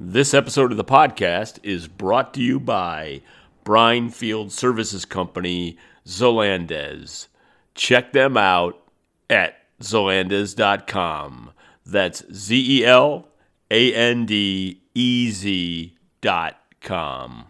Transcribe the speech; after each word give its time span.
This 0.00 0.32
episode 0.32 0.70
of 0.70 0.76
the 0.76 0.84
podcast 0.84 1.58
is 1.64 1.88
brought 1.88 2.32
to 2.34 2.40
you 2.40 2.60
by 2.60 3.20
Brine 3.64 4.10
Field 4.10 4.52
Services 4.52 5.04
Company, 5.04 5.76
Zelandez. 6.06 7.26
Check 7.74 8.12
them 8.12 8.36
out 8.36 8.80
at 9.28 9.56
zelandez.com. 9.82 11.50
That's 11.84 12.22
Z 12.32 12.78
E 12.78 12.86
L 12.86 13.26
A 13.72 13.92
N 13.92 14.24
D 14.24 14.82
E 14.94 15.30
Z 15.32 15.96
dot 16.20 16.54
com. 16.80 17.46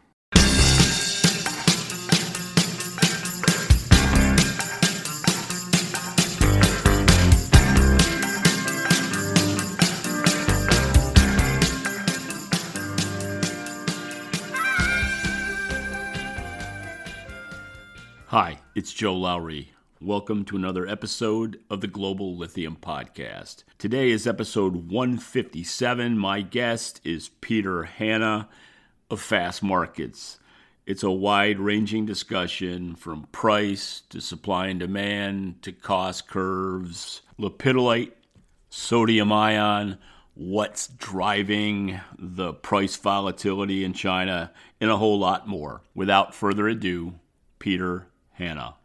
Hi, 18.30 18.58
it's 18.74 18.92
Joe 18.92 19.16
Lowry. 19.16 19.72
Welcome 20.02 20.44
to 20.44 20.56
another 20.56 20.86
episode 20.86 21.60
of 21.70 21.80
the 21.80 21.86
Global 21.86 22.36
Lithium 22.36 22.76
Podcast. 22.78 23.64
Today 23.78 24.10
is 24.10 24.26
episode 24.26 24.90
157. 24.90 26.18
My 26.18 26.42
guest 26.42 27.00
is 27.04 27.30
Peter 27.40 27.84
Hannah 27.84 28.50
of 29.10 29.22
Fastmarkets. 29.22 30.36
It's 30.84 31.02
a 31.02 31.10
wide 31.10 31.58
ranging 31.58 32.04
discussion 32.04 32.96
from 32.96 33.28
price 33.32 34.02
to 34.10 34.20
supply 34.20 34.66
and 34.66 34.78
demand 34.78 35.62
to 35.62 35.72
cost 35.72 36.28
curves, 36.28 37.22
lepidolite, 37.40 38.12
sodium 38.68 39.32
ion, 39.32 39.96
what's 40.34 40.88
driving 40.88 41.98
the 42.18 42.52
price 42.52 42.94
volatility 42.96 43.84
in 43.84 43.94
China, 43.94 44.52
and 44.82 44.90
a 44.90 44.98
whole 44.98 45.18
lot 45.18 45.48
more. 45.48 45.80
Without 45.94 46.34
further 46.34 46.68
ado, 46.68 47.14
Peter 47.58 48.06
Hannah. 48.38 48.76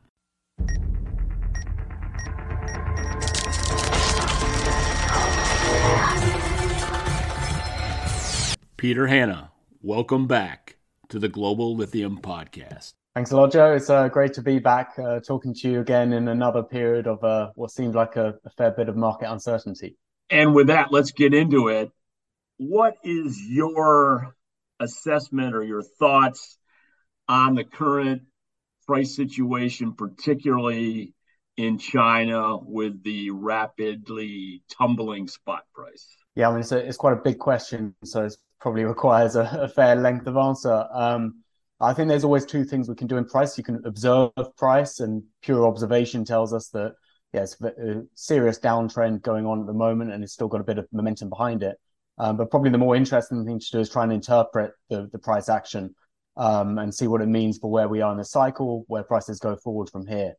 Peter 8.77 9.05
Hannah, 9.05 9.51
welcome 9.83 10.25
back 10.25 10.77
to 11.09 11.19
the 11.19 11.29
Global 11.29 11.75
Lithium 11.75 12.19
Podcast. 12.19 12.93
Thanks 13.13 13.31
a 13.31 13.37
lot, 13.37 13.51
Joe. 13.51 13.75
It's 13.75 13.91
uh, 13.91 14.07
great 14.07 14.33
to 14.33 14.41
be 14.41 14.57
back 14.57 14.97
uh, 14.97 15.19
talking 15.19 15.53
to 15.53 15.69
you 15.69 15.81
again 15.81 16.13
in 16.13 16.27
another 16.27 16.63
period 16.63 17.05
of 17.05 17.23
uh, 17.23 17.51
what 17.53 17.69
seemed 17.69 17.93
like 17.93 18.15
a, 18.15 18.33
a 18.43 18.49
fair 18.57 18.71
bit 18.71 18.89
of 18.89 18.97
market 18.97 19.31
uncertainty. 19.31 19.97
And 20.31 20.55
with 20.55 20.67
that, 20.67 20.91
let's 20.91 21.11
get 21.11 21.35
into 21.35 21.67
it. 21.67 21.91
What 22.57 22.95
is 23.03 23.39
your 23.39 24.35
assessment 24.79 25.53
or 25.53 25.63
your 25.63 25.83
thoughts 25.83 26.57
on 27.27 27.53
the 27.53 27.63
current 27.63 28.23
price 28.86 29.16
situation, 29.16 29.94
particularly 29.94 31.14
in 31.58 31.78
China 31.78 32.58
with 32.58 33.03
the 33.03 33.30
rapidly 33.31 34.64
tumbling 34.78 35.28
spot 35.28 35.64
price? 35.73 36.08
Yeah, 36.36 36.50
I 36.50 36.52
mean, 36.52 36.62
it's, 36.62 36.72
a, 36.72 36.78
it's 36.78 36.98
quite 36.98 37.14
a 37.14 37.22
big 37.22 37.38
question, 37.38 37.95
so 38.04 38.26
it 38.26 38.36
probably 38.59 38.86
requires 38.86 39.36
a, 39.36 39.50
a 39.61 39.67
fair 39.67 39.95
length 39.95 40.26
of 40.28 40.38
answer. 40.38 40.88
Um, 40.92 41.44
I 41.80 41.94
think 41.94 42.08
there's 42.08 42.23
always 42.23 42.45
two 42.45 42.64
things 42.64 42.88
we 42.88 42.95
can 42.95 43.08
do 43.08 43.17
in 43.17 43.26
price. 43.26 43.58
You 43.58 43.64
can 43.64 43.81
observe 43.86 44.31
price, 44.58 45.00
and 45.00 45.23
pure 45.42 45.67
observation 45.67 46.26
tells 46.26 46.54
us 46.54 46.70
that 46.70 46.94
yeah, 47.34 47.42
it's 47.42 47.59
a 47.61 48.04
serious 48.14 48.59
downtrend 48.59 49.22
going 49.22 49.45
on 49.45 49.61
at 49.61 49.67
the 49.67 49.73
moment, 49.73 50.11
and 50.11 50.23
it's 50.23 50.34
still 50.34 50.48
got 50.48 50.61
a 50.61 50.64
bit 50.64 50.78
of 50.78 50.88
momentum 50.92 51.30
behind 51.30 51.64
it. 51.64 51.78
Um, 52.20 52.38
but 52.38 52.52
probably 52.52 52.70
the 52.70 52.78
more 52.78 52.95
interesting 52.95 53.44
thing 53.44 53.59
to 53.59 53.66
do 53.72 53.80
is 53.80 53.89
try 53.89 54.04
and 54.04 54.14
interpret 54.14 54.72
the, 54.89 55.09
the 55.11 55.17
price 55.17 55.50
action 55.50 55.95
um, 56.36 56.78
and 56.78 56.94
see 56.94 57.08
what 57.08 57.22
it 57.22 57.28
means 57.28 57.58
for 57.58 57.70
where 57.72 57.88
we 57.88 58.02
are 58.02 58.12
in 58.12 58.17
the 58.17 58.26
cycle, 58.26 58.86
where 58.88 59.03
prices 59.03 59.39
go 59.39 59.56
forward 59.56 59.89
from 59.89 60.08
here. 60.08 60.34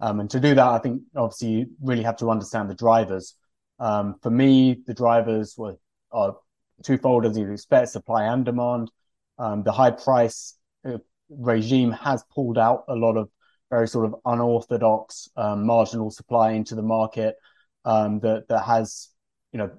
Um, 0.00 0.20
and 0.20 0.30
to 0.30 0.40
do 0.40 0.54
that, 0.54 0.66
I 0.66 0.78
think 0.78 1.02
obviously 1.14 1.48
you 1.48 1.66
really 1.82 2.02
have 2.02 2.16
to 2.18 2.30
understand 2.30 2.70
the 2.70 2.74
drivers. 2.74 3.34
Um, 3.78 4.16
for 4.22 4.30
me, 4.30 4.82
the 4.86 4.94
drivers 4.94 5.54
were 5.56 5.76
are 6.12 6.36
twofold 6.82 7.26
as 7.26 7.36
you'd 7.36 7.52
expect: 7.52 7.90
supply 7.90 8.24
and 8.24 8.44
demand. 8.44 8.90
Um, 9.38 9.62
the 9.62 9.72
high 9.72 9.90
price 9.90 10.56
uh, 10.84 10.98
regime 11.28 11.92
has 11.92 12.24
pulled 12.34 12.58
out 12.58 12.84
a 12.88 12.94
lot 12.94 13.16
of 13.16 13.28
very 13.70 13.88
sort 13.88 14.06
of 14.06 14.16
unorthodox 14.24 15.28
um, 15.36 15.64
marginal 15.64 16.10
supply 16.10 16.52
into 16.52 16.74
the 16.74 16.82
market 16.82 17.36
um, 17.84 18.20
that 18.20 18.48
that 18.48 18.64
has, 18.64 19.08
you 19.52 19.58
know, 19.58 19.70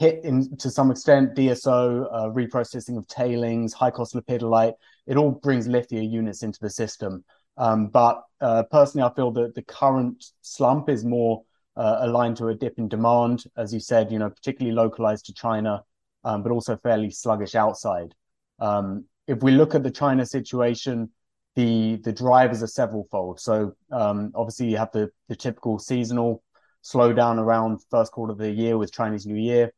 hit 0.00 0.24
in 0.24 0.56
to 0.56 0.70
some 0.70 0.90
extent 0.90 1.34
DSO, 1.34 2.08
uh, 2.10 2.28
reprocessing 2.30 2.96
of 2.96 3.06
tailings, 3.06 3.74
high 3.74 3.90
cost 3.90 4.14
lepidolite. 4.14 4.72
It 5.06 5.18
all 5.18 5.30
brings 5.30 5.68
lithium 5.68 6.04
units 6.04 6.42
into 6.42 6.58
the 6.62 6.70
system. 6.70 7.22
Um, 7.58 7.88
but 7.88 8.22
uh, 8.40 8.62
personally, 8.70 9.06
I 9.06 9.14
feel 9.14 9.30
that 9.32 9.54
the 9.54 9.62
current 9.62 10.24
slump 10.40 10.88
is 10.88 11.04
more 11.04 11.42
uh, 11.76 11.98
aligned 12.00 12.38
to 12.38 12.48
a 12.48 12.54
dip 12.54 12.78
in 12.78 12.88
demand, 12.88 13.44
as 13.58 13.74
you 13.74 13.80
said, 13.80 14.10
you 14.10 14.18
know, 14.18 14.30
particularly 14.30 14.74
localized 14.74 15.26
to 15.26 15.34
China, 15.34 15.84
um, 16.24 16.42
but 16.42 16.50
also 16.50 16.78
fairly 16.78 17.10
sluggish 17.10 17.54
outside. 17.54 18.14
Um, 18.58 19.04
if 19.28 19.42
we 19.42 19.52
look 19.52 19.74
at 19.74 19.82
the 19.82 19.90
China 19.90 20.24
situation, 20.24 21.10
the 21.56 21.96
the 22.04 22.12
drivers 22.12 22.62
are 22.62 22.66
severalfold. 22.66 23.38
So 23.38 23.74
um, 23.92 24.32
obviously, 24.34 24.70
you 24.70 24.78
have 24.78 24.92
the 24.92 25.10
the 25.28 25.36
typical 25.36 25.78
seasonal 25.78 26.42
slowdown 26.82 27.36
around 27.36 27.80
first 27.90 28.12
quarter 28.12 28.32
of 28.32 28.38
the 28.38 28.50
year 28.50 28.78
with 28.78 28.94
Chinese 28.94 29.26
New 29.26 29.36
Year. 29.36 29.72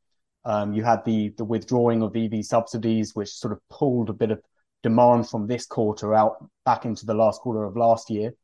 Um, 0.45 0.73
you 0.73 0.83
had 0.83 1.05
the 1.05 1.33
the 1.37 1.45
withdrawing 1.45 2.03
of 2.03 2.17
EV 2.17 2.45
subsidies, 2.45 3.15
which 3.15 3.31
sort 3.31 3.53
of 3.53 3.61
pulled 3.71 4.11
a 4.11 4.15
bit 4.15 4.31
of 4.31 4.41
demand 4.83 5.29
from 5.29 5.47
this 5.47 5.67
quarter 5.67 6.15
out 6.15 6.45
back 6.65 6.85
into 6.85 7.07
the 7.07 7.15
last 7.15 7.41
quarter 7.41 7.65
of 7.65 7.77
last 7.77 8.11
year. 8.11 8.35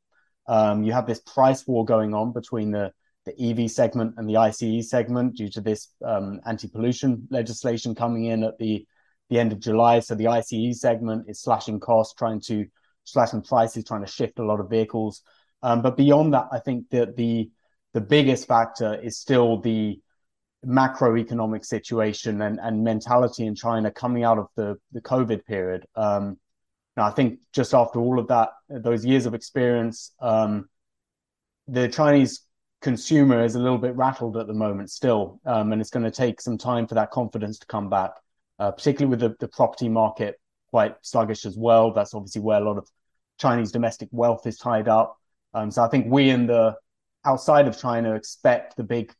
Um, 0.47 0.83
you 0.83 0.93
have 0.93 1.07
this 1.07 1.21
price 1.21 1.67
war 1.67 1.85
going 1.85 2.15
on 2.15 2.33
between 2.33 2.71
the 2.71 2.93
the 3.27 3.51
EV 3.51 3.71
segment 3.71 4.15
and 4.17 4.29
the 4.29 4.37
ICE 4.37 4.89
segment 4.89 5.37
due 5.37 5.51
to 5.51 5.61
this 5.61 5.89
um, 6.05 6.41
anti-pollution 6.47 7.29
legislation 7.31 7.95
coming 7.95 8.25
in 8.25 8.43
at 8.43 8.59
the 8.59 8.87
the 9.29 9.39
end 9.39 9.53
of 9.53 9.61
July. 9.61 10.01
So 10.01 10.15
the 10.15 10.29
ICE 10.29 10.81
segment 10.81 11.29
is 11.29 11.43
slashing 11.43 11.81
costs, 11.81 12.15
trying 12.15 12.41
to 12.43 12.67
slashing 13.05 13.43
prices, 13.43 13.85
trying 13.85 14.05
to 14.05 14.11
shift 14.11 14.39
a 14.39 14.45
lot 14.45 14.61
of 14.61 14.71
vehicles. 14.71 15.23
Um, 15.63 15.83
but 15.83 15.97
beyond 15.97 16.35
that, 16.35 16.47
I 16.53 16.61
think 16.61 16.91
that 16.91 17.17
the 17.17 17.51
the 17.95 18.01
biggest 18.01 18.47
factor 18.47 18.95
is 18.95 19.19
still 19.19 19.61
the 19.61 20.01
macroeconomic 20.67 21.65
situation 21.65 22.43
and, 22.43 22.59
and 22.61 22.83
mentality 22.83 23.47
in 23.47 23.55
China 23.55 23.91
coming 23.91 24.25
out 24.25 24.39
of 24.39 24.49
the, 24.57 24.77
the 24.93 25.01
COVID 25.01 25.45
period. 25.45 25.87
Um, 25.95 26.39
now, 26.97 27.07
I 27.07 27.11
think 27.11 27.39
just 27.53 27.75
after 27.75 28.01
all 28.01 28.19
of 28.19 28.27
that, 28.29 28.51
those 28.69 29.05
years 29.05 29.27
of 29.27 29.35
experience, 29.35 30.13
um, 30.21 30.69
the 31.69 31.89
Chinese 31.89 32.43
consumer 32.81 33.45
is 33.45 33.55
a 33.55 33.61
little 33.61 33.79
bit 33.79 33.95
rattled 33.95 34.37
at 34.37 34.47
the 34.47 34.55
moment 34.55 34.91
still, 34.91 35.41
um, 35.45 35.73
and 35.73 35.81
it's 35.81 35.91
going 35.91 36.05
to 36.05 36.11
take 36.11 36.41
some 36.41 36.59
time 36.59 36.87
for 36.87 36.95
that 36.95 37.11
confidence 37.11 37.59
to 37.61 37.67
come 37.67 37.89
back, 37.89 38.11
uh, 38.59 38.73
particularly 38.73 39.11
with 39.11 39.21
the, 39.21 39.37
the 39.39 39.49
property 39.49 39.89
market 39.89 40.41
quite 40.71 40.97
sluggish 41.03 41.47
as 41.47 41.57
well. 41.57 41.93
That's 41.93 42.15
obviously 42.15 42.43
where 42.43 42.61
a 42.61 42.65
lot 42.65 42.79
of 42.79 42.89
Chinese 43.39 43.71
domestic 43.71 44.09
wealth 44.11 44.47
is 44.47 44.59
tied 44.59 44.89
up. 44.89 45.17
Um, 45.55 45.71
so 45.71 45.83
I 45.83 45.89
think 45.89 46.07
we 46.09 46.31
in 46.31 46.47
the 46.47 46.77
outside 47.25 47.69
of 47.69 47.79
China 47.79 48.15
expect 48.15 48.77
the 48.77 48.85
big 48.85 49.13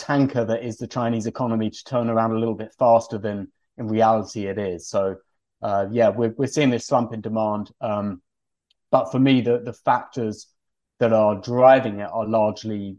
tanker 0.00 0.44
that 0.44 0.64
is 0.64 0.78
the 0.78 0.86
Chinese 0.86 1.26
economy 1.26 1.70
to 1.70 1.84
turn 1.84 2.08
around 2.08 2.32
a 2.32 2.38
little 2.38 2.54
bit 2.54 2.72
faster 2.78 3.18
than 3.18 3.48
in 3.76 3.86
reality 3.86 4.46
it 4.46 4.58
is. 4.58 4.88
So 4.88 5.16
uh, 5.62 5.86
yeah, 5.90 6.08
we're 6.08 6.34
we're 6.36 6.46
seeing 6.46 6.70
this 6.70 6.86
slump 6.86 7.12
in 7.12 7.20
demand. 7.20 7.70
Um, 7.80 8.22
but 8.90 9.10
for 9.12 9.18
me, 9.18 9.40
the 9.40 9.58
the 9.58 9.72
factors 9.72 10.46
that 10.98 11.12
are 11.12 11.40
driving 11.40 12.00
it 12.00 12.10
are 12.12 12.26
largely, 12.26 12.96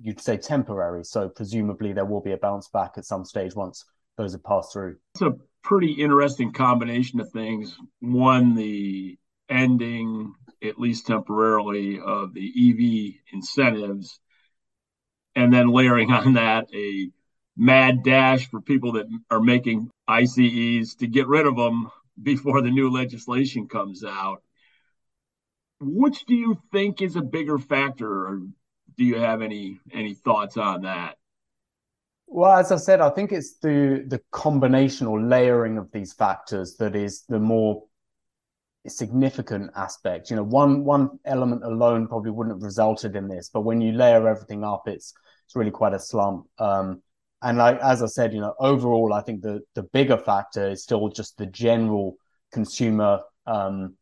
you'd 0.00 0.20
say, 0.20 0.36
temporary. 0.36 1.04
So 1.04 1.28
presumably 1.28 1.92
there 1.92 2.04
will 2.04 2.20
be 2.20 2.32
a 2.32 2.36
bounce 2.36 2.68
back 2.68 2.92
at 2.96 3.04
some 3.04 3.24
stage 3.24 3.54
once 3.54 3.84
those 4.16 4.32
have 4.32 4.42
passed 4.44 4.72
through. 4.72 4.96
It's 5.14 5.22
a 5.22 5.36
pretty 5.62 5.92
interesting 5.92 6.52
combination 6.52 7.20
of 7.20 7.30
things. 7.30 7.76
One, 8.00 8.54
the 8.54 9.18
ending, 9.48 10.34
at 10.62 10.78
least 10.78 11.06
temporarily, 11.06 12.00
of 12.00 12.34
the 12.34 12.48
EV 12.48 13.20
incentives 13.32 14.18
and 15.38 15.52
then 15.52 15.68
layering 15.68 16.10
on 16.10 16.32
that 16.32 16.68
a 16.74 17.10
mad 17.56 18.02
dash 18.02 18.50
for 18.50 18.60
people 18.60 18.92
that 18.92 19.06
are 19.30 19.40
making 19.40 19.88
ICEs 20.08 20.96
to 20.96 21.06
get 21.06 21.28
rid 21.28 21.46
of 21.46 21.56
them 21.56 21.90
before 22.20 22.60
the 22.60 22.70
new 22.70 22.90
legislation 22.90 23.68
comes 23.68 24.02
out. 24.02 24.42
Which 25.80 26.24
do 26.26 26.34
you 26.34 26.60
think 26.72 27.00
is 27.00 27.14
a 27.14 27.22
bigger 27.22 27.56
factor, 27.56 28.10
or 28.26 28.40
do 28.96 29.04
you 29.04 29.20
have 29.20 29.40
any 29.40 29.78
any 29.92 30.14
thoughts 30.14 30.56
on 30.56 30.82
that? 30.82 31.16
Well, 32.26 32.58
as 32.58 32.72
I 32.72 32.76
said, 32.76 33.00
I 33.00 33.10
think 33.10 33.30
it's 33.30 33.58
the 33.58 34.04
the 34.08 34.20
combination 34.32 35.06
or 35.06 35.20
layering 35.20 35.78
of 35.78 35.92
these 35.92 36.12
factors 36.12 36.74
that 36.78 36.96
is 36.96 37.22
the 37.28 37.38
more 37.38 37.84
significant 38.88 39.70
aspect. 39.76 40.30
You 40.30 40.36
know, 40.36 40.42
one 40.42 40.84
one 40.84 41.20
element 41.24 41.62
alone 41.62 42.08
probably 42.08 42.32
wouldn't 42.32 42.56
have 42.56 42.62
resulted 42.62 43.14
in 43.14 43.28
this, 43.28 43.50
but 43.54 43.60
when 43.60 43.80
you 43.80 43.92
layer 43.92 44.26
everything 44.26 44.64
up, 44.64 44.88
it's 44.88 45.14
it's 45.48 45.56
really 45.56 45.70
quite 45.70 45.94
a 45.94 45.98
slump. 45.98 46.46
Um, 46.58 47.02
and 47.40 47.56
like 47.56 47.78
as 47.80 48.02
I 48.02 48.06
said, 48.06 48.34
you 48.34 48.40
know, 48.40 48.54
overall, 48.60 49.14
I 49.14 49.22
think 49.22 49.40
the 49.40 49.60
the 49.74 49.82
bigger 49.82 50.18
factor 50.18 50.68
is 50.68 50.82
still 50.82 51.08
just 51.08 51.38
the 51.38 51.46
general 51.46 52.16
consumer 52.52 53.20
um, 53.46 53.94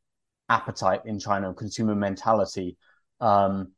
appetite 0.49 1.03
in 1.05 1.21
China, 1.21 1.55
consumer 1.55 1.95
mentality. 1.95 2.77
Um, 3.21 3.73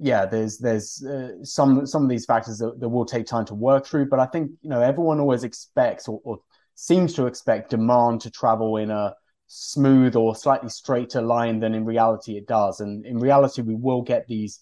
yeah, 0.00 0.26
there's 0.26 0.58
there's 0.58 1.04
uh, 1.04 1.44
some 1.44 1.86
some 1.86 2.02
of 2.02 2.08
these 2.08 2.26
factors 2.26 2.58
that, 2.58 2.80
that 2.80 2.88
will 2.88 3.06
take 3.06 3.26
time 3.26 3.44
to 3.46 3.54
work 3.54 3.86
through, 3.86 4.08
but 4.08 4.18
I 4.18 4.26
think 4.26 4.50
you 4.60 4.70
know 4.70 4.80
everyone 4.80 5.20
always 5.20 5.44
expects 5.44 6.08
or, 6.08 6.20
or 6.24 6.38
seems 6.74 7.14
to 7.14 7.26
expect 7.26 7.70
demand 7.70 8.22
to 8.22 8.30
travel 8.32 8.78
in 8.78 8.90
a 8.90 9.14
smooth 9.46 10.16
or 10.16 10.34
slightly 10.34 10.70
straighter 10.70 11.22
line 11.22 11.60
than 11.60 11.74
in 11.74 11.84
reality 11.84 12.36
it 12.36 12.48
does. 12.48 12.80
And 12.80 13.06
in 13.06 13.18
reality, 13.18 13.62
we 13.62 13.76
will 13.76 14.02
get 14.02 14.26
these 14.26 14.60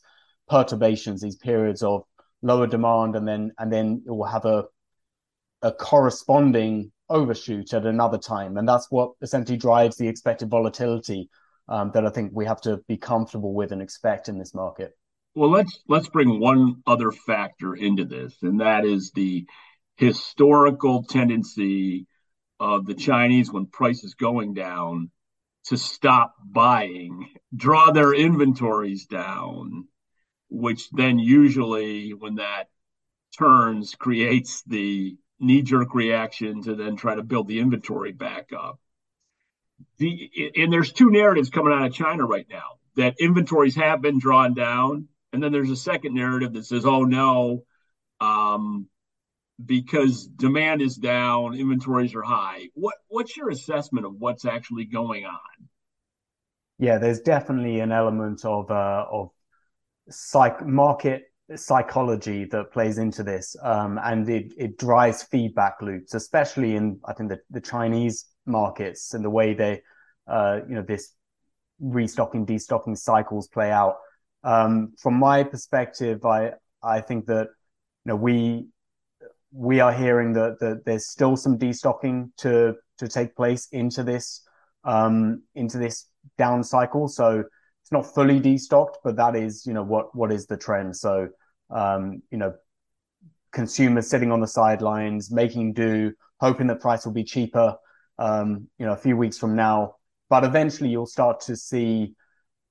perturbations, 0.49 1.21
these 1.21 1.37
periods 1.37 1.83
of 1.83 2.03
lower 2.43 2.67
demand, 2.67 3.17
and 3.17 3.27
then 3.27 3.53
and 3.59 3.73
then 3.73 4.03
it 4.07 4.11
will 4.11 4.25
have 4.25 4.45
a 4.45 4.65
a 5.63 5.73
corresponding 5.73 6.93
overshoot 7.09 7.73
at 7.73 7.87
another 7.87 8.19
time, 8.19 8.57
and 8.57 8.69
that's 8.69 8.91
what 8.91 9.13
essentially 9.23 9.59
drives 9.59 9.97
the 9.97 10.09
expected 10.09 10.51
volatility 10.51 11.29
um, 11.69 11.91
that 11.95 12.07
I 12.07 12.11
think 12.11 12.33
we 12.35 12.47
have 12.47 12.61
to 12.63 12.79
be 12.89 12.97
comfortable 12.97 13.55
with 13.55 13.73
and 13.73 13.83
expect 13.83 14.29
in 14.29 14.39
this 14.39 14.55
market. 14.55 14.93
Well, 15.35 15.51
let's 15.51 15.81
let's 15.89 16.09
bring 16.09 16.41
one 16.41 16.83
other 16.87 17.13
factor 17.13 17.75
into 17.75 18.05
this, 18.05 18.35
and 18.43 18.61
that 18.61 18.85
is 18.85 19.13
the 19.15 19.47
historical 19.97 21.03
tendency 21.05 22.07
of 22.59 22.87
the 22.87 22.95
Chinese 22.95 23.53
when 23.53 23.67
price 23.67 24.03
is 24.03 24.15
going 24.15 24.55
down 24.55 25.11
to 25.67 25.77
stop 25.77 26.35
buying, 26.45 27.29
draw 27.55 27.91
their 27.91 28.15
inventories 28.15 29.07
down, 29.07 29.89
which 30.49 30.91
then 30.91 31.19
usually, 31.19 32.15
when 32.15 32.37
that 32.37 32.69
turns, 33.39 33.95
creates 33.95 34.63
the 34.67 35.17
knee 35.39 35.63
jerk 35.63 35.95
reaction 35.95 36.63
to 36.63 36.75
then 36.75 36.97
try 36.97 37.15
to 37.15 37.23
build 37.23 37.49
the 37.49 37.61
inventory 37.61 38.13
back 38.13 38.51
up. 38.57 38.79
The, 39.99 40.53
and 40.57 40.73
there's 40.73 40.93
two 40.93 41.11
narratives 41.11 41.51
coming 41.51 41.73
out 41.73 41.87
of 41.87 41.93
China 41.93 42.25
right 42.25 42.47
now 42.49 42.79
that 42.97 43.17
inventories 43.21 43.77
have 43.77 44.01
been 44.01 44.19
drawn 44.19 44.55
down. 44.55 45.09
And 45.33 45.43
then 45.43 45.53
there's 45.53 45.71
a 45.71 45.77
second 45.77 46.15
narrative 46.15 46.55
that 46.55 46.65
says, 46.65 46.87
oh 46.87 47.03
no, 47.03 47.65
um, 48.21 48.87
because 49.65 50.27
demand 50.27 50.81
is 50.83 50.97
down, 50.97 51.55
inventories 51.55 52.15
are 52.15 52.23
high. 52.23 52.69
What 52.75 52.95
what's 53.09 53.37
your 53.37 53.51
assessment 53.51 54.07
of 54.07 54.15
what's 54.19 54.45
actually 54.45 54.85
going 54.85 55.25
on? 55.25 55.69
Yeah, 56.79 56.99
there's 56.99 57.21
definitely 57.21 57.81
an 57.81 57.93
element 57.93 58.45
of 58.45 58.71
uh, 58.71 59.07
of 59.11 59.31
psych 60.09 60.65
market 60.65 61.25
psychology 61.55 62.45
that 62.47 62.73
plays 62.73 62.99
into 62.99 63.23
this, 63.23 63.55
um, 63.63 64.01
and 64.03 64.29
it 64.29 64.53
it 64.57 64.79
drives 64.79 65.23
feedback 65.25 65.81
loops, 65.81 66.15
especially 66.15 66.77
in 66.77 66.99
I 67.05 67.13
think 67.13 67.31
the, 67.31 67.41
the 67.51 67.61
Chinese 67.61 68.27
markets 68.47 69.15
and 69.15 69.25
the 69.25 69.31
way 69.31 69.55
they, 69.55 69.83
uh, 70.27 70.61
you 70.69 70.75
know, 70.75 70.83
this 70.83 71.13
restocking 71.81 72.47
destocking 72.47 72.97
cycles 72.97 73.49
play 73.49 73.71
out. 73.71 73.97
Um, 74.43 74.93
from 74.99 75.15
my 75.15 75.45
perspective, 75.45 76.25
I 76.25 76.53
I 76.83 77.01
think 77.01 77.27
that 77.27 77.49
you 78.05 78.13
know 78.13 78.17
we 78.17 78.67
we 79.53 79.81
are 79.81 79.93
hearing 79.93 80.33
that, 80.35 80.59
that 80.61 80.85
there's 80.85 81.07
still 81.07 81.37
some 81.37 81.59
destocking 81.59 82.31
to 82.39 82.75
to 82.99 83.09
take 83.09 83.37
place 83.37 83.69
into 83.73 84.03
this 84.03 84.43
um, 84.85 85.43
into 85.55 85.79
this 85.79 86.07
down 86.39 86.63
cycle. 86.65 87.09
So 87.09 87.45
it's 87.87 87.93
not 87.93 88.13
fully 88.17 88.41
destocked, 88.41 88.97
but 89.05 89.15
that 89.15 89.37
is 89.37 89.65
you 89.65 89.73
know 89.73 89.85
what 89.85 90.13
what 90.13 90.33
is 90.33 90.47
the 90.47 90.57
trend. 90.57 90.97
So 90.97 91.29
um, 91.71 92.21
you 92.33 92.39
know 92.39 92.55
consumers 93.53 94.11
sitting 94.11 94.33
on 94.33 94.41
the 94.41 94.49
sidelines, 94.49 95.31
making 95.31 95.73
do, 95.73 96.13
hoping 96.41 96.67
that 96.67 96.81
price 96.81 97.07
will 97.07 97.13
be 97.13 97.23
cheaper. 97.23 97.77
Um, 98.19 98.67
you 98.77 98.87
know, 98.87 98.93
a 98.93 98.97
few 98.97 99.17
weeks 99.17 99.39
from 99.39 99.55
now, 99.55 99.95
but 100.29 100.43
eventually 100.43 100.91
you'll 100.91 101.07
start 101.07 101.39
to 101.43 101.55
see 101.55 102.17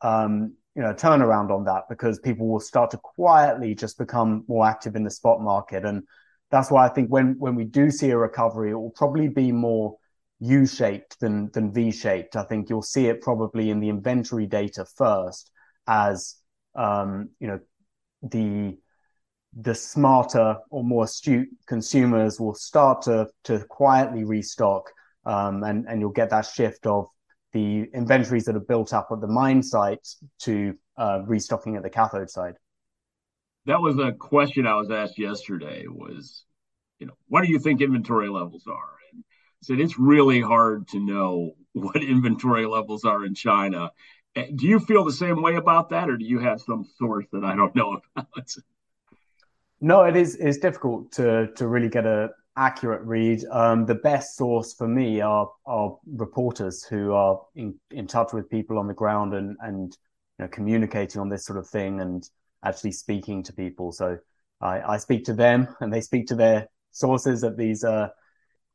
um, 0.01 0.53
you 0.75 0.81
know 0.81 0.93
turnaround 0.93 1.49
on 1.49 1.63
that 1.63 1.83
because 1.87 2.19
people 2.19 2.49
will 2.49 2.59
start 2.59 2.91
to 2.91 2.97
quietly 2.97 3.73
just 3.73 3.97
become 3.97 4.43
more 4.49 4.67
active 4.67 4.97
in 4.97 5.05
the 5.05 5.11
spot 5.11 5.39
market 5.39 5.85
and 5.85 6.03
that's 6.51 6.69
why 6.69 6.85
I 6.85 6.89
think 6.89 7.09
when 7.09 7.35
when 7.39 7.55
we 7.55 7.63
do 7.63 7.89
see 7.89 8.09
a 8.09 8.17
recovery, 8.17 8.71
it 8.71 8.75
will 8.75 8.91
probably 8.91 9.29
be 9.29 9.53
more 9.53 9.97
U-shaped 10.39 11.19
than 11.19 11.49
than 11.53 11.73
V-shaped. 11.73 12.35
I 12.35 12.43
think 12.43 12.69
you'll 12.69 12.81
see 12.81 13.07
it 13.07 13.21
probably 13.21 13.69
in 13.69 13.79
the 13.79 13.89
inventory 13.89 14.45
data 14.45 14.85
first, 14.85 15.51
as 15.87 16.35
um, 16.75 17.29
you 17.39 17.47
know 17.47 17.59
the 18.21 18.77
the 19.57 19.75
smarter 19.75 20.57
or 20.69 20.83
more 20.83 21.05
astute 21.05 21.47
consumers 21.67 22.39
will 22.39 22.55
start 22.55 23.03
to 23.03 23.27
to 23.45 23.63
quietly 23.69 24.23
restock, 24.23 24.91
um, 25.25 25.63
and 25.63 25.85
and 25.87 26.01
you'll 26.01 26.11
get 26.11 26.29
that 26.31 26.45
shift 26.45 26.85
of 26.85 27.07
the 27.53 27.89
inventories 27.93 28.43
that 28.45 28.55
are 28.55 28.59
built 28.59 28.93
up 28.93 29.07
at 29.11 29.21
the 29.21 29.27
mine 29.27 29.63
site 29.63 30.05
to 30.39 30.73
uh, 30.97 31.21
restocking 31.25 31.77
at 31.77 31.83
the 31.83 31.89
cathode 31.89 32.29
side 32.29 32.55
that 33.65 33.81
was 33.81 33.97
a 33.97 34.11
question 34.11 34.67
I 34.67 34.75
was 34.75 34.91
asked 34.91 35.17
yesterday 35.17 35.85
was, 35.87 36.43
you 36.99 37.07
know, 37.07 37.13
what 37.27 37.43
do 37.43 37.51
you 37.51 37.59
think 37.59 37.81
inventory 37.81 38.29
levels 38.29 38.63
are? 38.67 38.95
Said 39.65 39.79
it's 39.79 39.97
really 39.97 40.41
hard 40.41 40.87
to 40.89 40.99
know 40.99 41.55
what 41.73 42.03
inventory 42.03 42.67
levels 42.67 43.03
are 43.03 43.25
in 43.25 43.33
China. 43.33 43.91
Eh, 44.35 44.51
do 44.55 44.67
you 44.67 44.79
feel 44.79 45.03
the 45.03 45.11
same 45.11 45.41
way 45.41 45.55
about 45.55 45.89
that, 45.89 46.07
or 46.07 46.17
do 46.17 46.25
you 46.25 46.39
have 46.39 46.61
some 46.61 46.85
source 46.97 47.25
that 47.31 47.43
I 47.43 47.55
don't 47.55 47.75
know 47.75 47.99
about? 48.15 48.49
No, 49.81 50.03
it 50.03 50.15
is 50.15 50.35
it's 50.35 50.57
difficult 50.57 51.11
to 51.13 51.47
to 51.57 51.67
really 51.67 51.89
get 51.89 52.05
a 52.05 52.29
accurate 52.55 53.01
read. 53.01 53.43
Um, 53.51 53.85
the 53.85 53.95
best 53.95 54.37
source 54.37 54.73
for 54.73 54.87
me 54.87 55.19
are 55.19 55.51
are 55.65 55.97
reporters 56.07 56.83
who 56.83 57.11
are 57.11 57.41
in, 57.55 57.75
in 57.91 58.07
touch 58.07 58.31
with 58.31 58.49
people 58.49 58.79
on 58.79 58.87
the 58.87 58.93
ground 58.93 59.33
and 59.33 59.57
and 59.59 59.95
you 60.39 60.45
know, 60.45 60.47
communicating 60.47 61.19
on 61.19 61.29
this 61.29 61.45
sort 61.45 61.59
of 61.59 61.67
thing 61.67 61.99
and 61.99 62.27
actually 62.63 62.93
speaking 62.93 63.43
to 63.43 63.53
people. 63.53 63.91
So 63.91 64.17
I, 64.61 64.81
I 64.93 64.97
speak 64.97 65.25
to 65.25 65.33
them 65.33 65.67
and 65.81 65.93
they 65.93 66.01
speak 66.01 66.27
to 66.27 66.35
their 66.35 66.67
sources 66.91 67.43
at 67.43 67.57
these 67.57 67.83
uh, 67.83 68.09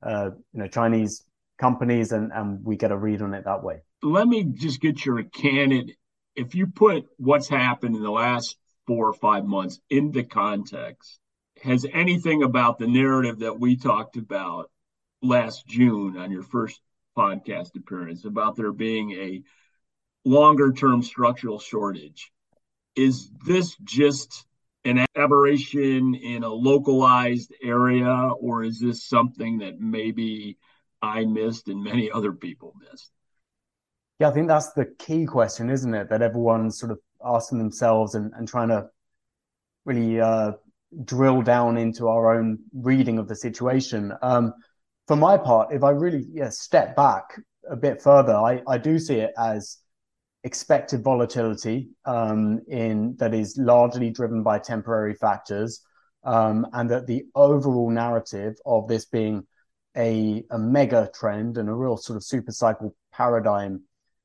uh, 0.02 0.30
you 0.52 0.60
know 0.60 0.66
Chinese 0.66 1.24
companies 1.58 2.12
and, 2.12 2.32
and 2.32 2.64
we 2.64 2.76
get 2.76 2.90
a 2.90 2.96
read 2.96 3.22
on 3.22 3.34
it 3.34 3.44
that 3.44 3.62
way. 3.62 3.82
Let 4.02 4.26
me 4.26 4.44
just 4.44 4.80
get 4.80 5.04
your 5.04 5.22
candid 5.24 5.92
if 6.36 6.54
you 6.54 6.66
put 6.66 7.06
what's 7.18 7.48
happened 7.48 7.96
in 7.96 8.02
the 8.02 8.10
last 8.10 8.56
four 8.86 9.08
or 9.08 9.12
five 9.12 9.44
months 9.44 9.80
into 9.90 10.24
context, 10.24 11.18
has 11.62 11.86
anything 11.92 12.42
about 12.42 12.78
the 12.78 12.86
narrative 12.86 13.40
that 13.40 13.60
we 13.60 13.76
talked 13.76 14.16
about 14.16 14.70
last 15.22 15.66
June 15.66 16.16
on 16.16 16.30
your 16.30 16.42
first 16.42 16.80
podcast 17.16 17.76
appearance 17.76 18.24
about 18.24 18.56
there 18.56 18.72
being 18.72 19.10
a 19.12 19.42
longer 20.24 20.72
term 20.72 21.02
structural 21.02 21.58
shortage 21.58 22.32
is 22.96 23.30
this 23.46 23.76
just 23.84 24.46
an 24.84 25.04
aberration 25.16 26.14
in 26.14 26.42
a 26.42 26.48
localized 26.48 27.52
area, 27.62 28.30
or 28.40 28.64
is 28.64 28.80
this 28.80 29.04
something 29.04 29.58
that 29.58 29.78
maybe 29.78 30.58
I 31.02 31.24
missed 31.24 31.68
and 31.68 31.82
many 31.82 32.10
other 32.10 32.32
people 32.32 32.74
missed? 32.90 33.10
Yeah, 34.18 34.28
I 34.28 34.32
think 34.32 34.48
that's 34.48 34.72
the 34.72 34.86
key 34.98 35.26
question, 35.26 35.70
isn't 35.70 35.94
it? 35.94 36.10
That 36.10 36.22
everyone's 36.22 36.78
sort 36.78 36.92
of 36.92 36.98
asking 37.24 37.58
themselves 37.58 38.14
and, 38.14 38.32
and 38.36 38.48
trying 38.48 38.68
to 38.68 38.88
really 39.84 40.20
uh, 40.20 40.52
drill 41.04 41.42
down 41.42 41.76
into 41.76 42.08
our 42.08 42.34
own 42.34 42.58
reading 42.72 43.18
of 43.18 43.28
the 43.28 43.36
situation. 43.36 44.12
Um, 44.22 44.52
for 45.06 45.16
my 45.16 45.36
part, 45.36 45.72
if 45.72 45.82
I 45.82 45.90
really 45.90 46.26
yeah, 46.32 46.50
step 46.50 46.96
back 46.96 47.40
a 47.68 47.76
bit 47.76 48.00
further, 48.00 48.34
I, 48.34 48.62
I 48.68 48.78
do 48.78 48.98
see 48.98 49.16
it 49.16 49.32
as 49.38 49.78
expected 50.44 51.02
volatility 51.02 51.90
um, 52.04 52.60
in 52.68 53.16
that 53.18 53.34
is 53.34 53.56
largely 53.58 54.10
driven 54.10 54.42
by 54.42 54.58
temporary 54.58 55.14
factors, 55.14 55.82
um, 56.24 56.66
and 56.72 56.90
that 56.90 57.06
the 57.06 57.24
overall 57.34 57.90
narrative 57.90 58.56
of 58.64 58.88
this 58.88 59.04
being 59.04 59.46
a, 59.96 60.44
a 60.50 60.58
mega 60.58 61.10
trend 61.14 61.58
and 61.58 61.68
a 61.68 61.74
real 61.74 61.96
sort 61.96 62.16
of 62.16 62.24
super 62.24 62.52
cycle 62.52 62.94
paradigm 63.12 63.82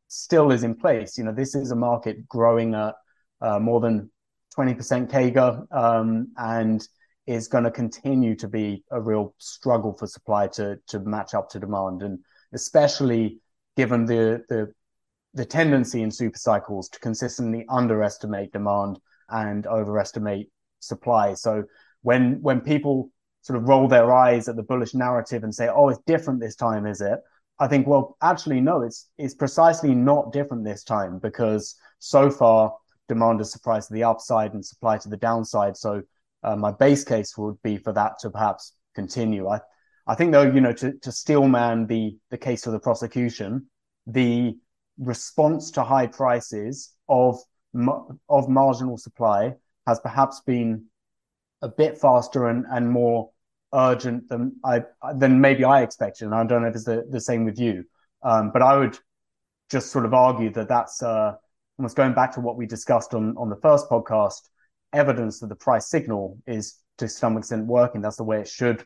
still 0.08 0.52
is 0.52 0.64
in 0.64 0.76
place. 0.76 1.18
You 1.18 1.26
know, 1.26 1.34
this 1.34 1.56
is 1.56 1.72
a 1.72 1.76
market 1.76 2.28
growing 2.28 2.76
at 2.76 2.96
uh, 3.42 3.60
more 3.60 3.80
than 3.80 4.10
20% 4.58 5.10
CAGR 5.10 5.68
um, 5.76 6.32
and 6.38 6.88
is 7.28 7.48
going 7.48 7.64
to 7.64 7.72
continue 7.72 8.36
to 8.36 8.48
be 8.48 8.84
a 8.92 9.02
real 9.02 9.34
struggle 9.40 9.94
for 9.98 10.08
supply 10.08 10.48
to 10.48 10.78
to 10.88 11.00
match 11.00 11.34
up 11.34 11.50
to 11.50 11.60
demand, 11.60 12.04
and 12.04 12.20
especially 12.54 13.40
given 13.76 14.06
the 14.06 14.44
the 14.48 14.72
the 15.36 15.46
tendency 15.46 16.02
in 16.02 16.12
super 16.12 16.40
cycles 16.40 16.90
to 16.90 17.00
consistently 17.00 17.66
underestimate 17.70 18.52
demand 18.52 19.00
and 19.30 19.68
overestimate 19.68 20.48
supply. 20.80 21.36
So 21.36 21.64
when 22.02 22.42
when 22.42 22.62
people 22.62 23.12
sort 23.42 23.58
of 23.60 23.68
roll 23.70 23.88
their 23.88 24.12
eyes 24.12 24.48
at 24.48 24.56
the 24.56 24.64
bullish 24.64 24.94
narrative 24.94 25.44
and 25.44 25.54
say, 25.54 25.68
"Oh, 25.68 25.90
it's 25.90 26.02
different 26.08 26.40
this 26.40 26.56
time, 26.56 26.86
is 26.88 27.02
it?" 27.02 27.20
I 27.60 27.68
think, 27.68 27.86
well, 27.88 28.18
actually, 28.22 28.62
no, 28.62 28.82
it's 28.82 29.10
it's 29.18 29.36
precisely 29.36 29.94
not 29.94 30.34
different 30.34 30.64
this 30.66 30.84
time 30.84 31.20
because 31.20 31.76
so 32.00 32.32
far 32.32 32.74
demand 33.08 33.40
has 33.40 33.52
surprised 33.52 33.88
to 33.90 33.94
the 33.94 34.04
upside 34.04 34.54
and 34.54 34.66
supply 34.66 34.98
to 34.98 35.10
the 35.10 35.18
downside. 35.18 35.78
So 35.78 36.02
Uh, 36.46 36.56
my 36.56 36.72
base 36.72 37.04
case 37.04 37.32
would 37.42 37.58
be 37.64 37.78
for 37.78 37.94
that 37.94 38.20
to 38.22 38.30
perhaps 38.30 38.64
continue. 38.94 39.44
I, 39.56 39.58
I 40.06 40.16
think 40.16 40.32
though, 40.32 40.54
you 40.56 40.62
know, 40.62 40.76
to, 40.82 40.88
to 41.06 41.12
steelman 41.12 41.88
the, 41.88 42.04
the 42.30 42.38
case 42.38 42.62
for 42.66 42.74
the 42.74 42.86
prosecution, 42.88 43.52
the 44.06 44.54
response 44.98 45.72
to 45.72 45.84
high 45.84 46.08
prices 46.08 46.94
of, 47.10 47.40
of 48.30 48.50
marginal 48.50 48.98
supply 48.98 49.54
has 49.88 50.00
perhaps 50.00 50.42
been 50.46 50.86
a 51.62 51.70
bit 51.70 51.98
faster 51.98 52.48
and, 52.50 52.66
and 52.72 52.90
more 52.90 53.30
urgent 53.74 54.30
than 54.30 54.56
I 54.64 54.84
than 55.16 55.42
maybe 55.42 55.64
I 55.64 55.82
expected. 55.82 56.26
And 56.26 56.36
I 56.36 56.44
don't 56.46 56.62
know 56.62 56.70
if 56.70 56.76
it's 56.76 56.86
the, 56.86 57.06
the 57.10 57.20
same 57.20 57.46
with 57.46 57.60
you. 57.60 57.84
Um, 58.24 58.52
but 58.52 58.62
I 58.62 58.78
would 58.78 58.98
just 59.70 59.92
sort 59.92 60.06
of 60.06 60.14
argue 60.14 60.52
that 60.52 60.70
that's 60.70 61.04
uh, 61.04 61.34
almost 61.78 61.96
going 61.96 62.14
back 62.14 62.34
to 62.34 62.40
what 62.40 62.58
we 62.58 62.66
discussed 62.66 63.14
on 63.14 63.36
on 63.38 63.50
the 63.50 63.58
first 63.58 63.90
podcast. 63.90 64.50
Evidence 64.94 65.40
that 65.40 65.48
the 65.48 65.56
price 65.56 65.90
signal 65.90 66.38
is 66.48 66.80
to 67.00 67.08
some 67.10 67.38
extent 67.38 67.66
working. 67.66 68.02
That's 68.02 68.16
the 68.16 68.24
way 68.24 68.40
it 68.40 68.48
should 68.48 68.86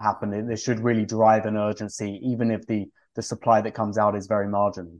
happen. 0.00 0.32
It, 0.32 0.50
it 0.50 0.56
should 0.56 0.80
really 0.80 1.04
drive 1.04 1.44
an 1.44 1.56
urgency, 1.56 2.20
even 2.22 2.50
if 2.50 2.66
the 2.66 2.86
the 3.14 3.22
supply 3.22 3.60
that 3.60 3.74
comes 3.74 3.98
out 3.98 4.16
is 4.16 4.26
very 4.26 4.48
marginal. 4.48 4.98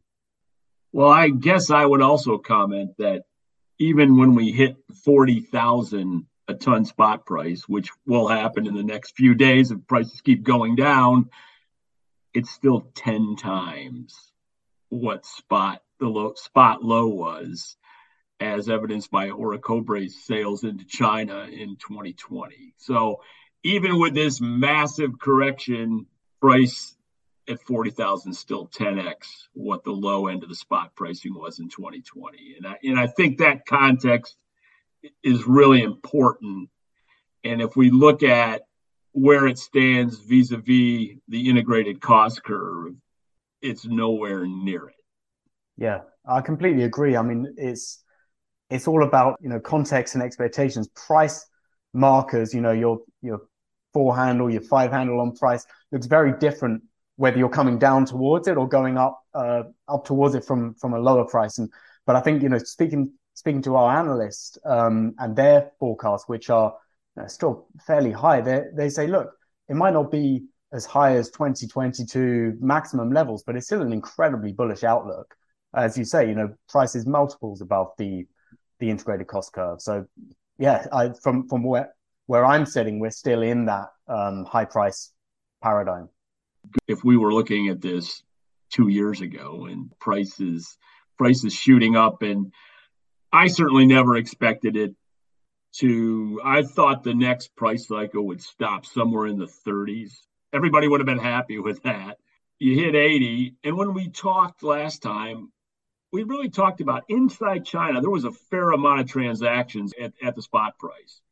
Well, 0.93 1.09
I 1.09 1.29
guess 1.31 1.71
I 1.71 1.85
would 1.85 2.03
also 2.03 2.39
comment 2.39 2.93
that 2.99 3.25
even 3.79 4.19
when 4.19 4.35
we 4.35 4.53
hit 4.53 4.77
forty 5.05 5.41
thousand 5.41 6.27
a 6.49 6.55
ton 6.55 6.85
spot 6.85 7.25
price, 7.25 7.69
which 7.69 7.91
will 8.07 8.29
happen 8.29 8.67
in 8.67 8.75
the 8.75 8.83
next 8.83 9.17
few 9.17 9.35
days 9.35 9.71
if 9.71 9.87
prices 9.87 10.21
keep 10.21 10.43
going 10.43 10.77
down, 10.77 11.31
it's 12.35 12.51
still 12.51 12.91
10 12.95 13.37
times 13.37 14.33
what 14.89 15.25
spot 15.25 15.83
the 15.99 16.09
low 16.09 16.35
spot 16.35 16.83
low 16.83 17.07
was 17.07 17.77
as 18.41 18.69
evidenced 18.69 19.11
by 19.11 19.29
Orocobre's 19.29 20.25
sales 20.25 20.65
into 20.65 20.85
China 20.85 21.45
in 21.45 21.77
2020. 21.77 22.75
So 22.77 23.23
even 23.63 23.99
with 24.01 24.15
this 24.15 24.41
massive 24.41 25.19
correction, 25.21 26.07
price 26.41 26.97
at 27.49 27.61
40,000 27.63 28.33
still 28.33 28.69
10x 28.69 29.27
what 29.53 29.85
the 29.85 29.91
low 29.91 30.29
end 30.29 30.43
of 30.43 30.49
the 30.49 30.55
spot 30.55 30.95
pricing 30.95 31.35
was 31.35 31.59
in 31.59 31.69
2020. 31.69 32.57
And 32.57 32.67
I, 32.67 32.79
and 32.83 32.99
I 32.99 33.07
think 33.07 33.39
that 33.39 33.67
context 33.67 34.37
is 35.23 35.47
really 35.47 35.83
important. 35.83 36.69
And 37.45 37.61
if 37.61 37.77
we 37.77 37.91
look 37.91 38.23
at 38.23 38.63
where 39.13 39.47
it 39.47 39.59
stands 39.59 40.21
vis-a-vis 40.21 41.19
the 41.29 41.49
integrated 41.49 42.01
cost 42.01 42.43
curve, 42.45 42.95
it's 43.61 43.85
nowhere 43.85 44.47
near 44.47 44.89
it. 44.89 44.97
Yeah, 45.77 46.01
I 46.27 46.41
completely 46.41 46.85
agree. 46.85 47.17
I 47.17 47.23
mean, 47.23 47.55
it's 47.57 48.03
it's 48.71 48.89
all 48.89 49.05
about 49.05 49.39
you 49.41 49.49
know 49.49 49.61
context 49.61 50.15
and 50.15 50.23
expectations. 50.23 50.89
Price 50.89 51.47
markers, 51.93 52.55
you 52.55 52.61
know, 52.61 52.73
your 52.73 53.01
your 53.21 53.43
four 53.93 54.17
handle, 54.17 54.51
your 54.51 54.63
five 54.63 54.91
handle 54.91 55.21
on 55.21 55.35
price 55.37 55.67
looks 55.91 56.07
very 56.07 56.33
different 56.39 56.83
whether 57.17 57.39
you're 57.39 57.49
coming 57.49 57.79
down 57.79 58.05
towards 58.05 58.49
it 58.49 58.57
or 58.57 58.69
going 58.69 58.97
up 58.97 59.21
uh, 59.35 59.65
up 59.89 60.05
towards 60.05 60.35
it 60.35 60.45
from 60.45 60.75
from 60.75 60.95
a 60.95 60.99
lower 60.99 61.25
price. 61.25 61.59
And 61.59 61.71
but 62.07 62.17
I 62.17 62.21
think 62.21 62.43
you 62.43 62.49
know 62.49 62.59
speaking 62.59 63.13
speaking 63.35 63.63
to 63.63 63.77
our 63.77 63.97
analysts 63.97 64.59
um, 64.65 65.15
and 65.19 65.35
their 65.35 65.73
forecasts, 65.79 66.29
which 66.29 66.51
are 66.51 66.75
you 67.17 67.23
know, 67.23 67.29
still 67.29 67.67
fairly 67.87 68.13
high, 68.13 68.41
they 68.41 68.65
they 68.75 68.89
say, 68.89 69.07
look, 69.07 69.33
it 69.69 69.75
might 69.75 69.93
not 69.93 70.11
be 70.11 70.45
as 70.73 70.87
high 70.87 71.17
as 71.17 71.31
2022 71.31 72.57
maximum 72.61 73.13
levels, 73.13 73.43
but 73.47 73.57
it's 73.57 73.67
still 73.67 73.83
an 73.83 73.93
incredibly 73.93 74.53
bullish 74.53 74.85
outlook. 74.85 75.35
As 75.75 75.97
you 75.97 76.05
say, 76.05 76.29
you 76.29 76.35
know, 76.35 76.55
prices 76.69 77.07
multiples 77.07 77.61
above 77.61 77.89
the 77.99 78.27
the 78.79 78.91
integrated 78.91 79.29
cost 79.29 79.53
curve. 79.53 79.81
So, 79.81 80.07
yeah, 80.59 80.87
I, 80.93 81.11
from 81.23 81.49
from 81.49 81.63
where 81.63 81.95
where 82.27 82.45
I'm 82.45 82.67
sitting, 82.67 82.99
we're 82.99 83.11
still 83.11 83.43
in 83.43 83.67
that 83.67 83.89
um, 84.09 84.45
high 84.45 84.65
price 84.65 85.13
paradigm. 85.63 86.09
If 86.87 87.05
we 87.05 87.17
were 87.17 87.33
looking 87.33 87.69
at 87.69 87.81
this 87.81 88.23
two 88.71 88.89
years 88.89 89.21
ago 89.21 89.67
and 89.71 89.93
prices 89.99 90.77
prices 91.19 91.53
shooting 91.53 91.95
up 91.95 92.23
and 92.23 92.53
I 93.33 93.49
certainly 93.49 93.87
never 93.87 94.17
expected 94.17 94.77
it 94.77 94.95
to. 95.77 96.41
I 96.45 96.63
thought 96.63 97.03
the 97.03 97.15
next 97.15 97.57
price 97.57 97.89
cycle 97.89 98.27
would 98.27 98.43
stop 98.43 98.85
somewhere 98.85 99.27
in 99.27 99.39
the 99.39 99.47
30s. 99.47 100.13
Everybody 100.53 100.87
would 100.87 101.01
have 101.01 101.07
been 101.07 101.19
happy 101.19 101.59
with 101.59 101.83
that. 101.85 102.19
You 102.59 102.75
hit 102.75 102.95
80. 102.95 103.57
And 103.65 103.77
when 103.77 103.95
we 103.95 104.11
talked 104.11 104.63
last 104.63 105.03
time, 105.03 105.51
we 106.13 106.25
really 106.25 106.51
talked 106.51 106.83
about 106.83 107.05
inside 107.09 107.65
China, 107.65 108.03
there 108.03 108.11
was 108.11 108.25
a 108.25 108.33
fair 108.33 108.71
amount 108.73 109.01
of 109.01 109.09
transactions 109.09 109.95
at, 109.99 110.13
at 110.23 110.37
the 110.37 110.43
spot 110.43 110.79
price. 110.79 111.23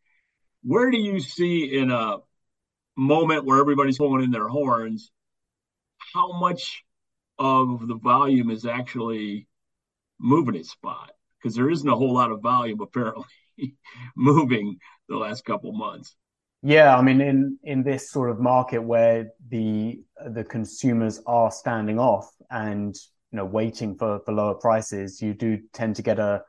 Where 0.62 0.90
do 0.90 0.96
you 0.96 1.20
see 1.20 1.76
in 1.78 1.90
a 1.90 2.16
moment 2.96 3.44
where 3.44 3.60
everybody's 3.60 3.98
pulling 3.98 4.24
in 4.24 4.30
their 4.30 4.48
horns, 4.48 5.10
how 6.14 6.32
much 6.38 6.84
of 7.38 7.86
the 7.88 7.96
volume 7.96 8.50
is 8.50 8.66
actually 8.66 9.46
moving 10.18 10.56
at 10.56 10.66
spot? 10.66 11.10
because 11.40 11.56
there 11.56 11.70
isn't 11.70 11.88
a 11.88 11.96
whole 11.96 12.12
lot 12.12 12.30
of 12.30 12.40
volume 12.40 12.80
apparently 12.80 13.24
moving 14.16 14.78
the 15.08 15.16
last 15.16 15.44
couple 15.44 15.72
months. 15.72 16.14
Yeah, 16.62 16.96
I 16.96 17.02
mean, 17.02 17.20
in 17.20 17.58
in 17.64 17.82
this 17.82 18.10
sort 18.10 18.30
of 18.30 18.38
market 18.38 18.82
where 18.82 19.30
the 19.48 20.00
the 20.32 20.44
consumers 20.44 21.20
are 21.26 21.50
standing 21.50 21.98
off 21.98 22.30
and 22.50 22.94
you 23.32 23.36
know 23.36 23.46
waiting 23.46 23.96
for 23.96 24.20
for 24.20 24.32
lower 24.32 24.54
prices, 24.54 25.22
you 25.22 25.32
do 25.32 25.58
tend 25.72 25.96
to 25.96 26.02
get 26.02 26.18
a 26.18 26.42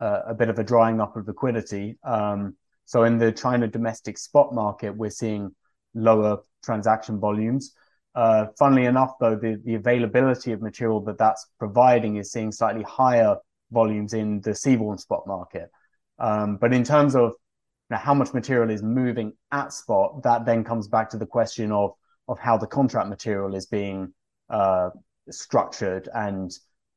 a, 0.00 0.20
a 0.28 0.34
bit 0.34 0.48
of 0.48 0.58
a 0.58 0.64
drying 0.64 1.00
up 1.00 1.16
of 1.16 1.28
liquidity. 1.28 1.98
Um, 2.02 2.56
so 2.84 3.04
in 3.04 3.18
the 3.18 3.30
China 3.30 3.68
domestic 3.68 4.18
spot 4.18 4.52
market, 4.52 4.90
we're 4.96 5.10
seeing 5.10 5.54
lower 5.94 6.38
transaction 6.64 7.20
volumes. 7.20 7.72
Uh, 8.14 8.46
funnily 8.58 8.84
enough, 8.84 9.12
though, 9.18 9.34
the, 9.34 9.60
the 9.64 9.74
availability 9.74 10.52
of 10.52 10.62
material 10.62 11.00
that 11.00 11.18
that's 11.18 11.46
providing 11.58 12.16
is 12.16 12.30
seeing 12.30 12.52
slightly 12.52 12.82
higher 12.82 13.36
volumes 13.72 14.14
in 14.14 14.40
the 14.42 14.50
seaborne 14.50 15.00
spot 15.00 15.26
market. 15.26 15.70
Um, 16.18 16.56
but 16.56 16.72
in 16.72 16.84
terms 16.84 17.16
of 17.16 17.32
you 17.32 17.96
know, 17.96 17.96
how 17.96 18.14
much 18.14 18.32
material 18.32 18.70
is 18.70 18.82
moving 18.82 19.32
at 19.50 19.72
spot, 19.72 20.22
that 20.22 20.46
then 20.46 20.64
comes 20.64 20.86
back 20.88 21.10
to 21.10 21.18
the 21.18 21.26
question 21.26 21.72
of 21.72 21.92
of 22.26 22.38
how 22.38 22.56
the 22.56 22.66
contract 22.66 23.08
material 23.10 23.54
is 23.54 23.66
being 23.66 24.14
uh, 24.48 24.88
structured, 25.30 26.08
and 26.14 26.50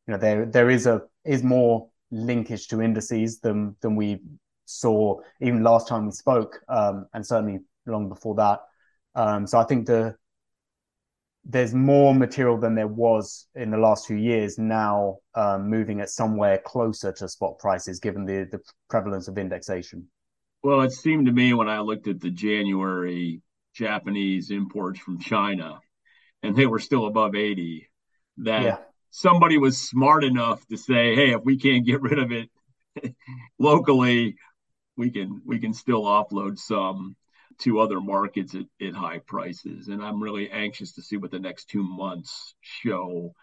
you 0.07 0.13
know 0.13 0.17
there 0.17 0.45
there 0.45 0.69
is 0.69 0.85
a 0.85 1.01
is 1.25 1.43
more 1.43 1.89
linkage 2.11 2.67
to 2.67 2.81
indices 2.81 3.39
than 3.39 3.75
than 3.81 3.95
we 3.95 4.21
saw 4.65 5.19
even 5.41 5.63
last 5.63 5.87
time 5.87 6.05
we 6.05 6.11
spoke, 6.11 6.61
um, 6.69 7.07
and 7.13 7.25
certainly 7.25 7.59
long 7.85 8.07
before 8.07 8.35
that. 8.35 8.59
Um, 9.15 9.47
so 9.47 9.57
I 9.57 9.63
think 9.63 9.87
the 9.87 10.15
there's 11.49 11.73
more 11.73 12.13
material 12.13 12.57
than 12.57 12.75
there 12.75 12.87
was 12.87 13.47
in 13.55 13.71
the 13.71 13.77
last 13.77 14.05
few 14.05 14.17
years 14.17 14.57
now 14.57 15.17
um, 15.33 15.69
moving 15.69 16.01
at 16.01 16.09
somewhere 16.09 16.57
closer 16.57 17.13
to 17.13 17.27
spot 17.29 17.57
prices 17.57 17.99
given 17.99 18.25
the, 18.25 18.47
the 18.51 18.59
prevalence 18.89 19.29
of 19.29 19.37
indexation. 19.37 20.05
Well, 20.61 20.81
it 20.81 20.91
seemed 20.91 21.25
to 21.27 21.31
me 21.31 21.53
when 21.53 21.69
I 21.69 21.79
looked 21.79 22.07
at 22.09 22.19
the 22.19 22.31
January 22.31 23.41
Japanese 23.73 24.51
imports 24.51 24.99
from 24.99 25.19
China 25.19 25.79
and 26.43 26.55
they 26.55 26.65
were 26.65 26.79
still 26.79 27.05
above 27.05 27.33
80 27.33 27.87
that 28.39 28.63
yeah. 28.63 28.77
somebody 29.09 29.57
was 29.57 29.77
smart 29.77 30.25
enough 30.25 30.65
to 30.67 30.77
say, 30.77 31.15
hey, 31.15 31.31
if 31.31 31.43
we 31.45 31.57
can't 31.57 31.85
get 31.85 32.01
rid 32.01 32.19
of 32.19 32.31
it 32.33 32.49
locally, 33.59 34.35
we 34.97 35.11
can 35.11 35.41
we 35.45 35.59
can 35.59 35.73
still 35.73 36.03
offload 36.03 36.57
some 36.57 37.15
to 37.59 37.79
other 37.79 37.99
markets 37.99 38.55
at, 38.55 38.65
at 38.85 38.93
high 38.93 39.19
prices. 39.19 39.87
And 39.87 40.03
I'm 40.03 40.21
really 40.21 40.49
anxious 40.49 40.93
to 40.93 41.01
see 41.01 41.17
what 41.17 41.31
the 41.31 41.39
next 41.39 41.69
two 41.69 41.83
months 41.83 42.55
show 42.61 43.33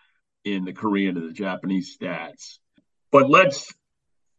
in 0.44 0.64
the 0.64 0.72
Korean 0.72 1.16
and 1.16 1.28
the 1.28 1.32
Japanese 1.32 1.96
stats. 1.96 2.58
But 3.10 3.30
let's 3.30 3.72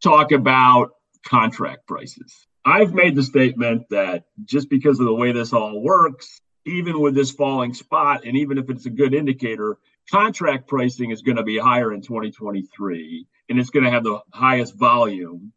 talk 0.03 0.31
about 0.31 0.91
contract 1.25 1.87
prices. 1.87 2.47
I've 2.63 2.93
made 2.93 3.15
the 3.15 3.23
statement 3.23 3.83
that 3.89 4.23
just 4.43 4.69
because 4.69 4.99
of 4.99 5.05
the 5.05 5.13
way 5.13 5.31
this 5.31 5.53
all 5.53 5.81
works, 5.81 6.41
even 6.65 6.99
with 6.99 7.13
this 7.13 7.31
falling 7.31 7.73
spot, 7.73 8.25
and 8.25 8.37
even 8.37 8.57
if 8.57 8.69
it's 8.69 8.85
a 8.85 8.91
good 8.91 9.13
indicator, 9.13 9.77
contract 10.11 10.67
pricing 10.67 11.11
is 11.11 11.21
going 11.21 11.37
to 11.37 11.43
be 11.43 11.57
higher 11.57 11.93
in 11.93 12.01
2023 12.01 13.27
and 13.49 13.59
it's 13.59 13.69
going 13.69 13.83
to 13.83 13.91
have 13.91 14.03
the 14.03 14.19
highest 14.31 14.75
volume 14.75 15.53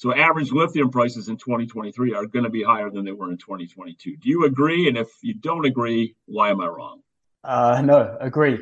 so 0.00 0.14
average 0.14 0.50
lithium 0.50 0.88
prices 0.88 1.28
in 1.28 1.36
2023 1.36 2.14
are 2.14 2.24
going 2.24 2.44
to 2.44 2.48
be 2.48 2.62
higher 2.62 2.88
than 2.88 3.04
they 3.04 3.12
were 3.12 3.30
in 3.30 3.36
2022. 3.36 4.16
Do 4.16 4.30
you 4.30 4.46
agree? 4.46 4.88
And 4.88 4.96
if 4.96 5.08
you 5.20 5.34
don't 5.34 5.66
agree, 5.66 6.16
why 6.24 6.48
am 6.48 6.62
I 6.62 6.68
wrong? 6.68 7.02
Uh, 7.44 7.82
no, 7.84 8.16
agree. 8.18 8.60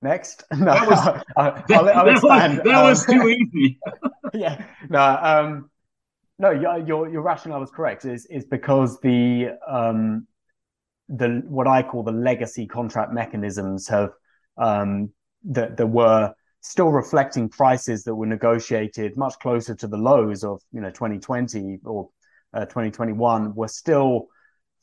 Next, 0.00 0.44
no, 0.52 0.72
that 0.72 0.88
was, 0.88 0.98
I'll, 0.98 1.22
I'll, 1.36 1.88
I'll 1.90 2.04
that, 2.06 2.22
was, 2.22 2.60
that 2.64 2.82
was 2.82 3.04
too 3.04 3.28
easy. 3.28 3.78
yeah, 4.32 4.64
no, 4.88 5.18
um, 5.20 5.70
no, 6.38 6.50
your, 6.50 6.78
your 6.78 7.08
your 7.10 7.20
rationale 7.20 7.62
is 7.62 7.70
correct. 7.70 8.06
Is 8.06 8.24
is 8.26 8.46
because 8.46 8.98
the 9.00 9.50
um, 9.68 10.26
the 11.10 11.42
what 11.46 11.66
I 11.66 11.82
call 11.82 12.04
the 12.04 12.12
legacy 12.12 12.66
contract 12.66 13.12
mechanisms 13.12 13.86
have 13.88 14.12
um, 14.56 15.10
that 15.44 15.76
there 15.76 15.86
were 15.86 16.32
still 16.60 16.90
reflecting 16.90 17.48
prices 17.48 18.04
that 18.04 18.14
were 18.14 18.26
negotiated 18.26 19.16
much 19.16 19.34
closer 19.40 19.74
to 19.74 19.86
the 19.86 19.96
lows 19.96 20.44
of 20.44 20.60
you 20.72 20.80
know 20.80 20.90
2020 20.90 21.78
or 21.84 22.08
uh, 22.54 22.64
2021 22.64 23.54
were 23.54 23.68
still 23.68 24.28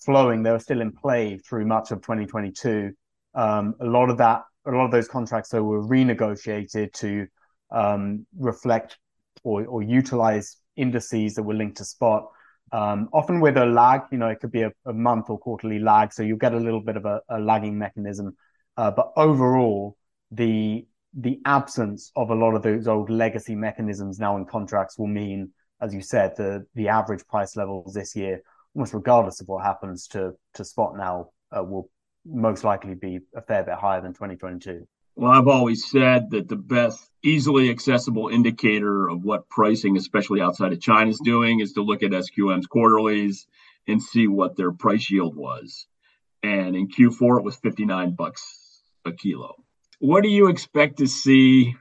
flowing. 0.03 0.43
They 0.43 0.51
were 0.51 0.59
still 0.59 0.81
in 0.81 0.91
play 0.91 1.37
through 1.37 1.65
much 1.65 1.91
of 1.91 2.01
2022. 2.01 2.91
Um, 3.33 3.75
a 3.79 3.85
lot 3.85 4.09
of 4.09 4.17
that, 4.17 4.43
a 4.65 4.71
lot 4.71 4.85
of 4.85 4.91
those 4.91 5.07
contracts, 5.07 5.49
though, 5.49 5.63
were 5.63 5.83
renegotiated 5.83 6.93
to 6.93 7.27
um, 7.71 8.25
reflect 8.37 8.97
or, 9.43 9.65
or 9.65 9.83
utilize 9.83 10.57
indices 10.75 11.35
that 11.35 11.43
were 11.43 11.53
linked 11.53 11.77
to 11.77 11.85
spot. 11.85 12.27
Um, 12.71 13.09
often 13.13 13.39
with 13.39 13.57
a 13.57 13.65
lag, 13.65 14.01
you 14.11 14.17
know, 14.17 14.27
it 14.27 14.39
could 14.39 14.51
be 14.51 14.63
a, 14.63 14.71
a, 14.85 14.93
month 14.93 15.29
or 15.29 15.37
quarterly 15.37 15.79
lag, 15.79 16.11
so 16.11 16.23
you'll 16.23 16.37
get 16.37 16.53
a 16.53 16.57
little 16.59 16.81
bit 16.81 16.97
of 16.97 17.05
a, 17.05 17.21
a 17.29 17.39
lagging 17.39 17.77
mechanism. 17.77 18.35
Uh, 18.75 18.91
but 18.91 19.11
overall, 19.15 19.95
the 20.31 20.85
the 21.15 21.39
absence 21.45 22.11
of 22.15 22.29
a 22.29 22.35
lot 22.35 22.55
of 22.55 22.61
those 22.61 22.87
old 22.87 23.09
legacy 23.09 23.55
mechanisms 23.55 24.19
now 24.19 24.35
in 24.37 24.45
contracts 24.45 24.99
will 24.99 25.07
mean, 25.07 25.51
as 25.81 25.93
you 25.93 26.01
said, 26.01 26.35
the 26.35 26.65
the 26.75 26.89
average 26.89 27.25
price 27.27 27.55
levels 27.55 27.93
this 27.93 28.15
year, 28.15 28.41
almost 28.75 28.93
regardless 28.93 29.39
of 29.41 29.47
what 29.47 29.63
happens 29.63 30.07
to 30.07 30.33
to 30.55 30.65
spot 30.65 30.97
now, 30.97 31.29
uh, 31.55 31.63
will 31.63 31.89
most 32.25 32.63
likely 32.63 32.95
be 32.95 33.19
a 33.35 33.41
fair 33.41 33.63
bit 33.63 33.75
higher 33.75 34.01
than 34.01 34.13
2022. 34.13 34.85
Well, 35.15 35.31
I've 35.31 35.47
always 35.47 35.89
said 35.89 36.31
that 36.31 36.49
the 36.49 36.57
best 36.57 37.09
easily 37.23 37.69
accessible 37.69 38.27
indicator 38.27 39.07
of 39.07 39.23
what 39.23 39.47
pricing, 39.47 39.95
especially 39.95 40.41
outside 40.41 40.73
of 40.73 40.81
China, 40.81 41.09
is 41.09 41.21
doing 41.23 41.61
is 41.61 41.73
to 41.73 41.83
look 41.83 42.03
at 42.03 42.11
SQM's 42.11 42.67
quarterlies 42.67 43.47
and 43.87 44.03
see 44.03 44.27
what 44.27 44.57
their 44.57 44.73
price 44.73 45.09
yield 45.09 45.37
was. 45.37 45.87
And 46.43 46.75
in 46.75 46.89
Q4, 46.89 47.39
it 47.39 47.45
was 47.45 47.55
59 47.55 48.15
bucks 48.15 48.81
a 49.05 49.13
kilo. 49.13 49.64
What 49.99 50.23
do 50.23 50.29
you 50.29 50.47
expect 50.47 50.97
to 50.97 51.07
see 51.07 51.75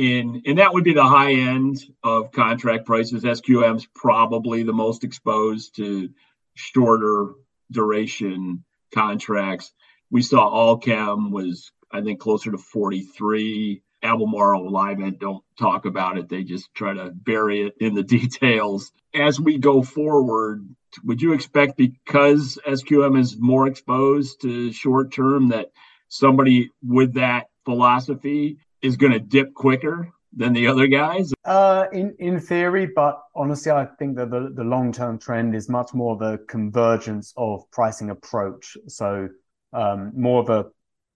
in, 0.00 0.42
and 0.46 0.58
that 0.58 0.72
would 0.72 0.84
be 0.84 0.94
the 0.94 1.04
high 1.04 1.32
end 1.32 1.78
of 2.02 2.32
contract 2.32 2.86
prices. 2.86 3.22
SQM's 3.22 3.86
probably 3.94 4.62
the 4.62 4.72
most 4.72 5.04
exposed 5.04 5.76
to 5.76 6.10
shorter 6.54 7.32
duration 7.70 8.64
contracts. 8.94 9.72
We 10.10 10.22
saw 10.22 10.50
Allkem 10.50 11.30
was 11.30 11.70
I 11.92 12.02
think 12.02 12.20
closer 12.20 12.50
to 12.50 12.58
43. 12.58 13.82
Albemarle 14.02 14.70
Livent 14.70 15.18
don't 15.18 15.44
talk 15.58 15.84
about 15.84 16.16
it. 16.16 16.28
They 16.28 16.44
just 16.44 16.72
try 16.72 16.94
to 16.94 17.10
bury 17.10 17.62
it 17.62 17.74
in 17.80 17.94
the 17.94 18.02
details. 18.18 18.92
As 19.14 19.38
we 19.38 19.58
go 19.58 19.82
forward, 19.82 20.66
would 21.04 21.20
you 21.20 21.34
expect 21.34 21.76
because 21.76 22.58
SQM 22.66 23.18
is 23.18 23.36
more 23.38 23.66
exposed 23.66 24.40
to 24.42 24.72
short 24.72 25.12
term 25.12 25.48
that 25.48 25.72
somebody 26.10 26.70
with 26.86 27.14
that 27.14 27.46
philosophy 27.64 28.58
is 28.82 28.96
going 28.96 29.12
to 29.12 29.20
dip 29.20 29.54
quicker 29.54 30.10
than 30.36 30.52
the 30.52 30.66
other 30.66 30.86
guys? 30.86 31.32
Uh, 31.44 31.86
in 31.92 32.14
in 32.18 32.38
theory, 32.38 32.86
but 32.94 33.22
honestly, 33.34 33.72
I 33.72 33.86
think 33.98 34.16
that 34.16 34.30
the, 34.30 34.52
the 34.54 34.64
long 34.64 34.92
term 34.92 35.18
trend 35.18 35.54
is 35.54 35.68
much 35.68 35.94
more 35.94 36.16
the 36.16 36.38
convergence 36.48 37.32
of 37.36 37.68
pricing 37.70 38.10
approach. 38.10 38.76
So 38.86 39.28
um, 39.72 40.12
more 40.14 40.42
of 40.42 40.50
a 40.50 40.66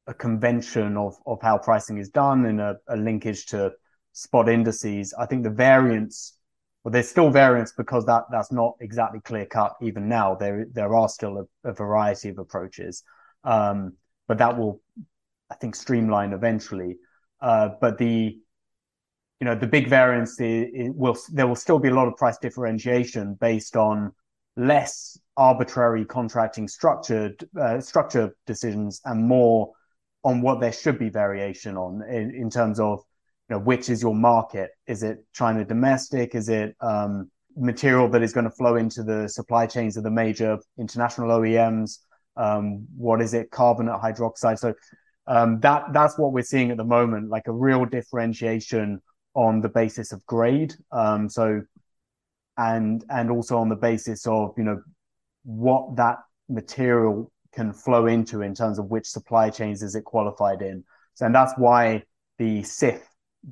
a 0.07 0.15
convention 0.15 0.97
of 0.97 1.17
of 1.27 1.41
how 1.43 1.59
pricing 1.59 1.99
is 1.99 2.09
done 2.09 2.47
and 2.47 2.61
a, 2.61 2.77
a 2.89 2.97
linkage 2.97 3.47
to 3.47 3.73
spot 4.13 4.49
indices. 4.49 5.15
I 5.19 5.27
think 5.27 5.43
the 5.43 5.51
variance, 5.51 6.37
well, 6.83 6.93
there's 6.93 7.09
still 7.09 7.31
variance 7.31 7.73
because 7.73 8.05
that 8.07 8.25
that's 8.31 8.53
not 8.53 8.75
exactly 8.81 9.21
clear 9.21 9.47
cut 9.47 9.75
even 9.81 10.09
now. 10.09 10.35
There 10.35 10.67
there 10.73 10.95
are 10.95 11.09
still 11.09 11.39
a, 11.39 11.71
a 11.71 11.73
variety 11.73 12.29
of 12.29 12.39
approaches, 12.39 13.03
um, 13.45 13.95
but 14.28 14.38
that 14.38 14.57
will, 14.57 14.81
I 15.50 15.54
think, 15.57 15.75
streamline 15.75 16.33
eventually. 16.33 16.97
Uh, 17.40 17.71
but 17.81 17.99
the 17.99 18.38
you 19.40 19.45
know 19.45 19.54
the 19.54 19.66
big 19.66 19.88
variance 19.88 20.37
will 20.40 21.16
there 21.33 21.47
will 21.47 21.57
still 21.57 21.78
be 21.78 21.88
a 21.88 21.95
lot 21.95 22.09
of 22.09 22.16
price 22.16 22.38
differentiation 22.38 23.37
based 23.40 23.76
on 23.76 24.12
less 24.57 25.19
arbitrary 25.37 26.04
contracting 26.04 26.69
structured 26.69 27.47
uh, 27.61 27.81
structure 27.81 28.35
decisions 28.47 29.00
and 29.04 29.26
more 29.26 29.73
on 30.23 30.40
what 30.40 30.61
there 30.61 30.73
should 30.73 30.99
be 30.99 31.11
variation 31.11 31.76
on 31.76 32.02
in, 32.09 32.35
in 32.35 32.49
terms 32.49 32.81
of 32.81 33.01
you 33.49 33.57
know 33.57 33.61
which 33.61 33.90
is 33.90 34.01
your 34.01 34.14
market. 34.14 34.70
Is 34.87 35.03
it 35.03 35.18
china 35.35 35.64
domestic? 35.64 36.35
Is 36.35 36.49
it 36.49 36.77
um, 36.81 37.31
material 37.57 38.09
that 38.09 38.22
is 38.22 38.33
going 38.33 38.44
to 38.44 38.51
flow 38.51 38.77
into 38.77 39.03
the 39.03 39.29
supply 39.29 39.66
chains 39.66 39.96
of 39.96 40.05
the 40.05 40.11
major 40.11 40.59
international 40.79 41.29
oems 41.29 41.99
um, 42.37 42.87
what 42.97 43.20
is 43.20 43.35
it 43.35 43.51
carbonate 43.51 44.01
hydroxide 44.01 44.59
so 44.59 44.75
um, 45.27 45.61
that 45.61 45.85
that's 45.92 46.18
what 46.18 46.33
we're 46.33 46.42
seeing 46.42 46.70
at 46.70 46.77
the 46.77 46.85
moment 46.85 47.31
like 47.31 47.47
a 47.47 47.53
real 47.53 47.85
differentiation 47.85 49.01
on 49.35 49.61
the 49.61 49.68
basis 49.68 50.12
of 50.12 50.25
grade 50.27 50.75
um, 50.92 51.29
so 51.29 51.62
and 52.57 53.05
and 53.11 53.31
also 53.31 53.59
on 53.59 53.68
the 53.68 53.77
basis 53.77 54.27
of 54.27 54.53
you 54.57 54.64
know 54.64 54.81
what 55.44 55.97
that 55.97 56.18
material 56.49 57.31
can 57.53 57.73
flow 57.73 58.07
into 58.07 58.42
in 58.42 58.55
terms 58.55 58.79
of 58.79 58.87
which 58.87 59.07
supply 59.07 59.49
chains 59.49 59.83
is 59.83 59.94
it 59.94 60.05
qualified 60.05 60.61
in. 60.62 60.85
So, 61.14 61.27
and 61.27 61.35
that's 61.35 61.53
why 61.57 62.03
the 62.38 62.61
CIF 62.62 63.01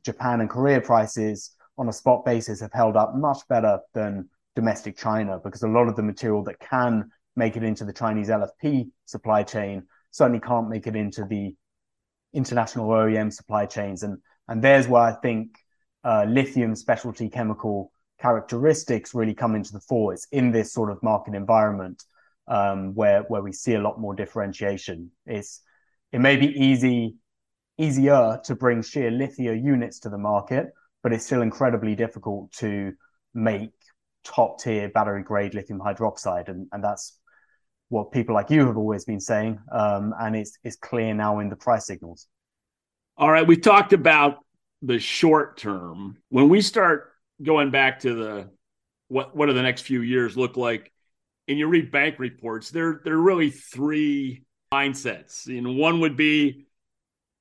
Japan 0.04 0.40
and 0.40 0.50
Korea 0.50 0.80
prices 0.80 1.54
on 1.78 1.88
a 1.88 1.92
spot 1.92 2.24
basis 2.24 2.60
have 2.60 2.72
held 2.72 2.96
up 2.96 3.14
much 3.14 3.38
better 3.48 3.78
than 3.94 4.28
domestic 4.56 4.96
China 4.96 5.38
because 5.42 5.62
a 5.62 5.68
lot 5.68 5.88
of 5.88 5.96
the 5.96 6.02
material 6.02 6.42
that 6.44 6.58
can 6.58 7.10
make 7.36 7.56
it 7.56 7.62
into 7.62 7.84
the 7.84 7.92
Chinese 7.92 8.28
LFP 8.28 8.90
supply 9.06 9.42
chain 9.42 9.84
certainly 10.10 10.40
can't 10.40 10.68
make 10.68 10.86
it 10.86 10.94
into 10.94 11.24
the 11.24 11.54
international 12.32 12.88
OEM 12.88 13.32
supply 13.32 13.66
chains. 13.66 14.02
And, 14.02 14.18
and 14.48 14.62
there's 14.62 14.86
where 14.86 15.02
I 15.02 15.12
think 15.12 15.56
uh, 16.04 16.26
lithium 16.28 16.76
specialty 16.76 17.28
chemical 17.28 17.90
characteristics 18.20 19.14
really 19.14 19.34
come 19.34 19.54
into 19.54 19.72
the 19.72 19.80
fore. 19.80 20.12
It's 20.12 20.28
in 20.30 20.52
this 20.52 20.72
sort 20.72 20.90
of 20.90 21.02
market 21.02 21.34
environment 21.34 22.04
um, 22.48 22.94
where 22.94 23.22
where 23.22 23.42
we 23.42 23.52
see 23.52 23.74
a 23.74 23.80
lot 23.80 24.00
more 24.00 24.14
differentiation. 24.14 25.10
It's 25.26 25.60
it 26.12 26.20
may 26.20 26.36
be 26.36 26.48
easy 26.48 27.16
easier 27.78 28.40
to 28.44 28.54
bring 28.54 28.82
sheer 28.82 29.10
lithium 29.10 29.64
units 29.64 29.98
to 30.00 30.10
the 30.10 30.18
market, 30.18 30.66
but 31.02 31.12
it's 31.12 31.24
still 31.24 31.42
incredibly 31.42 31.94
difficult 31.94 32.52
to 32.52 32.92
make 33.34 33.70
top 34.24 34.60
tier 34.60 34.88
battery 34.88 35.22
grade 35.22 35.54
lithium 35.54 35.80
hydroxide, 35.80 36.48
and 36.48 36.68
and 36.72 36.82
that's 36.82 37.18
what 37.92 38.10
people 38.10 38.34
like 38.34 38.50
you 38.50 38.66
have 38.66 38.76
always 38.76 39.04
been 39.04 39.20
saying, 39.20 39.58
um, 39.70 40.14
and 40.18 40.34
it's 40.34 40.58
it's 40.64 40.76
clear 40.76 41.14
now 41.14 41.38
in 41.38 41.48
the 41.48 41.56
price 41.56 41.86
signals. 41.86 42.26
All 43.16 43.30
right, 43.30 43.46
we 43.46 43.56
talked 43.56 43.92
about 43.92 44.38
the 44.80 44.98
short 44.98 45.58
term. 45.58 46.18
When 46.28 46.48
we 46.48 46.60
start 46.60 47.12
going 47.42 47.70
back 47.70 48.00
to 48.00 48.14
the 48.14 48.50
what 49.08 49.36
what 49.36 49.46
do 49.46 49.52
the 49.52 49.62
next 49.62 49.82
few 49.82 50.02
years 50.02 50.36
look 50.36 50.56
like? 50.56 50.92
and 51.48 51.58
you 51.58 51.66
read 51.66 51.90
bank 51.90 52.18
reports, 52.18 52.70
there 52.70 53.00
there 53.04 53.14
are 53.14 53.20
really 53.20 53.50
three 53.50 54.44
mindsets. 54.72 55.46
And 55.46 55.76
one 55.76 56.00
would 56.00 56.16
be 56.16 56.66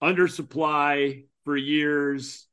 undersupply 0.02 1.26
for 1.46 1.56
years 1.56 2.48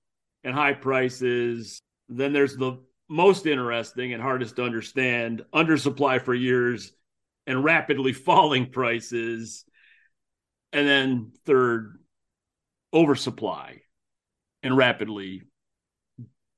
and 0.44 0.54
high 0.54 0.74
prices. 0.74 1.80
Then 2.08 2.32
there's 2.32 2.56
the 2.56 2.78
most 3.08 3.46
interesting 3.46 4.12
and 4.12 4.22
hardest 4.22 4.56
to 4.56 4.64
understand 4.64 5.44
undersupply 5.54 6.22
for 6.22 6.34
years 6.34 6.92
and 7.48 7.64
rapidly 7.64 8.12
falling 8.28 8.70
prices. 8.70 9.64
And 10.72 10.86
then 10.86 11.32
third, 11.44 11.98
oversupply 12.94 13.80
and 14.62 14.76
rapidly 14.76 15.42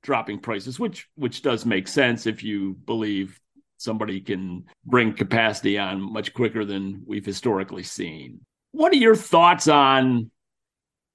dropping 0.03 0.39
prices, 0.39 0.79
which 0.79 1.07
which 1.15 1.41
does 1.41 1.65
make 1.65 1.87
sense 1.87 2.27
if 2.27 2.43
you 2.43 2.73
believe 2.85 3.39
somebody 3.77 4.19
can 4.19 4.65
bring 4.85 5.13
capacity 5.13 5.77
on 5.77 6.01
much 6.01 6.33
quicker 6.33 6.65
than 6.65 7.03
we've 7.05 7.25
historically 7.25 7.83
seen. 7.83 8.41
What 8.71 8.91
are 8.93 8.97
your 8.97 9.15
thoughts 9.15 9.67
on 9.67 10.29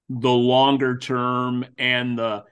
the 0.09 0.31
longer 0.31 0.97
term 0.97 1.65
and 1.77 2.17
the 2.17 2.43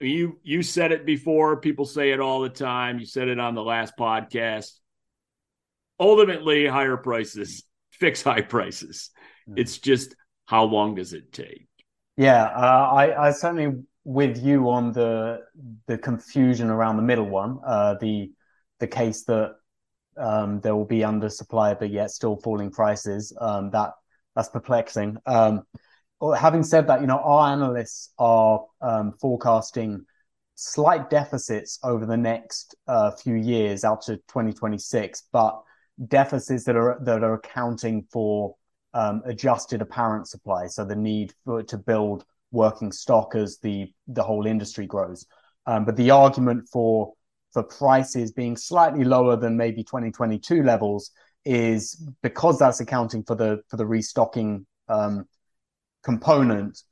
you 0.00 0.38
you 0.42 0.62
said 0.62 0.92
it 0.92 1.04
before, 1.04 1.60
people 1.60 1.84
say 1.84 2.12
it 2.12 2.20
all 2.20 2.40
the 2.40 2.48
time. 2.48 2.98
You 2.98 3.06
said 3.06 3.28
it 3.28 3.38
on 3.38 3.54
the 3.54 3.62
last 3.62 3.94
podcast. 3.98 4.79
Ultimately, 6.00 6.66
higher 6.66 6.96
prices 6.96 7.64
fix 8.00 8.22
high 8.22 8.40
prices. 8.40 9.10
Mm-hmm. 9.48 9.58
It's 9.58 9.78
just 9.78 10.16
how 10.46 10.64
long 10.64 10.96
does 10.96 11.12
it 11.12 11.32
take? 11.32 11.68
Yeah, 12.16 12.44
uh, 12.44 12.90
I, 12.92 13.28
I 13.28 13.30
certainly 13.30 13.82
with 14.04 14.42
you 14.42 14.68
on 14.70 14.92
the 14.92 15.40
the 15.86 15.98
confusion 15.98 16.70
around 16.70 16.96
the 16.96 17.02
middle 17.02 17.28
one. 17.28 17.58
Uh, 17.64 17.94
the 18.00 18.32
the 18.80 18.86
case 18.86 19.24
that 19.24 19.56
um, 20.16 20.60
there 20.60 20.74
will 20.74 20.86
be 20.86 21.00
undersupply, 21.00 21.78
but 21.78 21.90
yet 21.90 22.10
still 22.10 22.36
falling 22.36 22.70
prices. 22.70 23.36
Um, 23.40 23.70
that 23.70 23.92
that's 24.34 24.48
perplexing. 24.48 25.18
Um, 25.26 25.62
having 26.36 26.62
said 26.62 26.88
that, 26.88 27.00
you 27.00 27.06
know 27.06 27.18
our 27.18 27.52
analysts 27.52 28.12
are 28.18 28.64
um, 28.80 29.12
forecasting 29.20 30.04
slight 30.56 31.08
deficits 31.08 31.78
over 31.82 32.04
the 32.04 32.16
next 32.16 32.74
uh, 32.86 33.10
few 33.12 33.34
years 33.34 33.82
out 33.82 34.02
to 34.02 34.16
2026, 34.16 35.22
but 35.32 35.62
deficits 36.08 36.64
that 36.64 36.76
are 36.76 36.98
that 37.02 37.22
are 37.22 37.34
accounting 37.34 38.06
for 38.10 38.54
um, 38.94 39.22
adjusted 39.24 39.82
apparent 39.82 40.28
supply, 40.28 40.66
so 40.66 40.84
the 40.84 40.96
need 40.96 41.32
for 41.44 41.62
to 41.62 41.78
build 41.78 42.24
working 42.52 42.92
stock 42.92 43.34
as 43.34 43.58
the 43.58 43.92
the 44.08 44.22
whole 44.22 44.46
industry 44.46 44.86
grows. 44.86 45.26
Um, 45.66 45.84
but 45.84 45.96
the 45.96 46.10
argument 46.10 46.68
for 46.72 47.12
for 47.52 47.62
prices 47.62 48.32
being 48.32 48.56
slightly 48.56 49.04
lower 49.04 49.36
than 49.36 49.56
maybe 49.56 49.82
2022 49.82 50.62
levels 50.62 51.10
is 51.44 52.00
because 52.22 52.58
that's 52.58 52.80
accounting 52.80 53.22
for 53.24 53.34
the 53.34 53.60
for 53.68 53.76
the 53.76 53.86
restocking 53.86 54.66
um, 54.88 55.26
component. 56.02 56.82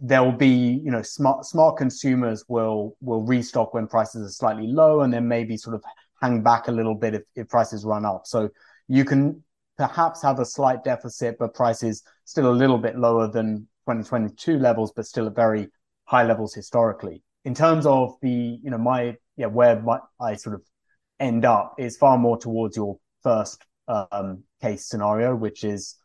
There 0.00 0.22
will 0.22 0.32
be, 0.32 0.80
you 0.84 0.90
know, 0.90 1.02
smart 1.02 1.44
smart 1.44 1.76
consumers 1.76 2.44
will 2.48 2.96
will 3.00 3.22
restock 3.22 3.74
when 3.74 3.88
prices 3.88 4.26
are 4.26 4.32
slightly 4.32 4.68
low, 4.68 5.00
and 5.00 5.12
then 5.12 5.26
maybe 5.26 5.56
sort 5.56 5.74
of 5.74 5.82
hang 6.20 6.42
back 6.42 6.68
a 6.68 6.72
little 6.72 6.94
bit 6.94 7.14
if, 7.14 7.22
if 7.34 7.48
prices 7.48 7.84
run 7.84 8.04
up. 8.04 8.26
So 8.26 8.50
you 8.88 9.04
can 9.04 9.42
perhaps 9.76 10.22
have 10.22 10.40
a 10.40 10.44
slight 10.44 10.84
deficit, 10.84 11.36
but 11.38 11.54
prices 11.54 12.02
still 12.24 12.50
a 12.50 12.52
little 12.52 12.78
bit 12.78 12.98
lower 12.98 13.28
than 13.28 13.68
2022 13.86 14.58
levels, 14.58 14.92
but 14.94 15.06
still 15.06 15.26
at 15.26 15.34
very 15.34 15.68
high 16.04 16.24
levels 16.24 16.54
historically. 16.54 17.22
In 17.44 17.54
terms 17.54 17.86
of 17.86 18.16
the, 18.20 18.58
you 18.62 18.70
know, 18.70 18.78
my 18.78 19.16
yeah, 19.36 19.46
where 19.46 19.80
my, 19.80 20.00
I 20.20 20.34
sort 20.34 20.56
of 20.56 20.62
end 21.20 21.44
up 21.44 21.74
is 21.78 21.96
far 21.96 22.18
more 22.18 22.36
towards 22.36 22.76
your 22.76 22.98
first 23.22 23.64
um, 23.86 24.42
case 24.60 24.86
scenario, 24.86 25.34
which 25.34 25.64
is 25.64 25.96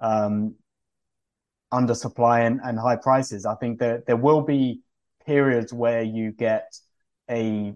um, 0.00 0.56
undersupply 1.72 2.46
and, 2.46 2.60
and 2.64 2.78
high 2.78 2.96
prices. 2.96 3.46
I 3.46 3.54
think 3.54 3.78
that 3.78 4.06
there 4.06 4.16
will 4.16 4.42
be 4.42 4.80
periods 5.24 5.72
where 5.72 6.02
you 6.02 6.32
get 6.32 6.74
a 7.30 7.74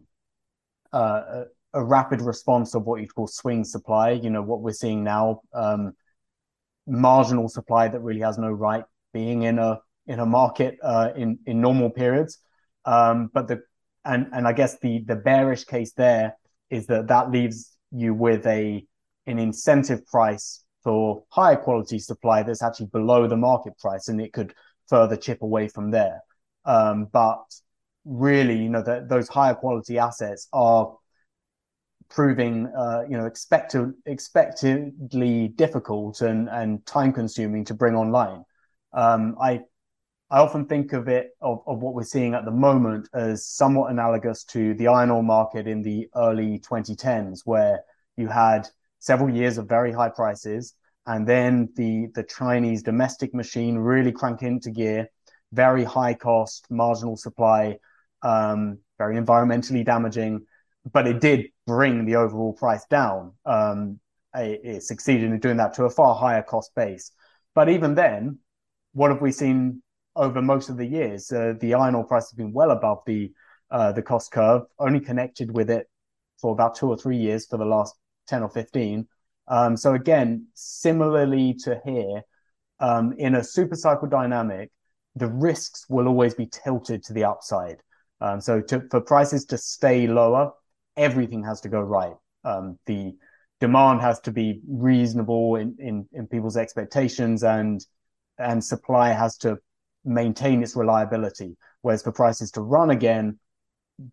uh, 0.92 1.44
a 1.74 1.84
rapid 1.84 2.22
response 2.22 2.74
of 2.74 2.84
what 2.84 3.00
you'd 3.00 3.14
call 3.14 3.26
swing 3.26 3.64
supply. 3.64 4.10
You 4.10 4.30
know 4.30 4.42
what 4.42 4.60
we're 4.60 4.72
seeing 4.72 5.04
now, 5.04 5.42
um, 5.52 5.92
marginal 6.86 7.48
supply 7.48 7.88
that 7.88 8.00
really 8.00 8.20
has 8.20 8.38
no 8.38 8.50
right 8.50 8.84
being 9.12 9.42
in 9.42 9.58
a 9.58 9.80
in 10.06 10.20
a 10.20 10.26
market 10.26 10.78
uh, 10.82 11.10
in 11.16 11.38
in 11.46 11.60
normal 11.60 11.90
periods. 11.90 12.38
Um, 12.84 13.30
but 13.32 13.48
the 13.48 13.62
and 14.04 14.28
and 14.32 14.46
I 14.46 14.52
guess 14.52 14.78
the 14.78 15.04
the 15.06 15.16
bearish 15.16 15.64
case 15.64 15.92
there 15.92 16.36
is 16.70 16.86
that 16.86 17.08
that 17.08 17.30
leaves 17.30 17.76
you 17.90 18.14
with 18.14 18.46
a 18.46 18.84
an 19.26 19.38
incentive 19.38 20.06
price 20.06 20.64
for 20.82 21.24
higher 21.30 21.56
quality 21.56 21.98
supply 21.98 22.42
that's 22.42 22.62
actually 22.62 22.86
below 22.86 23.26
the 23.26 23.36
market 23.36 23.78
price, 23.78 24.08
and 24.08 24.20
it 24.20 24.32
could 24.32 24.54
further 24.88 25.16
chip 25.16 25.42
away 25.42 25.68
from 25.68 25.90
there. 25.90 26.20
Um, 26.66 27.06
but 27.10 27.42
really, 28.04 28.56
you 28.56 28.68
know, 28.68 28.82
that 28.82 29.08
those 29.08 29.28
higher 29.28 29.54
quality 29.54 29.98
assets 29.98 30.48
are 30.52 30.94
proving, 32.08 32.66
uh, 32.76 33.02
you 33.08 33.16
know, 33.16 33.26
expected, 33.26 33.92
expectedly 34.06 35.48
difficult 35.48 36.20
and 36.20 36.48
and 36.48 36.84
time 36.86 37.12
consuming 37.12 37.64
to 37.66 37.74
bring 37.74 37.94
online. 37.94 38.44
Um, 38.92 39.36
I 39.40 39.60
I 40.30 40.40
often 40.40 40.66
think 40.66 40.92
of 40.92 41.08
it 41.08 41.30
of, 41.40 41.60
of 41.66 41.80
what 41.80 41.94
we're 41.94 42.04
seeing 42.04 42.34
at 42.34 42.44
the 42.44 42.50
moment 42.50 43.08
as 43.14 43.46
somewhat 43.46 43.90
analogous 43.90 44.44
to 44.46 44.74
the 44.74 44.88
iron 44.88 45.10
ore 45.10 45.22
market 45.22 45.66
in 45.66 45.82
the 45.82 46.08
early 46.16 46.58
2010s, 46.60 47.40
where 47.44 47.80
you 48.16 48.28
had 48.28 48.68
several 48.98 49.30
years 49.30 49.58
of 49.58 49.68
very 49.68 49.92
high 49.92 50.08
prices, 50.08 50.74
and 51.06 51.26
then 51.26 51.68
the 51.76 52.08
the 52.14 52.24
Chinese 52.24 52.82
domestic 52.82 53.34
machine 53.34 53.76
really 53.76 54.12
cranked 54.12 54.42
into 54.42 54.70
gear, 54.70 55.08
very 55.52 55.84
high 55.84 56.14
cost, 56.14 56.66
marginal 56.70 57.16
supply, 57.16 57.78
um, 58.22 58.78
very 58.98 59.16
environmentally 59.16 59.84
damaging, 59.84 60.46
but 60.92 61.06
it 61.06 61.20
did 61.20 61.46
bring 61.66 62.04
the 62.04 62.16
overall 62.16 62.52
price 62.52 62.84
down. 62.86 63.32
Um, 63.46 64.00
it, 64.34 64.60
it 64.64 64.82
succeeded 64.82 65.30
in 65.30 65.38
doing 65.38 65.56
that 65.58 65.74
to 65.74 65.84
a 65.84 65.90
far 65.90 66.14
higher 66.14 66.42
cost 66.42 66.74
base. 66.74 67.10
But 67.54 67.68
even 67.68 67.94
then, 67.94 68.38
what 68.92 69.10
have 69.10 69.20
we 69.20 69.32
seen 69.32 69.82
over 70.16 70.42
most 70.42 70.68
of 70.68 70.76
the 70.76 70.86
years? 70.86 71.30
Uh, 71.30 71.54
the 71.60 71.74
iron 71.74 71.94
ore 71.94 72.04
price 72.04 72.30
has 72.30 72.36
been 72.36 72.52
well 72.52 72.70
above 72.70 72.98
the 73.06 73.32
uh, 73.70 73.92
the 73.92 74.02
cost 74.02 74.30
curve, 74.30 74.62
only 74.78 75.00
connected 75.00 75.52
with 75.52 75.70
it 75.70 75.88
for 76.40 76.52
about 76.52 76.76
two 76.76 76.88
or 76.88 76.96
three 76.96 77.16
years 77.16 77.46
for 77.46 77.56
the 77.56 77.64
last 77.64 77.94
10 78.28 78.42
or 78.42 78.48
15. 78.48 79.06
Um, 79.48 79.76
so 79.76 79.94
again, 79.94 80.46
similarly 80.54 81.54
to 81.64 81.80
here, 81.84 82.22
um, 82.80 83.14
in 83.18 83.34
a 83.34 83.42
super 83.44 83.74
cycle 83.74 84.08
dynamic, 84.08 84.70
the 85.16 85.26
risks 85.26 85.86
will 85.88 86.08
always 86.08 86.34
be 86.34 86.46
tilted 86.46 87.02
to 87.04 87.12
the 87.12 87.24
upside. 87.24 87.78
Um, 88.20 88.40
so 88.40 88.60
to, 88.60 88.82
for 88.90 89.00
prices 89.00 89.44
to 89.46 89.58
stay 89.58 90.06
lower, 90.06 90.52
everything 90.96 91.44
has 91.44 91.60
to 91.62 91.68
go 91.68 91.80
right. 91.80 92.14
Um, 92.44 92.78
the 92.86 93.14
demand 93.60 94.00
has 94.00 94.20
to 94.20 94.32
be 94.32 94.60
reasonable 94.68 95.56
in, 95.56 95.76
in, 95.78 96.08
in 96.12 96.26
people's 96.26 96.56
expectations 96.56 97.42
and 97.42 97.84
and 98.38 98.62
supply 98.62 99.10
has 99.10 99.36
to 99.38 99.58
maintain 100.04 100.62
its 100.62 100.74
reliability. 100.74 101.56
Whereas 101.82 102.02
for 102.02 102.12
prices 102.12 102.50
to 102.52 102.60
run 102.60 102.90
again, 102.90 103.38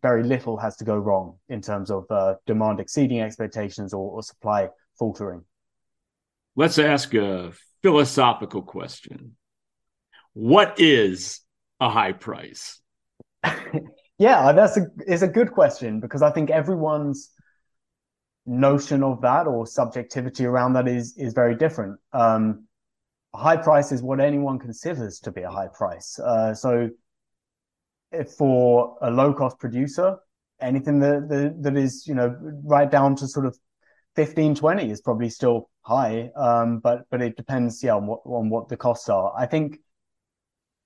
very 0.01 0.23
little 0.23 0.57
has 0.57 0.75
to 0.77 0.85
go 0.85 0.95
wrong 0.95 1.37
in 1.49 1.61
terms 1.61 1.89
of 1.89 2.05
uh, 2.09 2.35
demand 2.45 2.79
exceeding 2.79 3.19
expectations 3.19 3.93
or, 3.93 4.11
or 4.11 4.23
supply 4.23 4.69
faltering. 4.99 5.43
Let's 6.55 6.77
ask 6.77 7.13
a 7.15 7.53
philosophical 7.81 8.61
question. 8.61 9.35
What 10.33 10.79
is 10.79 11.41
a 11.79 11.89
high 11.89 12.11
price? 12.11 12.79
Yeah, 14.21 14.51
that's 14.51 14.77
a 14.77 14.86
it's 15.07 15.23
a 15.23 15.27
good 15.27 15.51
question 15.51 15.99
because 15.99 16.21
I 16.21 16.29
think 16.29 16.51
everyone's 16.51 17.31
notion 18.45 19.01
of 19.01 19.19
that 19.21 19.47
or 19.47 19.65
subjectivity 19.65 20.45
around 20.45 20.73
that 20.73 20.88
is 20.88 21.15
is 21.17 21.34
very 21.34 21.55
different. 21.55 21.99
Um, 22.13 22.67
a 23.34 23.39
high 23.39 23.57
price 23.57 23.91
is 23.91 24.03
what 24.03 24.19
anyone 24.19 24.60
considers 24.60 25.19
to 25.21 25.31
be 25.31 25.41
a 25.41 25.49
high 25.49 25.69
price. 25.73 26.19
Uh, 26.19 26.53
so, 26.53 26.91
for 28.38 28.95
a 29.01 29.10
low 29.10 29.34
cost 29.34 29.57
producer, 29.57 30.17
anything 30.62 30.99
that, 30.99 31.27
that, 31.27 31.63
that 31.63 31.75
is 31.75 32.05
you 32.05 32.13
know 32.13 32.38
right 32.63 32.91
down 32.91 33.15
to 33.15 33.27
sort 33.27 33.47
of 33.47 33.57
15, 34.17 34.53
20 34.53 34.91
is 34.91 35.01
probably 35.01 35.31
still 35.31 35.71
high. 35.81 36.29
Um, 36.36 36.77
but 36.77 37.05
but 37.10 37.23
it 37.23 37.38
depends, 37.38 37.81
yeah, 37.81 37.95
on 37.95 38.05
what 38.05 38.19
on 38.25 38.51
what 38.51 38.69
the 38.69 38.77
costs 38.77 39.10
are. 39.10 39.34
I 39.36 39.47
think 39.47 39.79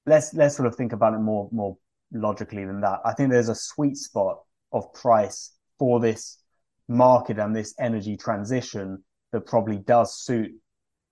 let's 0.05 0.33
let's 0.33 0.55
sort 0.55 0.67
of 0.67 0.75
think 0.75 0.93
about 0.93 1.13
it 1.13 1.19
more 1.19 1.49
more 1.51 1.75
logically 2.15 2.65
than 2.65 2.81
that. 2.81 2.99
I 3.05 3.13
think 3.13 3.29
there's 3.29 3.49
a 3.49 3.55
sweet 3.55 3.97
spot 3.97 4.39
of 4.71 4.91
price 4.93 5.51
for 5.77 5.99
this 5.99 6.37
market 6.87 7.37
and 7.39 7.55
this 7.55 7.73
energy 7.79 8.17
transition 8.17 9.03
that 9.31 9.45
probably 9.45 9.77
does 9.77 10.17
suit 10.17 10.51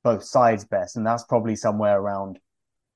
both 0.03 0.23
sides 0.23 0.65
best. 0.65 0.95
And 0.95 1.05
that's 1.05 1.23
probably 1.23 1.55
somewhere 1.55 1.99
around 1.99 2.39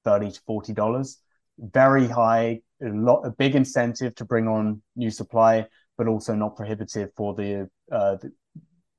30 0.05 0.31
to 0.31 0.41
$40. 0.41 1.15
Very 1.59 2.07
high, 2.07 2.61
a 2.81 2.89
lot, 2.89 3.21
a 3.21 3.31
big 3.31 3.55
incentive 3.55 4.15
to 4.15 4.25
bring 4.25 4.47
on 4.47 4.81
new 4.95 5.09
supply, 5.09 5.65
but 5.97 6.07
also 6.07 6.35
not 6.35 6.55
prohibitive 6.55 7.09
for 7.15 7.33
the, 7.33 7.69
uh, 7.91 8.15
the 8.17 8.31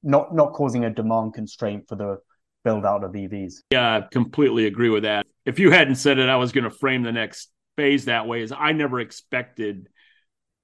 not, 0.02 0.34
not 0.34 0.52
causing 0.52 0.84
a 0.84 0.90
demand 0.90 1.34
constraint 1.34 1.84
for 1.88 1.96
the 1.96 2.18
build 2.64 2.84
out 2.84 3.04
of 3.04 3.12
EVs. 3.12 3.54
Yeah, 3.70 3.96
I 3.96 4.00
completely 4.10 4.66
agree 4.66 4.90
with 4.90 5.04
that. 5.04 5.26
If 5.44 5.58
you 5.58 5.70
hadn't 5.70 5.96
said 5.96 6.18
it, 6.18 6.28
I 6.28 6.36
was 6.36 6.52
going 6.52 6.64
to 6.64 6.70
frame 6.70 7.02
the 7.02 7.12
next 7.12 7.50
phase 7.78 8.06
that 8.06 8.26
way 8.26 8.42
is 8.42 8.50
I 8.50 8.72
never 8.72 8.98
expected 8.98 9.88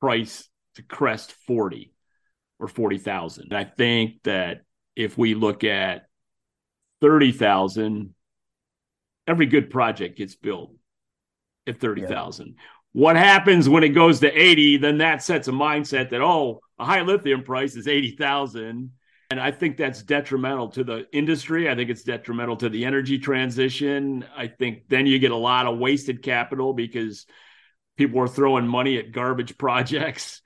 price 0.01 0.49
to 0.75 0.83
crest 0.83 1.31
40 1.47 1.95
or 2.59 2.67
40,000. 2.67 3.55
I 3.55 3.63
think 3.63 4.25
that 4.25 4.63
if 4.97 5.17
we 5.17 5.37
look 5.37 5.63
at 5.63 6.07
30,000, 7.01 8.13
every 9.29 9.47
good 9.47 9.71
project 9.71 10.19
gets 10.19 10.35
built 10.35 10.75
at 11.69 11.79
30,000. 11.79 12.47
Yeah. 12.47 12.53
What 12.93 13.15
happens 13.15 13.69
when 13.69 13.85
it 13.85 13.91
goes 13.91 14.19
to 14.21 14.33
80? 14.33 14.79
Then 14.79 14.99
that 14.99 15.23
sets 15.23 15.47
a 15.47 15.53
mindset 15.53 16.11
that, 16.11 16.21
oh, 16.21 16.61
a 16.81 16.85
high 16.85 17.03
lithium 17.03 17.45
price 17.45 17.77
is 17.77 17.87
80,000 17.87 18.91
and 19.31 19.41
I 19.41 19.51
think 19.51 19.77
that's 19.77 20.03
detrimental 20.03 20.69
to 20.71 20.85
the 20.85 21.07
industry. 21.13 21.69
I 21.69 21.75
think 21.75 21.91
it's 21.91 22.03
detrimental 22.03 22.57
to 22.59 22.69
the 22.69 22.85
energy 22.85 23.19
transition. 23.19 24.25
I 24.37 24.49
think 24.49 24.89
then 24.89 25.07
you 25.07 25.19
get 25.19 25.31
a 25.31 25.37
lot 25.37 25.67
of 25.67 25.79
wasted 25.79 26.23
capital 26.23 26.75
because 26.75 27.27
people 27.97 28.21
are 28.21 28.29
throwing 28.29 28.67
money 28.67 28.99
at 28.99 29.13
garbage 29.13 29.57
projects. 29.59 30.43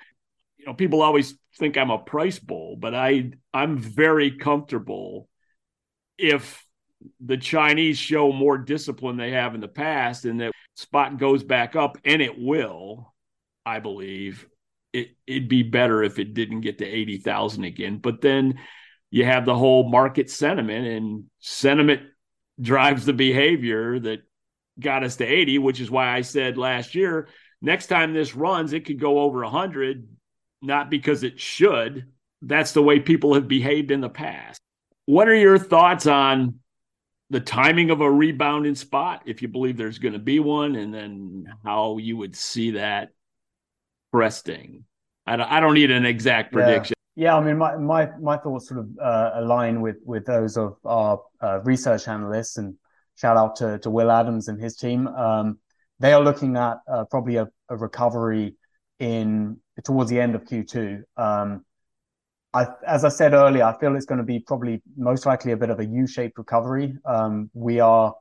You 0.57 0.67
know, 0.67 0.75
people 0.75 1.03
always 1.03 1.35
think 1.57 1.77
I'm 1.77 1.91
a 1.91 1.99
price 1.99 2.39
bull, 2.39 2.77
but 2.77 2.95
I 2.95 3.33
I'm 3.53 3.79
very 3.79 4.33
comfortable 4.33 5.29
if 6.17 6.65
the 7.21 7.37
Chinese 7.37 7.99
show 7.99 8.33
more 8.33 8.59
discipline 8.59 9.17
they 9.17 9.31
have 9.31 9.55
in 9.55 9.61
the 9.61 9.69
past 9.69 10.25
and 10.25 10.41
that 10.41 10.53
spot 10.75 11.19
goes 11.19 11.45
back 11.45 11.77
up 11.77 11.97
and 12.05 12.21
it 12.21 12.39
will, 12.39 13.13
I 13.65 13.81
believe 13.81 14.47
it, 14.93 15.17
it'd 15.27 15.49
be 15.49 15.63
better 15.63 16.03
if 16.03 16.19
it 16.19 16.35
didn't 16.35 16.63
get 16.63 16.79
to 16.79 16.87
80,000 16.87 17.65
again. 17.65 17.99
But 17.99 18.21
then 18.21 18.59
you 19.11 19.25
have 19.25 19.45
the 19.45 19.55
whole 19.55 19.89
market 19.89 20.31
sentiment, 20.31 20.87
and 20.87 21.25
sentiment 21.41 22.03
drives 22.61 23.05
the 23.05 23.13
behavior 23.13 23.99
that 23.99 24.21
got 24.79 25.05
us 25.05 25.17
to 25.17 25.25
80, 25.25 25.59
which 25.59 25.81
is 25.81 25.91
why 25.91 26.15
I 26.15 26.21
said 26.23 26.59
last 26.59 26.95
year, 26.95 27.29
next 27.61 27.87
time 27.87 28.13
this 28.13 28.35
runs, 28.35 28.73
it 28.73 28.85
could 28.85 29.01
go 29.01 29.21
over 29.21 29.43
100, 29.43 30.09
not 30.63 30.91
because 30.91 31.23
it 31.23 31.41
should. 31.41 32.07
That's 32.43 32.73
the 32.73 32.83
way 32.83 33.01
people 33.01 33.35
have 33.35 33.49
behaved 33.49 33.91
in 33.91 34.01
the 34.01 34.09
past. 34.09 34.61
What 35.07 35.29
are 35.29 35.35
your 35.35 35.59
thoughts 35.59 36.07
on 36.07 36.61
the 37.31 37.41
timing 37.41 37.91
of 37.91 38.01
a 38.01 38.11
rebound 38.11 38.67
in 38.67 38.75
spot, 38.75 39.23
if 39.27 39.43
you 39.43 39.49
believe 39.49 39.77
there's 39.77 39.99
going 39.99 40.15
to 40.15 40.19
be 40.19 40.41
one, 40.41 40.77
and 40.77 40.95
then 40.95 41.47
how 41.65 41.99
you 41.99 42.17
would 42.17 42.35
see 42.35 42.73
that 42.73 43.11
cresting? 44.13 44.85
I 45.27 45.37
don't, 45.37 45.51
I 45.51 45.61
don't 45.61 45.75
need 45.75 45.91
an 45.91 46.07
exact 46.07 46.53
prediction. 46.53 46.95
Yeah. 47.17 47.27
yeah 47.27 47.37
I 47.37 47.45
mean, 47.45 47.59
my, 47.59 47.77
my, 47.77 48.11
my 48.21 48.37
thoughts 48.39 48.69
sort 48.69 48.81
of 48.81 48.89
uh, 49.01 49.31
align 49.35 49.81
with, 49.81 49.97
with 50.05 50.25
those 50.27 50.57
of 50.57 50.77
our 50.85 51.21
uh, 51.43 51.61
research 51.61 52.09
analysts 52.09 52.57
and 52.57 52.75
shout 53.17 53.37
out 53.37 53.57
to, 53.57 53.79
to 53.81 53.91
Will 53.91 54.11
Adams 54.11 54.49
and 54.49 54.61
his 54.61 54.77
team. 54.77 55.09
Um, 55.09 55.59
they 55.99 56.13
are 56.13 56.23
looking 56.23 56.57
at 56.57 56.79
uh, 56.91 57.05
probably 57.05 57.37
a, 57.37 57.49
a, 57.69 57.77
recovery 57.77 58.55
in 59.01 59.59
towards 59.85 60.11
the 60.11 60.21
end 60.21 60.35
of 60.35 60.45
Q2. 60.45 61.03
Um, 61.17 61.65
I, 62.55 62.67
as 62.87 63.05
I 63.05 63.09
said 63.09 63.35
earlier, 63.35 63.65
I 63.65 63.79
feel 63.79 63.95
it's 63.97 64.07
going 64.07 64.19
to 64.19 64.25
be 64.25 64.39
probably 64.39 64.83
most 64.97 65.27
likely 65.27 65.53
a 65.53 65.57
bit 65.57 65.71
of 65.71 65.81
a 65.81 65.85
U-shaped 65.85 66.39
recovery. 66.39 66.97
Um, 67.05 67.51
we 67.53 67.81
are 67.81 68.15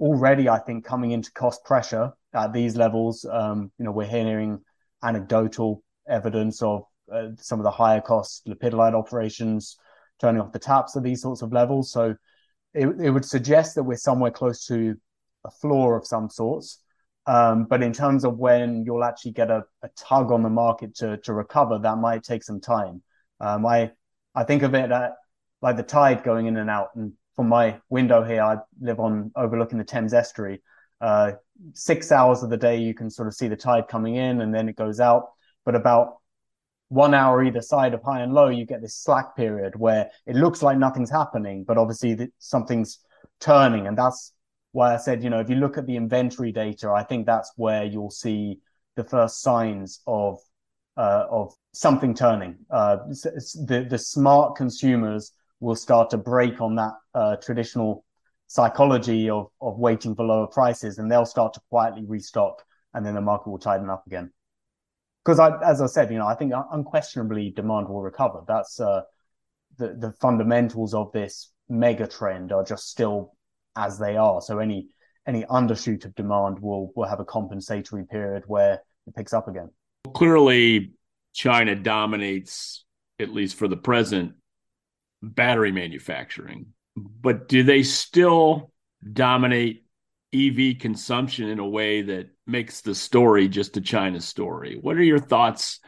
already, 0.00 0.48
I 0.48 0.58
think, 0.58 0.84
coming 0.84 1.12
into 1.12 1.30
cost 1.32 1.64
pressure 1.64 2.12
at 2.34 2.52
these 2.52 2.76
levels. 2.76 3.24
Um, 3.30 3.70
you 3.78 3.84
know, 3.84 3.92
we're 3.92 4.06
hearing 4.06 4.60
anecdotal 5.02 5.82
evidence 6.08 6.62
of 6.62 6.84
uh, 7.12 7.28
some 7.36 7.58
of 7.60 7.64
the 7.64 7.70
higher 7.70 8.00
cost 8.00 8.46
lepidolite 8.46 8.94
operations 8.94 9.76
turning 10.20 10.40
off 10.40 10.52
the 10.52 10.58
taps 10.58 10.96
at 10.96 11.02
these 11.02 11.20
sorts 11.22 11.42
of 11.42 11.52
levels. 11.52 11.92
So 11.92 12.14
it, 12.74 12.86
it 13.00 13.10
would 13.10 13.24
suggest 13.24 13.74
that 13.74 13.82
we're 13.82 13.96
somewhere 13.96 14.30
close 14.30 14.66
to 14.66 14.96
a 15.44 15.50
floor 15.50 15.96
of 15.96 16.06
some 16.06 16.30
sorts. 16.30 16.78
Um, 17.26 17.64
but 17.64 17.82
in 17.82 17.92
terms 17.92 18.24
of 18.24 18.38
when 18.38 18.84
you'll 18.84 19.04
actually 19.04 19.32
get 19.32 19.50
a, 19.50 19.64
a, 19.82 19.88
tug 19.96 20.32
on 20.32 20.42
the 20.42 20.48
market 20.48 20.96
to, 20.96 21.18
to 21.18 21.32
recover, 21.32 21.78
that 21.78 21.98
might 21.98 22.24
take 22.24 22.42
some 22.42 22.60
time. 22.60 23.02
Um, 23.38 23.64
I 23.64 23.92
I 24.34 24.44
think 24.44 24.62
of 24.62 24.74
it 24.74 24.90
at, 24.90 25.12
like 25.60 25.76
the 25.76 25.82
tide 25.82 26.24
going 26.24 26.46
in 26.46 26.56
and 26.56 26.68
out. 26.68 26.88
And 26.96 27.12
from 27.36 27.48
my 27.48 27.80
window 27.88 28.24
here, 28.24 28.42
I 28.42 28.56
live 28.80 28.98
on 28.98 29.30
overlooking 29.36 29.78
the 29.78 29.84
Thames 29.84 30.14
estuary. 30.14 30.62
Uh, 31.00 31.32
six 31.74 32.12
hours 32.12 32.42
of 32.42 32.50
the 32.50 32.56
day, 32.56 32.76
you 32.78 32.94
can 32.94 33.10
sort 33.10 33.28
of 33.28 33.34
see 33.34 33.48
the 33.48 33.56
tide 33.56 33.88
coming 33.88 34.16
in 34.16 34.40
and 34.40 34.54
then 34.54 34.68
it 34.68 34.76
goes 34.76 35.00
out. 35.00 35.30
But 35.64 35.74
about 35.74 36.18
one 36.88 37.14
hour 37.14 37.42
either 37.42 37.62
side 37.62 37.94
of 37.94 38.02
high 38.02 38.20
and 38.20 38.34
low, 38.34 38.48
you 38.48 38.66
get 38.66 38.82
this 38.82 38.96
slack 38.96 39.36
period 39.36 39.74
where 39.76 40.10
it 40.26 40.36
looks 40.36 40.62
like 40.62 40.76
nothing's 40.76 41.10
happening, 41.10 41.64
but 41.64 41.78
obviously 41.78 42.28
something's 42.38 42.98
turning. 43.40 43.86
And 43.86 43.96
that's 43.96 44.32
why 44.72 44.94
I 44.94 44.96
said, 44.96 45.22
you 45.22 45.30
know, 45.30 45.40
if 45.40 45.48
you 45.48 45.56
look 45.56 45.78
at 45.78 45.86
the 45.86 45.96
inventory 45.96 46.52
data, 46.52 46.90
I 46.90 47.04
think 47.04 47.26
that's 47.26 47.52
where 47.56 47.84
you'll 47.84 48.10
see 48.10 48.58
the 48.96 49.04
first 49.04 49.40
signs 49.40 50.00
of 50.06 50.38
uh, 50.96 51.24
of 51.30 51.54
something 51.72 52.14
turning. 52.14 52.56
Uh, 52.70 52.96
the 53.06 53.86
the 53.88 53.98
smart 53.98 54.56
consumers 54.56 55.32
will 55.60 55.76
start 55.76 56.10
to 56.10 56.18
break 56.18 56.60
on 56.60 56.74
that 56.74 56.92
uh, 57.14 57.36
traditional 57.36 58.04
psychology 58.52 59.30
of 59.30 59.46
of 59.60 59.78
waiting 59.78 60.14
for 60.14 60.24
lower 60.24 60.46
prices, 60.46 60.98
and 60.98 61.10
they'll 61.10 61.32
start 61.36 61.54
to 61.54 61.60
quietly 61.70 62.04
restock, 62.06 62.62
and 62.94 63.04
then 63.04 63.14
the 63.14 63.20
market 63.20 63.50
will 63.50 63.58
tighten 63.58 63.90
up 63.90 64.06
again 64.06 64.30
because 65.24 65.38
I, 65.38 65.56
as 65.62 65.80
I 65.80 65.86
said, 65.86 66.10
you 66.10 66.18
know, 66.18 66.26
I 66.26 66.34
think 66.34 66.52
unquestionably 66.72 67.50
demand 67.50 67.88
will 67.88 68.02
recover. 68.02 68.40
That's 68.46 68.80
uh, 68.80 69.02
the 69.78 69.94
the 69.98 70.12
fundamentals 70.20 70.94
of 70.94 71.12
this 71.12 71.52
mega 71.68 72.06
trend 72.06 72.52
are 72.52 72.64
just 72.64 72.88
still 72.88 73.34
as 73.76 73.98
they 73.98 74.16
are. 74.16 74.40
So 74.40 74.58
any 74.58 74.88
any 75.26 75.44
undershoot 75.44 76.04
of 76.04 76.14
demand 76.14 76.58
will 76.58 76.92
will 76.96 77.08
have 77.08 77.20
a 77.20 77.24
compensatory 77.24 78.04
period 78.04 78.44
where 78.46 78.82
it 79.06 79.14
picks 79.14 79.32
up 79.32 79.48
again. 79.48 79.70
Clearly, 80.14 80.92
China 81.32 81.76
dominates 81.76 82.84
at 83.18 83.32
least 83.32 83.56
for 83.56 83.68
the 83.68 83.76
present 83.76 84.32
battery 85.22 85.70
manufacturing, 85.70 86.66
but 86.96 87.48
do 87.48 87.62
they 87.62 87.82
still 87.82 88.72
dominate 89.12 89.82
EV 90.34 90.78
consumption 90.78 91.48
in 91.48 91.58
a 91.58 91.68
way 91.68 92.02
that 92.02 92.28
makes 92.46 92.80
the 92.80 92.94
story 92.94 93.48
just 93.48 93.76
a 93.76 93.80
China 93.80 94.20
story. 94.20 94.78
What 94.80 94.96
are 94.96 95.02
your 95.02 95.18
thoughts 95.18 95.80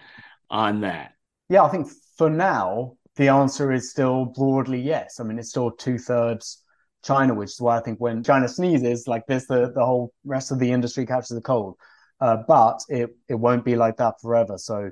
on 0.51 0.83
that? 0.83 1.13
Yeah, 1.49 1.63
I 1.63 1.69
think 1.69 1.89
for 2.17 2.29
now, 2.29 2.97
the 3.17 3.29
answer 3.29 3.73
is 3.73 3.91
still 3.91 4.27
broadly 4.27 4.81
yes. 4.81 5.19
I 5.19 5.25
mean, 5.25 5.39
it's 5.39 5.51
still 5.51 5.71
two 5.71 5.99
thirds 5.99 6.63
China, 7.03 7.35
which 7.35 7.51
is 7.51 7.61
why 7.61 7.79
I 7.79 7.81
think 7.81 8.01
when 8.01 8.23
China 8.23 8.49
sneezes 8.49 9.07
like 9.07 9.27
this, 9.27 9.47
the, 9.47 9.73
the 9.75 9.85
whole 9.85 10.13
rest 10.25 10.51
of 10.51 10.59
the 10.59 10.73
industry 10.73 11.07
catches 11.07 11.37
a 11.37 11.41
cold. 11.41 11.77
Uh, 12.21 12.39
but 12.49 12.81
it, 12.89 13.11
it 13.29 13.35
won't 13.35 13.65
be 13.65 13.77
like 13.77 13.97
that 13.99 14.21
forever. 14.21 14.57
So 14.57 14.91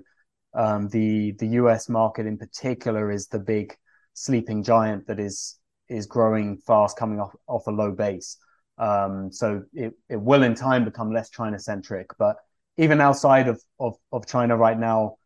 um, 0.54 0.88
the 0.88 1.32
the 1.32 1.46
US 1.48 1.88
market 1.88 2.26
in 2.26 2.36
particular 2.36 3.10
is 3.10 3.28
the 3.28 3.38
big 3.38 3.74
sleeping 4.12 4.62
giant 4.62 5.06
that 5.06 5.18
is 5.18 5.58
is 5.88 6.06
growing 6.06 6.56
fast, 6.58 6.96
coming 6.96 7.20
off 7.20 7.34
off 7.46 7.66
a 7.66 7.70
low 7.70 7.90
base. 7.90 8.38
Um, 8.78 9.30
so 9.30 9.62
it, 9.74 9.92
it 10.08 10.20
will 10.20 10.42
in 10.42 10.54
time 10.54 10.84
become 10.84 11.12
less 11.12 11.30
China 11.30 11.58
centric. 11.58 12.10
But 12.18 12.36
even 12.78 13.00
outside 13.00 13.48
of, 13.48 13.62
of, 13.78 13.96
of 14.10 14.26
China 14.26 14.56
right 14.56 14.78
now, 14.78 15.16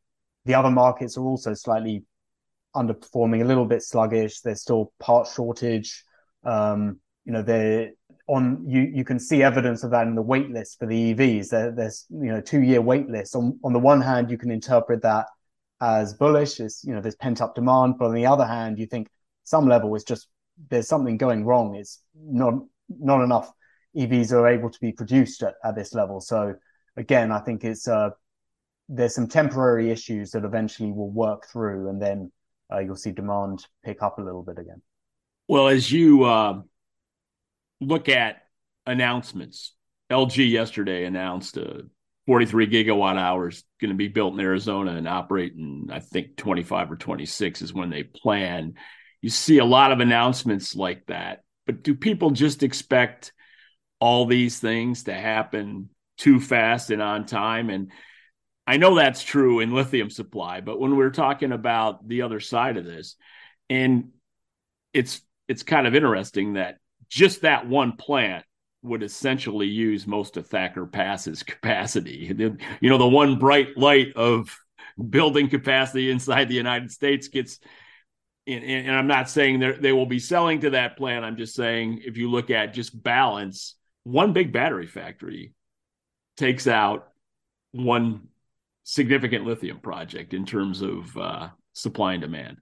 the 0.45 0.55
other 0.55 0.71
markets 0.71 1.17
are 1.17 1.25
also 1.25 1.55
slightly 1.55 2.05
underperforming, 2.75 3.43
a 3.43 3.45
little 3.45 3.65
bit 3.65 3.83
sluggish. 3.83 4.41
There's 4.41 4.61
still 4.61 4.93
part 5.01 5.29
shortage. 5.29 6.05
Um, 6.45 7.01
you 7.25 7.33
know, 7.33 7.43
they're 7.43 7.93
on 8.29 8.65
you 8.67 8.81
you 8.81 9.05
can 9.05 9.21
see 9.21 9.43
evidence 9.43 9.85
of 9.85 9.93
that 9.93 10.07
in 10.07 10.17
the 10.17 10.23
wait 10.23 10.51
list 10.51 10.79
for 10.79 10.87
the 10.87 11.15
EVs. 11.15 11.49
There, 11.49 11.71
there's 11.71 12.07
you 12.11 12.33
know 12.33 12.41
two 12.41 12.61
year 12.61 12.81
wait 12.81 13.09
list. 13.09 13.35
On 13.35 13.59
on 13.65 13.73
the 13.73 13.79
one 13.79 14.01
hand, 14.01 14.31
you 14.31 14.39
can 14.39 14.51
interpret 14.51 15.03
that 15.03 15.27
as 15.81 16.15
bullish, 16.15 16.61
as 16.61 16.83
you 16.85 16.95
know, 16.95 17.01
there's 17.01 17.17
pent 17.17 17.41
up 17.41 17.55
demand. 17.55 17.95
But 17.99 18.07
on 18.07 18.15
the 18.15 18.27
other 18.27 18.47
hand, 18.47 18.79
you 18.79 18.87
think 18.87 19.09
some 19.45 19.69
level 19.69 19.95
is 19.95 20.05
just 20.05 20.29
there's 20.69 20.89
something 20.89 21.17
going 21.17 21.45
wrong. 21.45 21.75
It's 21.75 22.03
not 22.15 22.55
not 22.89 23.23
enough 23.23 23.53
EVs 23.97 24.33
are 24.33 24.49
able 24.49 24.71
to 24.71 24.81
be 24.81 24.93
produced 24.93 25.43
at, 25.43 25.55
at 25.65 25.75
this 25.75 25.95
level. 25.95 26.21
So 26.21 26.55
again, 26.97 27.33
I 27.33 27.41
think 27.41 27.65
it's 27.65 27.89
uh, 27.89 28.11
there's 28.89 29.15
some 29.15 29.27
temporary 29.27 29.91
issues 29.91 30.31
that 30.33 30.45
eventually 30.45 30.93
will 30.93 31.11
work 31.11 31.47
through, 31.47 31.89
and 31.89 32.01
then 32.01 32.31
uh, 32.73 32.79
you'll 32.79 32.97
see 32.97 33.13
demand 33.13 33.67
pick 33.85 34.03
up 34.03 34.19
a 34.19 34.23
little 34.23 34.43
bit 34.43 34.59
again. 34.59 34.83
Well, 35.49 35.69
as 35.69 35.91
you 35.91 36.25
uh, 36.25 36.63
look 37.81 38.09
at 38.09 38.43
announcements, 38.85 39.75
LG 40.11 40.51
yesterday 40.51 41.05
announced 41.05 41.57
a 41.57 41.85
43 42.27 42.67
gigawatt 42.67 43.17
hours 43.17 43.63
going 43.81 43.91
to 43.91 43.97
be 43.97 44.09
built 44.09 44.35
in 44.35 44.41
Arizona 44.41 44.93
and 44.93 45.07
operate 45.07 45.53
in 45.53 45.89
I 45.93 46.01
think 46.01 46.37
25 46.37 46.93
or 46.93 46.97
26 46.97 47.63
is 47.63 47.73
when 47.73 47.91
they 47.91 48.03
plan. 48.03 48.75
You 49.27 49.31
see 49.31 49.59
a 49.59 49.65
lot 49.65 49.91
of 49.91 49.99
announcements 49.99 50.77
like 50.77 51.07
that 51.07 51.43
but 51.67 51.83
do 51.83 51.95
people 51.95 52.31
just 52.31 52.63
expect 52.63 53.33
all 53.99 54.25
these 54.25 54.59
things 54.59 55.05
to 55.05 55.13
happen 55.13 55.91
too 56.17 56.41
fast 56.41 56.91
and 56.91 57.03
on 57.03 57.27
time? 57.27 57.69
And 57.69 57.91
I 58.67 58.77
know 58.77 58.95
that's 58.95 59.23
true 59.23 59.61
in 59.61 59.75
lithium 59.75 60.11
supply, 60.11 60.61
but 60.61 60.81
when 60.81 60.97
we're 60.97 61.11
talking 61.11 61.53
about 61.53 62.07
the 62.07 62.23
other 62.23 62.41
side 62.41 62.77
of 62.77 62.85
this, 62.85 63.17
and 63.69 64.11
it's 64.95 65.21
it's 65.49 65.63
kind 65.63 65.87
of 65.87 65.95
interesting 65.95 66.55
that 66.55 66.79
just 67.09 67.43
that 67.43 67.69
one 67.69 67.93
plant 67.97 68.45
would 68.83 69.03
essentially 69.03 69.67
use 69.67 70.07
most 70.07 70.37
of 70.37 70.47
Thacker 70.47 70.87
Pass's 70.87 71.43
capacity. 71.43 72.33
You 72.81 72.91
know, 72.91 72.99
the 72.99 73.09
one 73.09 73.39
bright 73.39 73.77
light 73.77 74.13
of 74.15 74.57
building 75.11 75.49
capacity 75.49 76.11
inside 76.11 76.49
the 76.49 76.55
United 76.55 76.91
States 76.91 77.29
gets 77.29 77.59
and, 78.47 78.65
and 78.65 78.97
I'm 78.97 79.07
not 79.07 79.29
saying 79.29 79.61
they 79.81 79.93
will 79.93 80.07
be 80.07 80.19
selling 80.19 80.61
to 80.61 80.71
that 80.71 80.97
plant. 80.97 81.25
I'm 81.25 81.37
just 81.37 81.55
saying 81.55 82.03
if 82.05 82.17
you 82.17 82.31
look 82.31 82.51
at 82.51 82.75
just 82.75 83.03
balance, 83.03 83.75
one 84.05 84.33
big 84.33 84.53
battery 84.53 84.87
factory 84.87 85.53
takes 86.37 86.67
out 86.67 87.09
one 87.73 88.29
significant 88.85 89.45
lithium 89.45 89.81
project 89.81 90.33
in 90.33 90.47
terms 90.47 90.81
of 90.81 91.17
uh, 91.17 91.49
supply 91.73 92.13
and 92.13 92.23
demand. 92.23 92.59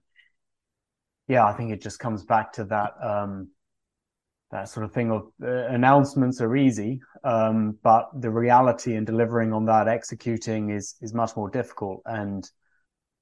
Yeah, 1.27 1.45
I 1.45 1.53
think 1.53 1.71
it 1.71 1.81
just 1.81 1.99
comes 1.99 2.23
back 2.23 2.53
to 2.53 2.65
that 2.65 2.93
um, 3.01 3.49
that 4.51 4.69
sort 4.69 4.85
of 4.85 4.93
thing 4.93 5.11
of 5.11 5.27
uh, 5.43 5.67
announcements 5.67 6.39
are 6.39 6.55
easy, 6.55 7.01
um, 7.23 7.77
but 7.83 8.09
the 8.21 8.29
reality 8.29 8.95
and 8.95 9.05
delivering 9.05 9.53
on 9.53 9.65
that, 9.65 9.87
executing 9.87 10.69
is 10.69 10.95
is 11.01 11.13
much 11.13 11.35
more 11.35 11.49
difficult. 11.49 12.01
And 12.05 12.49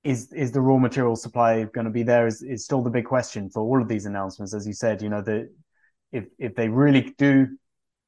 is 0.03 0.31
is 0.33 0.51
the 0.51 0.61
raw 0.61 0.77
material 0.77 1.15
supply 1.15 1.63
going 1.63 1.85
to 1.85 1.91
be 1.91 2.03
there 2.03 2.27
is, 2.27 2.41
is 2.41 2.65
still 2.65 2.81
the 2.81 2.89
big 2.89 3.05
question 3.05 3.49
for 3.49 3.61
all 3.61 3.81
of 3.81 3.87
these 3.87 4.05
announcements. 4.05 4.53
As 4.53 4.67
you 4.67 4.73
said 4.73 5.01
you 5.01 5.09
know 5.09 5.21
the 5.21 5.49
if 6.11 6.25
if 6.37 6.55
they 6.55 6.67
really 6.69 7.13
do 7.17 7.47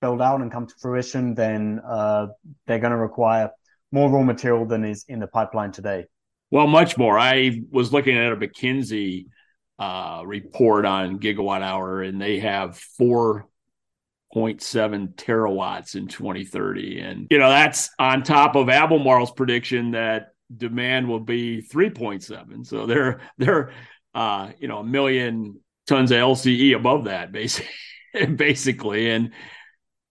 build 0.02 0.22
out 0.22 0.42
and 0.42 0.52
come 0.52 0.68
to 0.68 0.76
fruition 0.80 1.34
then 1.34 1.82
uh, 1.88 2.28
they're 2.68 2.80
going 2.80 2.92
to 2.92 2.98
require 2.98 3.50
more 3.92 4.10
raw 4.10 4.24
material 4.24 4.66
than 4.66 4.84
is 4.84 5.06
in 5.08 5.20
the 5.20 5.28
pipeline 5.28 5.72
today. 5.72 6.06
Well 6.52 6.68
much 6.68 6.98
more. 6.98 7.18
I 7.18 7.62
was 7.72 7.94
looking 7.94 8.18
at 8.18 8.32
a 8.32 8.36
mckinsey 8.36 9.28
uh, 9.80 10.22
report 10.26 10.86
on 10.86 11.20
gigawatt 11.20 11.62
hour 11.62 12.02
and 12.02 12.22
they 12.22 12.40
have 12.40 12.80
4.7 13.00 13.46
terawatts 15.16 15.96
in 15.96 16.08
2030 16.08 17.00
and 17.00 17.28
you 17.30 17.38
know 17.40 17.50
that's 17.50 17.90
on 18.00 18.24
top 18.24 18.56
of 18.56 18.70
albemarle's 18.70 19.32
prediction 19.32 19.92
that 19.92 20.35
demand 20.58 21.08
will 21.08 21.20
be 21.20 21.62
3.7. 21.62 22.66
So 22.66 22.86
they're 22.86 23.22
they're 23.38 23.72
uh, 24.14 24.52
you 24.60 24.68
know 24.68 24.80
a 24.80 24.84
million 24.84 25.60
tons 25.88 26.12
of 26.12 26.18
LCE 26.18 26.76
above 26.76 27.06
that 27.06 27.32
basically 27.32 27.70
basically 28.36 29.10
and 29.12 29.32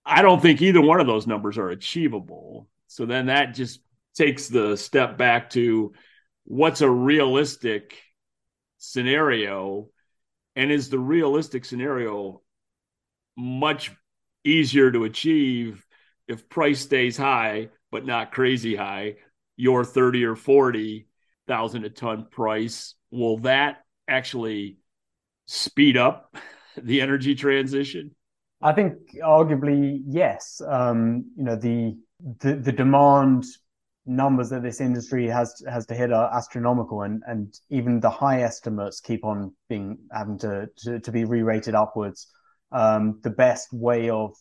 I 0.05 0.21
don't 0.21 0.41
think 0.41 0.61
either 0.61 0.81
one 0.81 0.99
of 0.99 1.07
those 1.07 1.25
numbers 1.25 1.57
are 1.57 1.69
achievable. 1.69 2.69
So 2.87 3.05
then 3.05 3.25
that 3.25 3.55
just 3.55 3.79
takes 4.15 4.47
the 4.47 4.77
step 4.77 5.17
back 5.17 5.49
to 5.51 5.93
what's 6.45 6.81
a 6.81 6.89
realistic 6.89 7.97
scenario 8.77 9.89
and 10.55 10.71
is 10.71 10.89
the 10.89 10.99
realistic 10.99 11.65
scenario 11.65 12.41
much 13.35 13.91
easier 14.43 14.91
to 14.91 15.03
achieve 15.03 15.83
if 16.27 16.47
price 16.47 16.81
stays 16.81 17.17
high 17.17 17.69
but 17.91 18.05
not 18.05 18.31
crazy 18.31 18.75
high 18.75 19.15
your 19.57 19.83
30 19.83 20.25
or 20.25 20.35
40 20.35 21.07
thousand 21.47 21.85
a 21.85 21.89
ton 21.89 22.27
price 22.31 22.95
will 23.11 23.37
that 23.39 23.77
actually 24.07 24.77
speed 25.45 25.97
up 25.97 26.35
the 26.77 27.01
energy 27.01 27.35
transition? 27.35 28.11
I 28.61 28.73
think 28.73 28.93
arguably 29.23 30.01
yes. 30.07 30.61
Um, 30.65 31.25
you 31.37 31.43
know 31.43 31.55
the, 31.55 31.97
the 32.39 32.55
the 32.55 32.71
demand 32.71 33.45
numbers 34.07 34.49
that 34.49 34.63
this 34.63 34.81
industry 34.81 35.27
has 35.27 35.61
has 35.67 35.85
to 35.87 35.95
hit 35.95 36.11
are 36.11 36.33
astronomical 36.35 37.01
and 37.01 37.21
and 37.27 37.53
even 37.69 37.99
the 37.99 38.09
high 38.09 38.41
estimates 38.41 39.01
keep 39.01 39.25
on 39.25 39.53
being 39.67 39.97
having 40.11 40.37
to 40.39 40.67
to, 40.77 40.99
to 40.99 41.11
be 41.11 41.25
re-rated 41.25 41.75
upwards. 41.75 42.27
Um, 42.71 43.19
the 43.23 43.29
best 43.29 43.71
way 43.71 44.09
of 44.09 44.35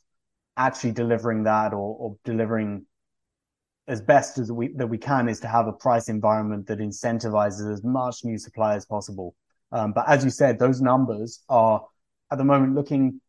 actually 0.57 0.93
delivering 0.93 1.45
that 1.45 1.73
or, 1.73 1.97
or 1.99 2.17
delivering 2.25 2.87
as 3.87 4.01
best 4.01 4.39
as 4.39 4.51
we 4.51 4.69
that 4.77 4.87
we 4.87 4.99
can 4.99 5.29
is 5.29 5.41
to 5.41 5.49
have 5.49 5.67
a 5.67 5.73
price 5.73 6.09
environment 6.09 6.67
that 6.67 6.79
incentivizes 6.79 7.73
as 7.73 7.83
much 7.85 8.25
new 8.25 8.39
supply 8.39 8.75
as 8.75 8.87
possible 8.87 9.35
um, 9.73 9.93
but 9.93 10.09
as 10.09 10.25
you 10.25 10.31
said 10.31 10.59
those 10.59 10.81
numbers 10.81 11.43
are 11.49 11.85
at 12.31 12.39
the 12.39 12.45
moment 12.45 12.75
looking 12.75 13.21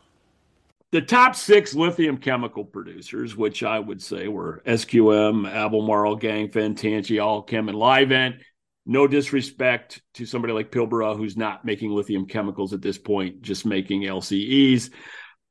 the 0.96 1.02
top 1.02 1.36
six 1.36 1.76
lithium 1.76 2.16
chemical 2.16 2.64
producers, 2.64 3.36
which 3.36 3.64
I 3.64 3.80
would 3.80 4.02
say 4.02 4.30
were 4.30 4.64
SQM, 4.66 5.52
Albemarle, 5.52 6.18
Ganfeng, 6.18 6.78
Tianqi, 6.78 7.18
Allkem, 7.18 7.68
and 7.68 7.78
Livent. 7.78 8.40
No 8.86 9.06
disrespect 9.06 10.02
to 10.14 10.26
somebody 10.26 10.54
like 10.54 10.72
Pilbara, 10.72 11.18
who's 11.18 11.36
not 11.36 11.66
making 11.66 11.92
lithium 11.92 12.28
chemicals 12.28 12.72
at 12.72 12.82
this 12.82 12.98
point, 12.98 13.42
just 13.42 13.66
making 13.66 14.04
LCEs. 14.04 14.90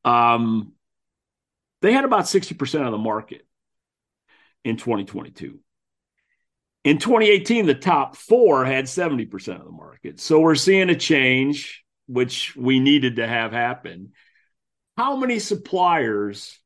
Um, 0.02 0.72
they 1.82 1.92
had 1.92 2.04
about 2.04 2.24
60% 2.24 2.86
of 2.86 2.92
the 2.92 2.96
market 2.96 3.46
in 4.64 4.78
2022. 4.78 5.58
In 6.84 6.98
2018, 6.98 7.66
the 7.66 7.74
top 7.74 8.16
four 8.16 8.64
had 8.64 8.84
70% 8.84 9.58
of 9.58 9.64
the 9.64 9.72
market. 9.72 10.20
So 10.20 10.40
we're 10.40 10.54
seeing 10.54 10.90
a 10.90 10.94
change, 10.94 11.82
which 12.06 12.54
we 12.54 12.78
needed 12.78 13.16
to 13.16 13.26
have 13.26 13.52
happen 13.52 14.12
how 14.96 15.16
many 15.16 15.38
suppliers 15.38 16.58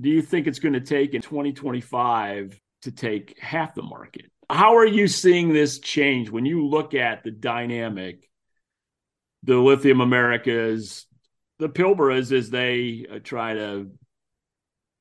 do 0.00 0.10
you 0.10 0.22
think 0.22 0.46
it's 0.46 0.58
going 0.58 0.74
to 0.74 0.80
take 0.80 1.14
in 1.14 1.22
2025 1.22 2.58
to 2.82 2.92
take 2.92 3.38
half 3.38 3.74
the 3.74 3.82
market? 3.82 4.26
How 4.50 4.76
are 4.76 4.86
you 4.86 5.08
seeing 5.08 5.52
this 5.52 5.78
change 5.78 6.28
when 6.28 6.44
you 6.44 6.66
look 6.66 6.94
at 6.94 7.24
the 7.24 7.30
dynamic, 7.30 8.28
the 9.44 9.56
Lithium 9.56 10.00
Americas, 10.00 11.06
the 11.58 11.68
Pilbaras 11.68 12.32
as 12.32 12.50
they 12.50 13.06
uh, 13.10 13.18
try 13.22 13.54
to 13.54 13.90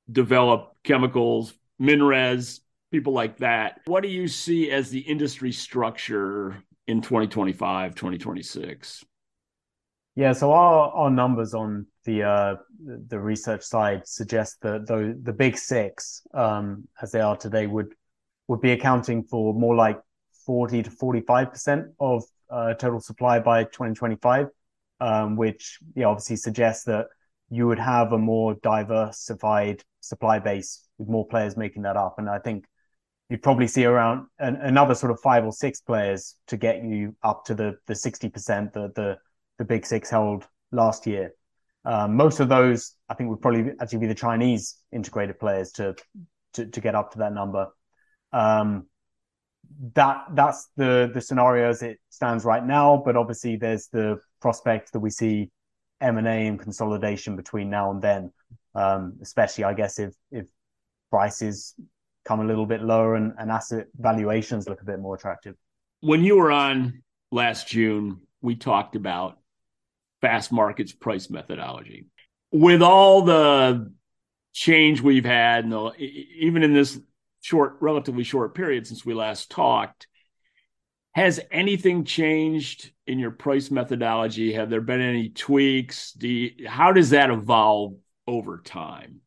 develop 0.10 0.76
chemicals, 0.84 1.54
MinRes, 1.82 2.60
people 2.92 3.14
like 3.14 3.38
that? 3.38 3.82
What 3.86 4.04
do 4.04 4.10
you 4.10 4.28
see 4.28 4.70
as 4.72 4.90
the 4.90 5.00
industry 5.00 5.52
structure 5.52 6.64
in 6.88 7.02
2025, 7.02 7.96
2026? 7.96 9.06
Yeah, 10.16 10.34
so 10.34 10.52
our, 10.52 10.92
our 10.92 11.10
numbers 11.10 11.54
on 11.54 11.88
the 12.04 12.24
uh, 12.24 12.56
the 13.08 13.18
research 13.18 13.62
side 13.62 14.06
suggest 14.06 14.58
that 14.62 14.86
the 14.86 15.18
the 15.24 15.32
big 15.32 15.58
six, 15.58 16.22
um, 16.34 16.88
as 17.02 17.12
they 17.12 17.22
are 17.22 17.38
today, 17.38 17.66
would 17.66 17.96
would 18.50 18.60
be 18.60 18.72
accounting 18.72 19.24
for 19.24 19.54
more 19.54 19.74
like 19.74 20.02
forty 20.46 20.84
to 20.84 20.92
forty 20.92 21.22
five 21.22 21.52
percent 21.52 21.88
of 22.00 22.24
uh, 22.50 22.74
total 22.74 23.00
supply 23.00 23.40
by 23.40 23.64
twenty 23.64 23.96
twenty 23.96 24.18
five, 24.18 24.48
um, 25.00 25.38
which 25.38 25.80
yeah 25.96 26.08
obviously 26.08 26.36
suggests 26.36 26.84
that 26.86 27.06
you 27.50 27.66
would 27.68 27.80
have 27.80 28.12
a 28.12 28.18
more 28.18 28.56
diversified 28.62 29.82
supply 30.02 30.40
base 30.40 30.90
with 30.98 31.08
more 31.08 31.26
players 31.26 31.56
making 31.56 31.84
that 31.84 31.96
up, 31.96 32.16
and 32.18 32.30
I 32.30 32.40
think 32.40 32.66
you'd 33.32 33.42
probably 33.42 33.66
see 33.66 33.86
around 33.86 34.28
an, 34.40 34.58
another 34.58 34.94
sort 34.94 35.10
of 35.10 35.20
five 35.22 35.46
or 35.46 35.54
six 35.54 35.80
players 35.80 36.36
to 36.48 36.58
get 36.58 36.84
you 36.84 37.16
up 37.24 37.46
to 37.46 37.56
the 37.56 37.78
the 37.88 37.96
sixty 37.96 38.28
percent 38.28 38.74
the 38.74 38.92
the 38.94 39.18
the 39.58 39.64
big 39.64 39.86
six 39.86 40.10
held 40.10 40.46
last 40.74 41.08
year. 41.08 41.34
Um, 41.86 42.16
most 42.16 42.42
of 42.42 42.50
those, 42.50 42.94
I 43.08 43.14
think, 43.14 43.30
would 43.30 43.42
probably 43.42 43.72
actually 43.80 44.00
be 44.00 44.08
the 44.08 44.16
Chinese 44.16 44.78
integrated 44.92 45.40
players 45.40 45.72
to 45.74 45.96
to, 46.56 46.66
to 46.66 46.82
get 46.82 46.94
up 46.94 47.14
to 47.14 47.20
that 47.20 47.34
number. 47.34 47.68
Um, 48.34 48.88
that 49.94 50.26
that's 50.34 50.68
the 50.76 51.10
the 51.14 51.22
scenario 51.22 51.70
as 51.70 51.82
it 51.84 52.00
stands 52.10 52.44
right 52.44 52.66
now. 52.66 53.02
But 53.04 53.16
obviously, 53.16 53.56
there's 53.56 53.88
the 53.88 54.20
prospect 54.42 54.92
that 54.92 55.00
we 55.00 55.10
see 55.10 55.52
M 56.02 56.18
and 56.18 56.28
A 56.28 56.48
and 56.48 56.60
consolidation 56.60 57.38
between 57.38 57.70
now 57.70 57.92
and 57.92 58.02
then. 58.02 58.34
Um, 58.76 59.20
especially, 59.22 59.64
I 59.64 59.74
guess, 59.74 60.00
if 60.00 60.14
if 60.32 60.48
prices 61.10 61.76
come 62.26 62.40
a 62.40 62.46
little 62.46 62.66
bit 62.66 62.82
lower 62.82 63.16
and, 63.16 63.34
and 63.38 63.52
asset 63.52 63.88
valuations 63.98 64.68
look 64.68 64.82
a 64.82 64.86
bit 64.86 65.00
more 65.00 65.16
attractive. 65.16 65.56
When 66.02 66.24
you 66.24 66.38
were 66.38 66.52
on 66.52 67.04
last 67.32 67.68
June, 67.68 68.22
we 68.42 68.56
talked 68.56 68.96
about 68.96 69.40
Fastmarkets 70.22 70.98
price 71.00 71.30
methodology. 71.30 72.06
With 72.52 72.82
all 72.82 73.24
the 73.24 73.92
change 74.54 75.02
we've 75.02 75.26
had, 75.26 75.64
and 75.64 75.74
the, 75.74 75.92
even 75.98 76.64
in 76.64 76.74
this 76.74 77.00
short, 77.42 77.78
relatively 77.80 78.24
short 78.24 78.54
period 78.54 78.86
since 78.88 79.06
we 79.06 79.14
last 79.14 79.50
talked, 79.50 80.08
has 81.14 81.40
anything 81.52 82.06
changed 82.06 82.92
in 83.06 83.20
your 83.20 83.32
price 83.32 83.70
methodology? 83.70 84.54
Have 84.54 84.70
there 84.70 84.82
been 84.82 85.02
any 85.02 85.30
tweaks? 85.30 86.14
Do 86.14 86.28
you, 86.28 86.68
how 86.68 86.94
does 86.94 87.10
that 87.10 87.30
evolve 87.30 87.96
over 88.28 88.60
time? 88.60 89.22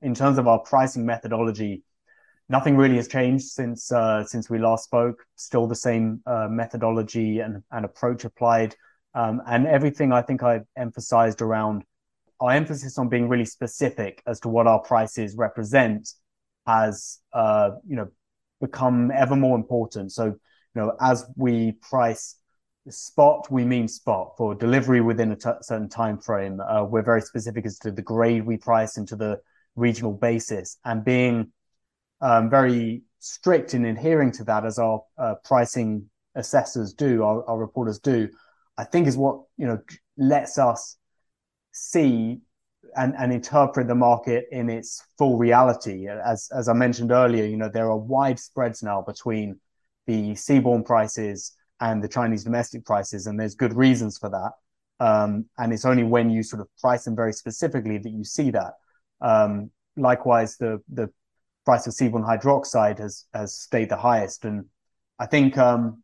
In 0.00 0.14
terms 0.14 0.38
of 0.38 0.46
our 0.46 0.60
pricing 0.60 1.04
methodology, 1.04 1.82
nothing 2.48 2.76
really 2.76 2.96
has 2.96 3.08
changed 3.08 3.46
since 3.46 3.92
uh, 3.92 4.24
since 4.24 4.48
we 4.48 4.58
last 4.58 4.84
spoke. 4.84 5.24
Still 5.36 5.66
the 5.66 5.74
same 5.74 6.20
uh, 6.26 6.48
methodology 6.50 7.40
and, 7.40 7.62
and 7.70 7.84
approach 7.84 8.24
applied. 8.24 8.74
Um, 9.14 9.42
and 9.46 9.66
everything 9.66 10.12
I 10.12 10.22
think 10.22 10.42
I've 10.42 10.66
emphasized 10.76 11.42
around 11.42 11.82
our 12.40 12.52
emphasis 12.52 12.98
on 12.98 13.08
being 13.08 13.28
really 13.28 13.44
specific 13.44 14.22
as 14.26 14.38
to 14.40 14.48
what 14.48 14.66
our 14.66 14.80
prices 14.80 15.34
represent 15.36 16.08
has, 16.66 17.18
uh, 17.32 17.70
you 17.86 17.96
know, 17.96 18.08
become 18.60 19.10
ever 19.10 19.34
more 19.34 19.56
important. 19.56 20.12
So, 20.12 20.26
you 20.26 20.36
know, 20.74 20.96
as 21.00 21.26
we 21.36 21.72
price 21.72 22.36
spot, 22.88 23.50
we 23.50 23.64
mean 23.64 23.88
spot 23.88 24.34
for 24.36 24.54
delivery 24.54 25.00
within 25.00 25.32
a 25.32 25.36
t- 25.36 25.50
certain 25.62 25.88
time 25.88 26.18
frame. 26.18 26.60
Uh, 26.60 26.84
we're 26.84 27.02
very 27.02 27.22
specific 27.22 27.66
as 27.66 27.78
to 27.80 27.90
the 27.90 28.02
grade 28.02 28.46
we 28.46 28.56
price 28.56 28.98
into 28.98 29.16
the 29.16 29.38
regional 29.74 30.12
basis, 30.12 30.78
and 30.84 31.04
being 31.04 31.52
um, 32.20 32.50
very 32.50 33.02
strict 33.18 33.74
in 33.74 33.84
adhering 33.84 34.32
to 34.32 34.44
that, 34.44 34.64
as 34.64 34.78
our 34.78 35.02
uh, 35.18 35.34
pricing 35.44 36.08
assessors 36.34 36.92
do, 36.92 37.22
our, 37.22 37.44
our 37.48 37.58
reporters 37.58 37.98
do. 37.98 38.28
I 38.76 38.84
think 38.84 39.08
is 39.08 39.16
what 39.16 39.42
you 39.56 39.66
know 39.66 39.78
lets 40.16 40.58
us 40.58 40.96
see 41.72 42.40
and, 42.96 43.14
and 43.18 43.32
interpret 43.32 43.88
the 43.88 43.94
market 43.94 44.46
in 44.50 44.70
its 44.70 45.02
full 45.18 45.36
reality. 45.36 46.08
As 46.08 46.48
as 46.56 46.68
I 46.68 46.72
mentioned 46.72 47.10
earlier, 47.10 47.44
you 47.44 47.56
know 47.56 47.68
there 47.68 47.90
are 47.90 47.96
wide 47.98 48.38
spreads 48.38 48.82
now 48.82 49.02
between 49.02 49.60
the 50.06 50.32
seaborne 50.32 50.84
prices 50.84 51.52
and 51.80 52.02
the 52.02 52.08
Chinese 52.08 52.44
domestic 52.44 52.84
prices, 52.84 53.26
and 53.26 53.38
there's 53.38 53.54
good 53.54 53.74
reasons 53.74 54.18
for 54.18 54.30
that. 54.30 54.52
Um, 55.04 55.46
and 55.58 55.72
it's 55.72 55.84
only 55.84 56.02
when 56.02 56.30
you 56.30 56.42
sort 56.42 56.60
of 56.60 56.68
price 56.80 57.04
them 57.04 57.14
very 57.14 57.32
specifically 57.32 57.98
that 57.98 58.10
you 58.10 58.24
see 58.24 58.50
that. 58.50 58.74
Um, 59.20 59.70
likewise, 59.96 60.56
the 60.56 60.80
the 60.92 61.10
price 61.68 61.86
of 61.86 61.92
seaborne 61.92 62.26
hydroxide 62.26 62.98
has 62.98 63.26
has 63.34 63.54
stayed 63.54 63.90
the 63.90 63.96
highest, 64.08 64.46
and 64.46 64.64
I 65.18 65.26
think 65.26 65.58
um, 65.58 66.02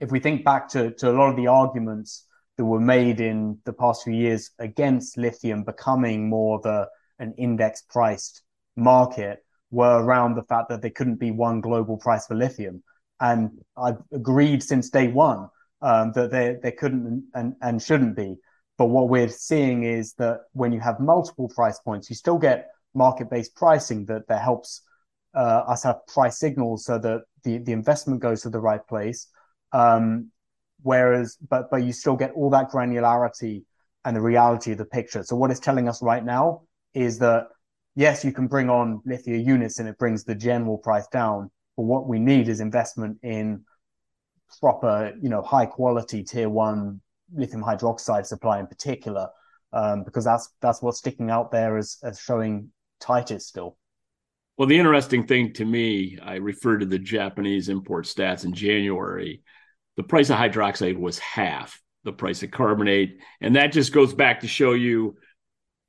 if 0.00 0.10
we 0.10 0.20
think 0.20 0.42
back 0.42 0.68
to 0.70 0.90
to 0.92 1.10
a 1.10 1.16
lot 1.18 1.28
of 1.28 1.36
the 1.36 1.48
arguments 1.48 2.26
that 2.56 2.64
were 2.64 2.80
made 2.80 3.20
in 3.20 3.58
the 3.66 3.74
past 3.74 4.04
few 4.04 4.14
years 4.14 4.52
against 4.58 5.18
lithium 5.18 5.64
becoming 5.64 6.30
more 6.30 6.58
of 6.58 6.64
a 6.64 6.88
an 7.18 7.34
index 7.36 7.82
priced 7.82 8.42
market 8.74 9.44
were 9.70 9.98
around 10.02 10.34
the 10.34 10.48
fact 10.50 10.70
that 10.70 10.80
there 10.80 10.96
couldn't 10.98 11.20
be 11.26 11.30
one 11.30 11.60
global 11.60 11.98
price 11.98 12.26
for 12.26 12.34
lithium. 12.34 12.82
And 13.20 13.50
I've 13.76 14.00
agreed 14.12 14.62
since 14.62 14.88
day 14.88 15.08
one 15.08 15.48
um, 15.82 16.12
that 16.12 16.30
there, 16.30 16.58
there 16.62 16.72
couldn't 16.80 17.24
and, 17.34 17.54
and 17.60 17.82
shouldn't 17.82 18.16
be. 18.16 18.36
But 18.78 18.86
what 18.86 19.10
we're 19.10 19.28
seeing 19.50 19.84
is 19.84 20.14
that 20.14 20.38
when 20.52 20.72
you 20.72 20.80
have 20.80 21.00
multiple 21.00 21.48
price 21.48 21.78
points, 21.80 22.08
you 22.08 22.16
still 22.16 22.38
get 22.38 22.68
market 22.94 23.28
based 23.30 23.54
pricing 23.54 24.06
that, 24.06 24.28
that 24.28 24.42
helps 24.42 24.82
uh, 25.36 25.64
us 25.68 25.84
have 25.84 26.06
price 26.06 26.38
signals 26.38 26.84
so 26.84 26.98
that 26.98 27.22
the, 27.44 27.58
the 27.58 27.72
investment 27.72 28.20
goes 28.20 28.42
to 28.42 28.50
the 28.50 28.60
right 28.60 28.84
place. 28.88 29.28
Um, 29.72 30.30
whereas 30.82 31.36
but 31.48 31.70
but 31.70 31.78
you 31.84 31.92
still 31.92 32.16
get 32.16 32.32
all 32.32 32.50
that 32.50 32.70
granularity 32.70 33.64
and 34.04 34.16
the 34.16 34.20
reality 34.20 34.72
of 34.72 34.78
the 34.78 34.84
picture. 34.84 35.22
So 35.22 35.36
what 35.36 35.50
it's 35.50 35.60
telling 35.60 35.88
us 35.88 36.02
right 36.02 36.24
now 36.24 36.62
is 36.94 37.18
that 37.18 37.48
yes, 37.94 38.24
you 38.24 38.32
can 38.32 38.46
bring 38.46 38.70
on 38.70 39.00
lithium 39.04 39.40
units 39.40 39.78
and 39.78 39.88
it 39.88 39.98
brings 39.98 40.24
the 40.24 40.34
general 40.34 40.78
price 40.78 41.06
down, 41.08 41.50
but 41.76 41.84
what 41.84 42.06
we 42.08 42.18
need 42.18 42.48
is 42.48 42.60
investment 42.60 43.18
in 43.22 43.64
proper, 44.60 45.12
you 45.20 45.28
know, 45.28 45.42
high 45.42 45.66
quality 45.66 46.22
tier 46.22 46.48
one 46.48 47.00
lithium 47.34 47.62
hydroxide 47.62 48.24
supply 48.26 48.60
in 48.60 48.66
particular, 48.66 49.28
um, 49.72 50.04
because 50.04 50.24
that's 50.24 50.50
that's 50.60 50.80
what's 50.80 50.98
sticking 50.98 51.30
out 51.30 51.50
there 51.50 51.76
as 51.76 51.98
as 52.04 52.20
showing 52.20 52.70
tightest 53.00 53.48
still. 53.48 53.76
Well, 54.56 54.68
the 54.68 54.78
interesting 54.78 55.26
thing 55.26 55.52
to 55.54 55.64
me, 55.64 56.18
I 56.22 56.36
referred 56.36 56.78
to 56.78 56.86
the 56.86 56.98
Japanese 56.98 57.68
import 57.68 58.06
stats 58.06 58.44
in 58.44 58.54
January 58.54 59.42
the 59.96 60.02
price 60.02 60.30
of 60.30 60.36
hydroxide 60.36 60.98
was 60.98 61.18
half 61.18 61.80
the 62.04 62.12
price 62.12 62.42
of 62.42 62.50
carbonate. 62.50 63.18
And 63.40 63.56
that 63.56 63.72
just 63.72 63.92
goes 63.92 64.14
back 64.14 64.40
to 64.40 64.48
show 64.48 64.72
you 64.72 65.16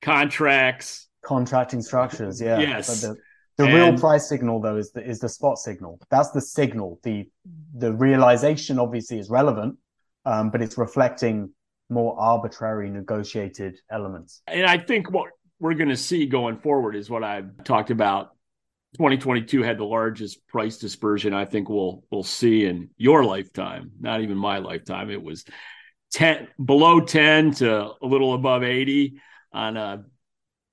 contracts. 0.01 1.07
Contracting 1.23 1.81
structures, 1.81 2.41
yeah. 2.41 2.59
Yes. 2.59 3.01
But 3.01 3.07
the, 3.07 3.15
the 3.57 3.65
and, 3.65 3.73
real 3.73 3.99
price 3.99 4.29
signal 4.29 4.61
though 4.61 4.77
is 4.77 4.91
the 4.91 5.03
is 5.03 5.19
the 5.19 5.29
spot 5.29 5.57
signal. 5.57 5.99
That's 6.09 6.31
the 6.31 6.41
signal. 6.41 6.99
The 7.03 7.29
the 7.75 7.93
realization 7.93 8.79
obviously 8.79 9.19
is 9.19 9.29
relevant, 9.29 9.77
um, 10.25 10.51
but 10.51 10.61
it's 10.61 10.77
reflecting 10.77 11.51
more 11.89 12.17
arbitrary 12.19 12.89
negotiated 12.89 13.79
elements. 13.91 14.41
And 14.47 14.65
I 14.65 14.77
think 14.77 15.11
what 15.11 15.31
we're 15.59 15.73
going 15.73 15.89
to 15.89 15.97
see 15.97 16.27
going 16.27 16.57
forward 16.59 16.95
is 16.95 17.09
what 17.09 17.23
I've 17.23 17.63
talked 17.63 17.89
about 17.89 18.36
2022 18.97 19.61
had 19.61 19.77
the 19.77 19.85
largest 19.85 20.45
price 20.47 20.77
dispersion 20.77 21.33
I 21.33 21.45
think 21.45 21.69
we'll 21.69 22.03
we'll 22.09 22.23
see 22.23 22.65
in 22.65 22.89
your 22.97 23.23
lifetime, 23.23 23.91
not 23.99 24.21
even 24.21 24.37
my 24.37 24.57
lifetime. 24.57 25.09
It 25.09 25.21
was 25.21 25.45
10 26.13 26.47
below 26.63 27.01
10 27.01 27.51
to 27.55 27.91
a 28.01 28.05
little 28.05 28.33
above 28.33 28.63
80 28.63 29.19
on 29.53 29.77
a 29.77 30.05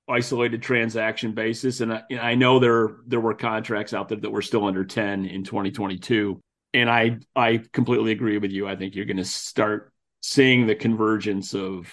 isolated 0.07 0.61
transaction 0.61 1.33
basis 1.33 1.81
and 1.81 1.93
I, 1.93 2.03
I 2.19 2.35
know 2.35 2.59
there 2.59 2.97
there 3.07 3.19
were 3.19 3.33
contracts 3.33 3.93
out 3.93 4.07
there 4.07 4.19
that 4.19 4.29
were 4.29 4.41
still 4.43 4.65
under 4.65 4.85
10 4.85 5.25
in 5.25 5.43
2022 5.43 6.39
and 6.75 6.89
I 6.89 7.19
I 7.35 7.61
completely 7.71 8.11
agree 8.11 8.37
with 8.37 8.51
you. 8.51 8.67
I 8.67 8.75
think 8.75 8.95
you're 8.95 9.05
going 9.05 9.17
to 9.17 9.25
start 9.25 9.93
seeing 10.21 10.67
the 10.67 10.75
convergence 10.75 11.53
of 11.53 11.91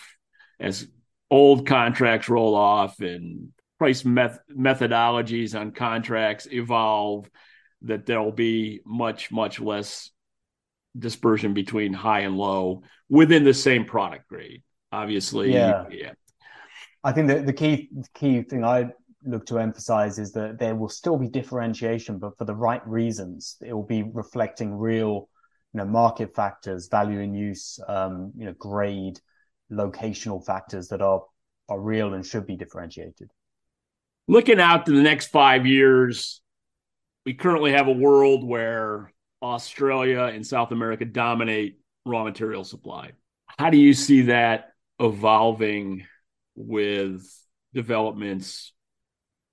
as 0.58 0.86
old 1.30 1.66
contracts 1.66 2.28
roll 2.28 2.54
off 2.54 3.00
and 3.00 3.52
price 3.82 4.04
meth- 4.04 4.38
methodologies 4.48 5.58
on 5.58 5.72
contracts 5.72 6.46
evolve, 6.52 7.28
that 7.82 8.06
there'll 8.06 8.30
be 8.30 8.80
much, 8.86 9.32
much 9.32 9.58
less 9.58 10.12
dispersion 10.96 11.52
between 11.52 11.92
high 11.92 12.20
and 12.20 12.36
low 12.36 12.84
within 13.08 13.42
the 13.42 13.52
same 13.52 13.84
product 13.84 14.28
grade. 14.28 14.62
Obviously, 14.92 15.52
yeah. 15.52 15.86
yeah. 15.90 16.12
I 17.02 17.10
think 17.10 17.26
that 17.26 17.44
the 17.44 17.52
key 17.52 17.90
key 18.14 18.42
thing 18.42 18.64
I 18.64 18.90
look 19.24 19.46
to 19.46 19.58
emphasize 19.58 20.20
is 20.20 20.30
that 20.34 20.60
there 20.60 20.76
will 20.76 20.88
still 20.88 21.16
be 21.16 21.26
differentiation, 21.26 22.18
but 22.20 22.38
for 22.38 22.44
the 22.44 22.54
right 22.54 22.86
reasons. 22.86 23.56
It 23.66 23.72
will 23.72 23.90
be 23.96 24.04
reflecting 24.04 24.72
real, 24.72 25.28
you 25.72 25.78
know, 25.78 25.86
market 25.86 26.36
factors, 26.36 26.86
value 26.86 27.18
in 27.18 27.34
use, 27.34 27.80
um, 27.88 28.30
you 28.36 28.44
know, 28.44 28.54
grade, 28.60 29.18
locational 29.72 30.46
factors 30.46 30.86
that 30.88 31.02
are 31.02 31.22
are 31.68 31.80
real 31.80 32.14
and 32.14 32.24
should 32.24 32.46
be 32.46 32.54
differentiated 32.54 33.28
looking 34.28 34.60
out 34.60 34.86
to 34.86 34.92
the 34.92 35.02
next 35.02 35.28
five 35.28 35.66
years, 35.66 36.40
we 37.24 37.34
currently 37.34 37.72
have 37.72 37.88
a 37.88 37.92
world 37.92 38.44
where 38.44 39.12
Australia 39.42 40.22
and 40.22 40.46
South 40.46 40.72
America 40.72 41.04
dominate 41.04 41.78
raw 42.06 42.24
material 42.24 42.64
supply. 42.64 43.12
How 43.58 43.70
do 43.70 43.78
you 43.78 43.94
see 43.94 44.22
that 44.22 44.72
evolving 44.98 46.06
with 46.54 47.26
developments 47.74 48.72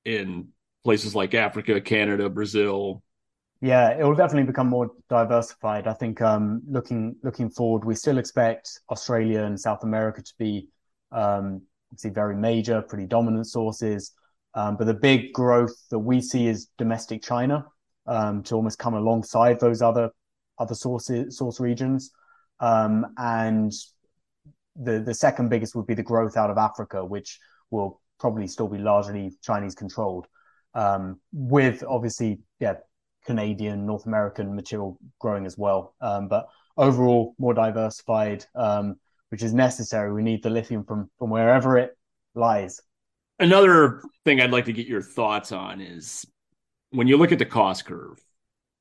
in 0.05 0.49
places 0.83 1.15
like 1.15 1.33
Africa, 1.33 1.81
Canada, 1.81 2.29
Brazil? 2.29 3.03
Yeah, 3.61 3.89
it 3.97 4.03
will 4.03 4.15
definitely 4.15 4.47
become 4.47 4.67
more 4.67 4.91
diversified. 5.09 5.85
I 5.85 5.93
think 5.93 6.21
um, 6.21 6.61
looking 6.67 7.17
looking 7.23 7.49
forward, 7.49 7.83
we 7.83 7.93
still 7.93 8.17
expect 8.17 8.79
Australia 8.89 9.43
and 9.43 9.59
South 9.59 9.83
America 9.83 10.21
to 10.21 10.33
be 10.37 10.69
um, 11.11 11.61
obviously 11.91 12.11
very 12.11 12.35
major, 12.35 12.81
pretty 12.81 13.05
dominant 13.05 13.47
sources. 13.47 14.13
Um, 14.53 14.77
but 14.77 14.85
the 14.85 14.93
big 14.93 15.33
growth 15.33 15.75
that 15.91 15.99
we 15.99 16.21
see 16.21 16.47
is 16.47 16.69
domestic 16.77 17.21
China 17.21 17.65
um, 18.07 18.43
to 18.43 18.55
almost 18.55 18.79
come 18.79 18.95
alongside 18.95 19.59
those 19.59 19.81
other 19.81 20.11
other 20.57 20.75
sources 20.75 21.37
source 21.37 21.59
regions. 21.59 22.11
Um, 22.59 23.05
and 23.17 23.71
the 24.75 24.99
the 24.99 25.13
second 25.13 25.49
biggest 25.49 25.75
would 25.75 25.87
be 25.87 25.93
the 25.93 26.03
growth 26.03 26.35
out 26.37 26.49
of 26.49 26.57
Africa, 26.57 27.05
which 27.05 27.39
will 27.69 28.01
probably 28.19 28.47
still 28.47 28.67
be 28.67 28.77
largely 28.77 29.33
Chinese 29.41 29.75
controlled, 29.75 30.27
um, 30.73 31.19
with 31.31 31.83
obviously 31.87 32.39
yeah 32.59 32.75
Canadian 33.25 33.85
North 33.85 34.05
American 34.05 34.55
material 34.55 34.97
growing 35.19 35.45
as 35.45 35.57
well. 35.57 35.95
Um, 36.01 36.27
but 36.27 36.47
overall, 36.77 37.35
more 37.37 37.53
diversified, 37.53 38.45
um, 38.55 38.95
which 39.29 39.43
is 39.43 39.53
necessary. 39.53 40.11
We 40.11 40.23
need 40.23 40.43
the 40.43 40.49
lithium 40.49 40.83
from 40.83 41.09
from 41.19 41.29
wherever 41.29 41.77
it 41.77 41.97
lies. 42.35 42.81
Another 43.39 44.03
thing 44.25 44.41
I'd 44.41 44.51
like 44.51 44.65
to 44.65 44.73
get 44.73 44.87
your 44.87 45.01
thoughts 45.01 45.51
on 45.51 45.79
is 45.79 46.25
when 46.91 47.07
you 47.07 47.17
look 47.17 47.31
at 47.31 47.39
the 47.39 47.45
cost 47.45 47.85
curve, 47.85 48.19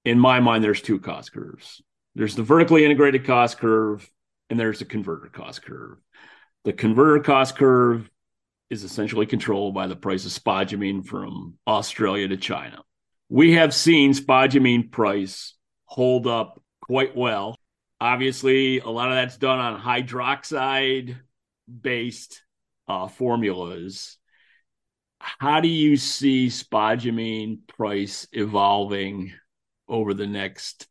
in 0.04 0.18
my 0.18 0.40
mind, 0.40 0.64
there's 0.64 0.82
two 0.82 0.98
cost 0.98 1.32
curves. 1.32 1.80
There's 2.14 2.34
the 2.34 2.42
vertically 2.42 2.84
integrated 2.84 3.24
cost 3.24 3.58
curve, 3.58 4.10
and 4.50 4.58
there's 4.58 4.80
the 4.80 4.84
converter 4.84 5.28
cost 5.28 5.62
curve. 5.62 5.98
The 6.64 6.72
converter 6.72 7.22
cost 7.22 7.56
curve 7.56 8.10
is 8.70 8.82
essentially 8.82 9.26
controlled 9.26 9.74
by 9.74 9.86
the 9.86 9.96
price 9.96 10.26
of 10.26 10.32
spodumene 10.32 11.06
from 11.06 11.54
Australia 11.66 12.26
to 12.28 12.36
China. 12.36 12.82
We 13.28 13.52
have 13.52 13.72
seen 13.72 14.12
spodumene 14.12 14.90
price 14.90 15.54
hold 15.84 16.26
up 16.26 16.60
quite 16.82 17.16
well. 17.16 17.56
Obviously, 18.00 18.80
a 18.80 18.88
lot 18.88 19.08
of 19.08 19.14
that's 19.14 19.36
done 19.36 19.58
on 19.58 19.80
hydroxide 19.80 21.16
based 21.80 22.42
uh, 22.88 23.06
formulas 23.08 24.18
how 25.20 25.60
do 25.60 25.68
you 25.68 25.96
see 25.96 26.48
spodumene 26.48 27.66
price 27.66 28.26
evolving 28.32 29.32
over 29.88 30.14
the 30.14 30.26
next 30.26 30.86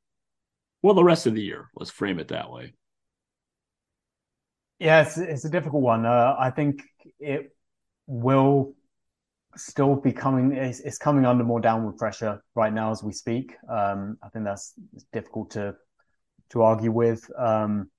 well 0.82 0.94
the 0.94 1.04
rest 1.04 1.26
of 1.26 1.34
the 1.34 1.42
year? 1.42 1.70
Let's 1.76 1.92
frame 1.92 2.20
it 2.20 2.30
that 2.30 2.52
way. 2.52 2.74
Yeah 4.80 5.02
it's, 5.02 5.18
it's 5.18 5.46
a 5.46 5.50
difficult 5.50 5.82
one. 5.82 6.06
Uh, 6.06 6.36
i 6.40 6.50
think 6.50 6.84
it 7.20 7.56
will 8.06 8.74
still 9.56 9.96
be 9.96 10.12
coming 10.12 10.52
it's, 10.54 10.80
it's, 10.82 10.98
coming 10.98 11.26
under 11.26 11.44
more 11.44 11.60
downward 11.60 11.98
pressure 11.98 12.42
right 12.56 12.74
now 12.74 12.92
as 12.92 13.04
we 13.04 13.12
speak. 13.12 13.56
Um, 13.70 14.18
i 14.24 14.30
think 14.30 14.46
that's 14.46 14.74
difficult 15.12 15.52
to 15.52 15.76
to 16.50 16.62
argue 16.62 16.92
with. 16.92 17.30
Um, 17.38 17.90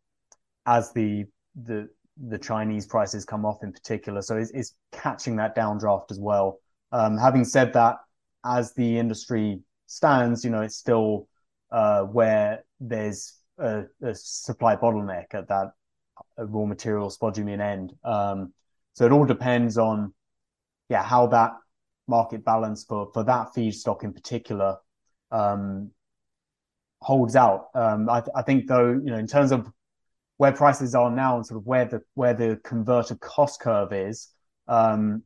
as 0.66 0.92
the 0.92 1.24
the 1.64 1.88
the 2.26 2.38
Chinese 2.38 2.86
prices 2.86 3.24
come 3.24 3.44
off 3.44 3.62
in 3.62 3.72
particular. 3.72 4.22
So 4.22 4.36
it's, 4.36 4.50
it's 4.50 4.74
catching 4.92 5.36
that 5.36 5.56
downdraft 5.56 6.10
as 6.10 6.18
well. 6.18 6.60
Um, 6.92 7.16
having 7.16 7.44
said 7.44 7.72
that, 7.74 7.96
as 8.44 8.72
the 8.74 8.98
industry 8.98 9.60
stands, 9.86 10.44
you 10.44 10.50
know, 10.50 10.62
it's 10.62 10.76
still 10.76 11.28
uh, 11.70 12.02
where 12.02 12.64
there's 12.80 13.34
a, 13.58 13.84
a, 14.02 14.14
supply 14.14 14.76
bottleneck 14.76 15.34
at 15.34 15.48
that 15.48 15.72
raw 16.38 16.64
material 16.64 17.10
spodumene 17.10 17.60
end. 17.60 17.92
Um, 18.04 18.52
so 18.94 19.04
it 19.04 19.12
all 19.12 19.26
depends 19.26 19.76
on, 19.76 20.14
yeah, 20.88 21.02
how 21.02 21.26
that 21.28 21.52
market 22.06 22.44
balance 22.44 22.84
for 22.84 23.10
for 23.12 23.22
that 23.24 23.48
feedstock 23.54 24.02
in 24.02 24.12
particular 24.14 24.76
um, 25.30 25.90
holds 27.00 27.36
out. 27.36 27.68
Um, 27.74 28.08
I, 28.08 28.22
I 28.34 28.42
think 28.42 28.66
though, 28.66 28.90
you 28.90 29.10
know, 29.10 29.18
in 29.18 29.26
terms 29.26 29.52
of 29.52 29.70
where 30.38 30.52
prices 30.52 30.94
are 30.94 31.10
now 31.10 31.36
and 31.36 31.46
sort 31.46 31.60
of 31.60 31.66
where 31.66 31.84
the 31.84 32.00
where 32.14 32.32
the 32.32 32.58
converter 32.64 33.16
cost 33.16 33.60
curve 33.60 33.92
is, 33.92 34.28
um, 34.68 35.22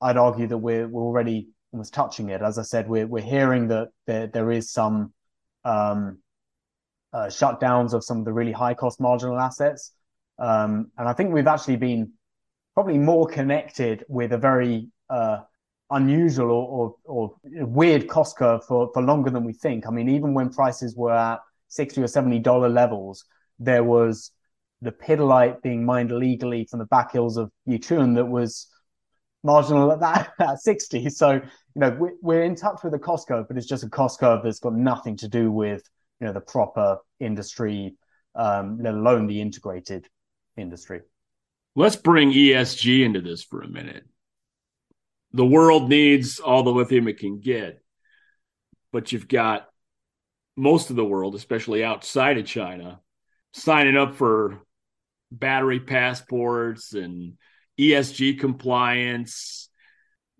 I'd 0.00 0.16
argue 0.16 0.48
that 0.48 0.58
we're 0.58 0.88
we're 0.88 1.02
already 1.02 1.48
almost 1.72 1.94
touching 1.94 2.30
it. 2.30 2.42
As 2.42 2.58
I 2.58 2.62
said, 2.62 2.88
we're 2.88 3.06
we're 3.06 3.22
hearing 3.22 3.68
that 3.68 3.88
there 4.06 4.26
there 4.26 4.50
is 4.50 4.70
some 4.72 5.12
um, 5.64 6.18
uh, 7.12 7.26
shutdowns 7.26 7.92
of 7.92 8.02
some 8.02 8.18
of 8.18 8.24
the 8.24 8.32
really 8.32 8.52
high 8.52 8.74
cost 8.74 9.00
marginal 9.00 9.38
assets, 9.38 9.92
um, 10.38 10.90
and 10.98 11.08
I 11.08 11.12
think 11.12 11.32
we've 11.32 11.46
actually 11.46 11.76
been 11.76 12.12
probably 12.72 12.98
more 12.98 13.26
connected 13.28 14.04
with 14.08 14.32
a 14.32 14.38
very 14.38 14.88
uh, 15.10 15.38
unusual 15.90 16.50
or, 16.50 16.94
or, 17.04 17.34
or, 17.44 17.66
weird 17.66 18.08
cost 18.08 18.36
curve 18.36 18.64
for, 18.64 18.90
for 18.92 19.02
longer 19.02 19.30
than 19.30 19.44
we 19.44 19.52
think. 19.52 19.86
I 19.86 19.90
mean, 19.90 20.08
even 20.08 20.34
when 20.34 20.50
prices 20.50 20.96
were 20.96 21.12
at 21.12 21.40
sixty 21.68 22.02
or 22.02 22.06
seventy 22.06 22.38
dollar 22.38 22.70
levels, 22.70 23.26
there 23.58 23.84
was 23.84 24.30
lepidolite 24.84 25.62
being 25.62 25.84
mined 25.84 26.10
illegally 26.10 26.66
from 26.68 26.78
the 26.78 26.86
back 26.86 27.12
hills 27.12 27.36
of 27.36 27.50
Yichun 27.68 28.14
that 28.16 28.26
was 28.26 28.68
marginal 29.42 29.92
at 29.92 30.00
that 30.00 30.32
at 30.40 30.60
60. 30.60 31.10
So, 31.10 31.32
you 31.32 31.40
know, 31.76 32.10
we, 32.22 32.36
are 32.36 32.42
in 32.42 32.56
touch 32.56 32.82
with 32.82 32.92
the 32.92 32.98
cost 32.98 33.28
curve, 33.28 33.46
but 33.48 33.56
it's 33.56 33.66
just 33.66 33.84
a 33.84 33.88
cost 33.88 34.20
curve 34.20 34.42
that's 34.42 34.60
got 34.60 34.74
nothing 34.74 35.16
to 35.18 35.28
do 35.28 35.50
with, 35.52 35.82
you 36.20 36.26
know, 36.26 36.32
the 36.32 36.40
proper 36.40 36.98
industry, 37.20 37.96
um, 38.34 38.78
let 38.80 38.94
alone 38.94 39.26
the 39.26 39.40
integrated 39.40 40.08
industry. 40.56 41.02
Let's 41.76 41.96
bring 41.96 42.32
ESG 42.32 43.04
into 43.04 43.20
this 43.20 43.42
for 43.42 43.62
a 43.62 43.68
minute. 43.68 44.04
The 45.32 45.46
world 45.46 45.88
needs 45.88 46.38
all 46.38 46.62
the 46.62 46.70
lithium 46.70 47.08
it 47.08 47.18
can 47.18 47.40
get, 47.40 47.82
but 48.92 49.10
you've 49.10 49.26
got 49.26 49.66
most 50.56 50.90
of 50.90 50.96
the 50.96 51.04
world, 51.04 51.34
especially 51.34 51.82
outside 51.82 52.38
of 52.38 52.46
China, 52.46 53.00
signing 53.52 53.96
up 53.96 54.14
for 54.14 54.60
battery 55.38 55.80
passports 55.80 56.94
and 56.94 57.34
ESG 57.78 58.38
compliance. 58.38 59.68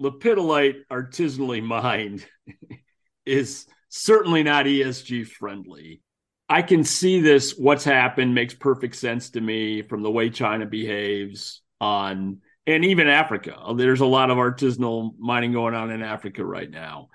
Lepidolite 0.00 0.80
artisanally 0.90 1.62
mined 1.62 2.26
is 3.26 3.66
certainly 3.88 4.42
not 4.42 4.66
ESG 4.66 5.26
friendly. 5.26 6.02
I 6.48 6.62
can 6.62 6.84
see 6.84 7.20
this, 7.20 7.56
what's 7.56 7.84
happened 7.84 8.34
makes 8.34 8.54
perfect 8.54 8.96
sense 8.96 9.30
to 9.30 9.40
me 9.40 9.82
from 9.82 10.02
the 10.02 10.10
way 10.10 10.28
China 10.30 10.66
behaves 10.66 11.62
on, 11.80 12.38
and 12.66 12.84
even 12.84 13.08
Africa. 13.08 13.56
There's 13.76 14.00
a 14.00 14.06
lot 14.06 14.30
of 14.30 14.36
artisanal 14.36 15.12
mining 15.18 15.52
going 15.52 15.74
on 15.74 15.90
in 15.90 16.02
Africa 16.02 16.44
right 16.44 16.70
now. 16.70 17.08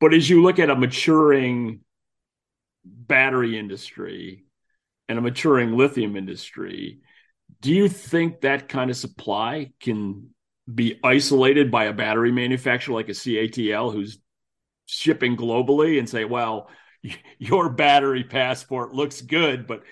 But 0.00 0.14
as 0.14 0.28
you 0.28 0.42
look 0.42 0.58
at 0.58 0.70
a 0.70 0.76
maturing 0.76 1.80
battery 2.84 3.58
industry, 3.58 4.44
and 5.08 5.18
a 5.18 5.22
maturing 5.22 5.76
lithium 5.76 6.16
industry. 6.16 7.00
Do 7.60 7.72
you 7.72 7.88
think 7.88 8.40
that 8.40 8.68
kind 8.68 8.90
of 8.90 8.96
supply 8.96 9.72
can 9.80 10.30
be 10.72 11.00
isolated 11.02 11.70
by 11.70 11.84
a 11.84 11.92
battery 11.92 12.30
manufacturer 12.30 12.94
like 12.94 13.08
a 13.08 13.12
CATL 13.12 13.92
who's 13.92 14.18
shipping 14.86 15.36
globally 15.36 15.98
and 15.98 16.08
say, 16.08 16.24
well, 16.24 16.68
your 17.38 17.70
battery 17.70 18.24
passport 18.24 18.92
looks 18.92 19.20
good, 19.20 19.66
but 19.66 19.82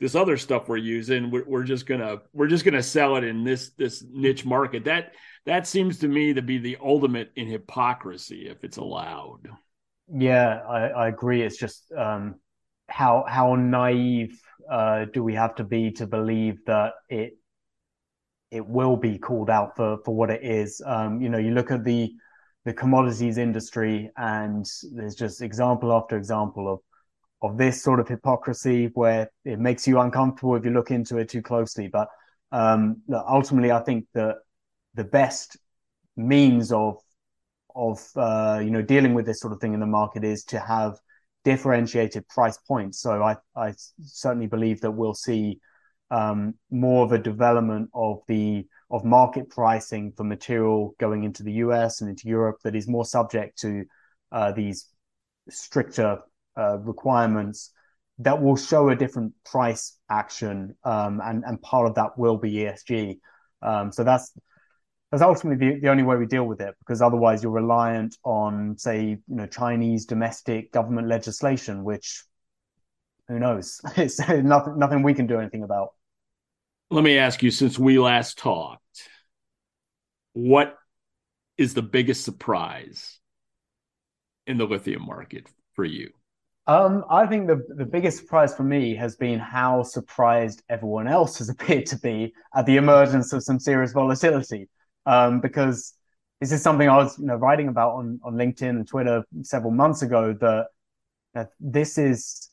this 0.00 0.14
other 0.14 0.36
stuff 0.36 0.68
we're 0.68 0.76
using, 0.76 1.30
we're, 1.30 1.44
we're 1.44 1.64
just 1.64 1.86
gonna 1.86 2.18
we're 2.32 2.46
just 2.46 2.64
gonna 2.64 2.82
sell 2.82 3.16
it 3.16 3.24
in 3.24 3.42
this 3.42 3.70
this 3.70 4.04
niche 4.08 4.44
market. 4.44 4.84
That 4.84 5.12
that 5.46 5.66
seems 5.66 5.98
to 6.00 6.08
me 6.08 6.34
to 6.34 6.42
be 6.42 6.58
the 6.58 6.76
ultimate 6.80 7.32
in 7.34 7.48
hypocrisy 7.48 8.48
if 8.48 8.62
it's 8.64 8.76
allowed. 8.76 9.48
Yeah, 10.12 10.60
I, 10.68 10.88
I 10.88 11.08
agree. 11.08 11.42
It's 11.42 11.58
just 11.58 11.90
um, 11.92 12.36
how 12.88 13.24
how 13.26 13.56
naive 13.56 14.40
uh, 14.70 15.06
do 15.12 15.22
we 15.22 15.34
have 15.34 15.54
to 15.56 15.64
be 15.64 15.90
to 15.92 16.06
believe 16.06 16.64
that 16.66 16.94
it 17.08 17.38
it 18.50 18.66
will 18.66 18.96
be 18.96 19.18
called 19.18 19.50
out 19.50 19.76
for 19.76 19.98
for 20.04 20.14
what 20.14 20.30
it 20.30 20.42
is? 20.42 20.82
Um, 20.84 21.20
you 21.20 21.28
know, 21.28 21.38
you 21.38 21.52
look 21.52 21.70
at 21.70 21.84
the 21.84 22.12
the 22.64 22.72
commodities 22.72 23.38
industry, 23.38 24.10
and 24.16 24.66
there's 24.92 25.14
just 25.14 25.42
example 25.42 25.92
after 25.92 26.16
example 26.16 26.72
of 26.72 26.80
of 27.40 27.56
this 27.56 27.82
sort 27.82 28.00
of 28.00 28.08
hypocrisy 28.08 28.90
where 28.94 29.30
it 29.44 29.58
makes 29.58 29.86
you 29.86 30.00
uncomfortable 30.00 30.56
if 30.56 30.64
you 30.64 30.70
look 30.70 30.90
into 30.90 31.18
it 31.18 31.28
too 31.28 31.42
closely. 31.42 31.88
But 31.88 32.08
um, 32.50 33.02
ultimately, 33.10 33.70
I 33.70 33.80
think 33.80 34.06
that 34.14 34.36
the 34.94 35.04
best 35.04 35.56
means 36.16 36.72
of 36.72 36.98
of 37.74 38.06
uh, 38.16 38.60
you 38.62 38.70
know 38.70 38.82
dealing 38.82 39.14
with 39.14 39.26
this 39.26 39.40
sort 39.40 39.52
of 39.52 39.60
thing 39.60 39.74
in 39.74 39.80
the 39.80 39.86
market 39.86 40.24
is 40.24 40.44
to 40.44 40.58
have 40.58 40.98
differentiated 41.48 42.28
price 42.28 42.58
points. 42.58 43.00
So 43.00 43.22
I, 43.22 43.36
I 43.56 43.72
certainly 44.02 44.48
believe 44.48 44.82
that 44.82 44.90
we'll 44.90 45.14
see 45.14 45.60
um, 46.10 46.54
more 46.70 47.06
of 47.06 47.12
a 47.12 47.18
development 47.18 47.88
of 47.94 48.20
the 48.28 48.66
of 48.90 49.02
market 49.04 49.48
pricing 49.48 50.12
for 50.14 50.24
material 50.24 50.94
going 50.98 51.24
into 51.24 51.42
the 51.42 51.52
US 51.64 52.02
and 52.02 52.10
into 52.10 52.28
Europe 52.28 52.58
that 52.64 52.76
is 52.76 52.86
more 52.86 53.06
subject 53.06 53.58
to 53.60 53.84
uh, 54.30 54.52
these 54.52 54.86
stricter 55.48 56.18
uh, 56.58 56.78
requirements 56.80 57.72
that 58.18 58.42
will 58.42 58.56
show 58.56 58.90
a 58.90 58.96
different 58.96 59.32
price 59.44 59.96
action, 60.10 60.74
um, 60.84 61.22
and 61.24 61.44
and 61.46 61.62
part 61.62 61.86
of 61.86 61.94
that 61.94 62.18
will 62.18 62.36
be 62.36 62.52
ESG. 62.52 63.18
Um, 63.62 63.90
so 63.90 64.04
that's 64.04 64.32
that's 65.10 65.22
ultimately 65.22 65.74
the, 65.74 65.80
the 65.80 65.88
only 65.88 66.02
way 66.02 66.16
we 66.16 66.26
deal 66.26 66.44
with 66.44 66.60
it 66.60 66.74
because 66.80 67.00
otherwise 67.00 67.42
you're 67.42 67.52
reliant 67.52 68.16
on 68.24 68.76
say 68.76 69.02
you 69.04 69.20
know 69.28 69.46
chinese 69.46 70.06
domestic 70.06 70.72
government 70.72 71.08
legislation 71.08 71.84
which 71.84 72.24
who 73.28 73.38
knows? 73.38 73.80
It's 73.96 74.18
nothing 74.18 74.78
nothing 74.78 75.02
we 75.02 75.14
can 75.14 75.26
do 75.26 75.38
anything 75.38 75.62
about. 75.62 75.90
Let 76.90 77.04
me 77.04 77.18
ask 77.18 77.42
you 77.42 77.50
since 77.50 77.78
we 77.78 77.98
last 77.98 78.38
talked 78.38 78.82
what 80.32 80.76
is 81.56 81.74
the 81.74 81.82
biggest 81.82 82.24
surprise 82.24 83.18
in 84.46 84.56
the 84.56 84.66
lithium 84.66 85.04
market 85.04 85.48
for 85.74 85.84
you? 85.84 86.10
Um, 86.66 87.04
I 87.10 87.26
think 87.26 87.48
the, 87.48 87.64
the 87.76 87.84
biggest 87.84 88.18
surprise 88.18 88.54
for 88.54 88.62
me 88.62 88.94
has 88.94 89.16
been 89.16 89.38
how 89.38 89.82
surprised 89.82 90.62
everyone 90.68 91.08
else 91.08 91.38
has 91.38 91.48
appeared 91.54 91.86
to 91.86 91.98
be 91.98 92.32
at 92.54 92.66
the 92.66 92.76
emergence 92.76 93.32
of 93.32 93.42
some 93.42 93.58
serious 93.58 93.92
volatility 93.92 94.68
um, 95.08 95.40
because 95.40 95.94
this 96.40 96.52
is 96.52 96.62
something 96.62 96.88
I 96.88 96.96
was 96.98 97.18
you 97.18 97.26
know 97.26 97.36
writing 97.36 97.68
about 97.68 97.94
on 97.94 98.20
on 98.22 98.34
LinkedIn 98.34 98.68
and 98.68 98.86
Twitter 98.86 99.24
several 99.42 99.72
months 99.72 100.02
ago 100.02 100.36
that, 100.40 100.66
this 101.60 101.98
is 101.98 102.50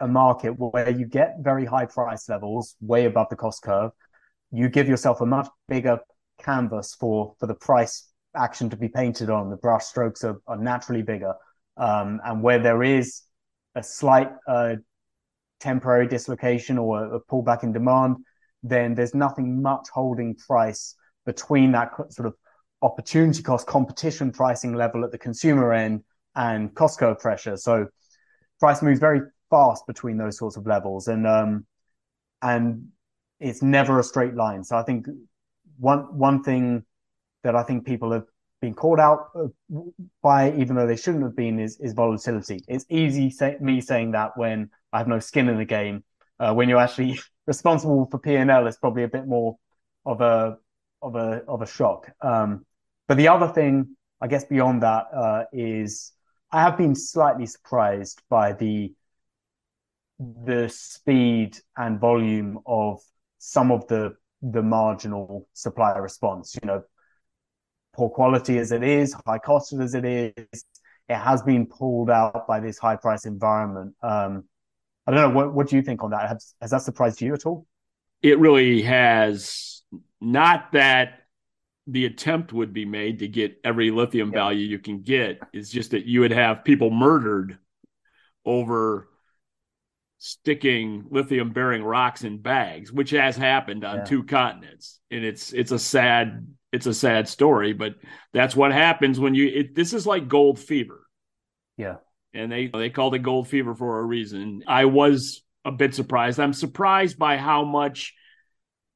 a 0.00 0.08
market 0.08 0.50
where 0.58 0.90
you 0.90 1.06
get 1.06 1.36
very 1.40 1.64
high 1.64 1.86
price 1.86 2.28
levels 2.28 2.74
way 2.80 3.04
above 3.04 3.28
the 3.30 3.36
cost 3.36 3.62
curve. 3.62 3.92
You 4.50 4.68
give 4.68 4.88
yourself 4.88 5.20
a 5.20 5.26
much 5.26 5.48
bigger 5.68 6.00
canvas 6.42 6.96
for 6.98 7.34
for 7.38 7.46
the 7.46 7.54
price 7.54 8.08
action 8.34 8.68
to 8.70 8.76
be 8.76 8.88
painted 8.88 9.30
on. 9.30 9.48
The 9.48 9.56
brush 9.56 9.84
strokes 9.84 10.24
are, 10.24 10.40
are 10.48 10.56
naturally 10.56 11.02
bigger, 11.02 11.34
um, 11.76 12.20
and 12.24 12.42
where 12.42 12.58
there 12.58 12.82
is 12.82 13.22
a 13.76 13.82
slight 13.82 14.30
uh, 14.48 14.74
temporary 15.60 16.08
dislocation 16.08 16.78
or 16.78 17.04
a, 17.04 17.16
a 17.16 17.20
pullback 17.20 17.62
in 17.62 17.72
demand, 17.72 18.16
then 18.62 18.94
there's 18.96 19.14
nothing 19.14 19.62
much 19.62 19.86
holding 19.92 20.34
price 20.34 20.96
between 21.26 21.72
that 21.72 21.92
sort 22.10 22.26
of 22.26 22.34
opportunity 22.82 23.42
cost 23.42 23.66
competition 23.66 24.32
pricing 24.32 24.74
level 24.74 25.04
at 25.04 25.10
the 25.10 25.18
consumer 25.18 25.72
end 25.72 26.04
and 26.34 26.74
cost 26.74 27.00
pressure. 27.20 27.56
So 27.56 27.88
price 28.60 28.82
moves 28.82 29.00
very 29.00 29.20
fast 29.50 29.86
between 29.86 30.16
those 30.16 30.38
sorts 30.38 30.56
of 30.56 30.66
levels, 30.66 31.08
and 31.08 31.26
um, 31.26 31.66
and 32.42 32.88
it's 33.40 33.62
never 33.62 33.98
a 33.98 34.04
straight 34.04 34.34
line. 34.34 34.64
So 34.64 34.76
I 34.76 34.82
think 34.82 35.06
one 35.78 36.16
one 36.16 36.42
thing 36.42 36.84
that 37.42 37.56
I 37.56 37.62
think 37.62 37.84
people 37.84 38.12
have 38.12 38.24
been 38.60 38.74
called 38.74 39.00
out 39.00 39.28
by, 40.22 40.52
even 40.52 40.76
though 40.76 40.86
they 40.86 40.96
shouldn't 40.96 41.24
have 41.24 41.36
been, 41.36 41.58
is 41.58 41.78
is 41.80 41.92
volatility. 41.92 42.60
It's 42.68 42.86
easy 42.88 43.30
say, 43.30 43.56
me 43.60 43.80
saying 43.80 44.12
that 44.12 44.36
when 44.36 44.70
I 44.92 44.98
have 44.98 45.08
no 45.08 45.18
skin 45.18 45.48
in 45.48 45.58
the 45.58 45.64
game. 45.64 46.04
Uh, 46.38 46.52
when 46.52 46.68
you're 46.68 46.78
actually 46.78 47.18
responsible 47.46 48.06
for 48.10 48.18
P 48.18 48.36
and 48.36 48.50
L, 48.50 48.66
it's 48.66 48.76
probably 48.76 49.04
a 49.04 49.08
bit 49.08 49.26
more 49.26 49.56
of 50.04 50.20
a 50.20 50.58
of 51.06 51.14
a 51.14 51.42
of 51.46 51.62
a 51.62 51.66
shock. 51.66 52.10
Um, 52.20 52.66
but 53.08 53.16
the 53.16 53.28
other 53.28 53.48
thing, 53.48 53.96
I 54.20 54.26
guess, 54.26 54.44
beyond 54.44 54.82
that 54.82 55.04
uh, 55.14 55.44
is 55.52 56.12
I 56.50 56.62
have 56.62 56.76
been 56.76 56.94
slightly 56.94 57.46
surprised 57.46 58.22
by 58.28 58.52
the 58.52 58.92
the 60.18 60.68
speed 60.68 61.58
and 61.76 62.00
volume 62.00 62.58
of 62.66 63.00
some 63.38 63.70
of 63.70 63.86
the 63.88 64.16
the 64.42 64.62
marginal 64.62 65.48
supplier 65.52 66.02
response. 66.02 66.56
You 66.62 66.66
know, 66.66 66.82
poor 67.94 68.10
quality 68.10 68.58
as 68.58 68.72
it 68.72 68.82
is, 68.82 69.14
high 69.26 69.38
cost 69.38 69.72
as 69.72 69.94
it 69.94 70.04
is, 70.04 70.64
it 71.08 71.16
has 71.16 71.42
been 71.42 71.66
pulled 71.66 72.10
out 72.10 72.46
by 72.46 72.60
this 72.60 72.78
high 72.78 72.96
price 72.96 73.26
environment. 73.26 73.94
Um, 74.02 74.44
I 75.06 75.12
don't 75.12 75.20
know. 75.20 75.36
What, 75.36 75.54
what 75.54 75.68
do 75.68 75.76
you 75.76 75.82
think 75.82 76.02
on 76.02 76.10
that? 76.10 76.28
Has, 76.28 76.54
has 76.60 76.70
that 76.72 76.82
surprised 76.82 77.20
you 77.20 77.32
at 77.32 77.46
all? 77.46 77.66
It 78.22 78.38
really 78.40 78.82
has. 78.82 79.75
Not 80.20 80.72
that 80.72 81.20
the 81.86 82.06
attempt 82.06 82.52
would 82.52 82.72
be 82.72 82.84
made 82.84 83.20
to 83.20 83.28
get 83.28 83.60
every 83.62 83.90
lithium 83.90 84.30
yeah. 84.32 84.38
value 84.38 84.66
you 84.66 84.78
can 84.78 85.02
get. 85.02 85.40
It's 85.52 85.70
just 85.70 85.92
that 85.92 86.04
you 86.04 86.20
would 86.20 86.32
have 86.32 86.64
people 86.64 86.90
murdered 86.90 87.58
over 88.44 89.08
sticking 90.18 91.06
lithium 91.10 91.50
bearing 91.50 91.84
rocks 91.84 92.24
in 92.24 92.38
bags, 92.38 92.92
which 92.92 93.10
has 93.10 93.36
happened 93.36 93.84
on 93.84 93.98
yeah. 93.98 94.04
two 94.04 94.24
continents. 94.24 95.00
And 95.10 95.24
it's 95.24 95.52
it's 95.52 95.70
a 95.70 95.78
sad 95.78 96.46
it's 96.72 96.86
a 96.86 96.94
sad 96.94 97.28
story, 97.28 97.72
but 97.72 97.94
that's 98.32 98.56
what 98.56 98.72
happens 98.72 99.20
when 99.20 99.34
you 99.34 99.46
it, 99.46 99.74
this 99.74 99.92
is 99.92 100.06
like 100.06 100.28
gold 100.28 100.58
fever. 100.58 101.06
Yeah. 101.76 101.96
And 102.34 102.50
they 102.50 102.66
they 102.66 102.90
called 102.90 103.14
it 103.14 103.20
gold 103.20 103.48
fever 103.48 103.74
for 103.74 104.00
a 104.00 104.04
reason. 104.04 104.64
I 104.66 104.86
was 104.86 105.42
a 105.64 105.72
bit 105.72 105.94
surprised. 105.94 106.40
I'm 106.40 106.52
surprised 106.52 107.18
by 107.18 107.36
how 107.36 107.64
much 107.64 108.14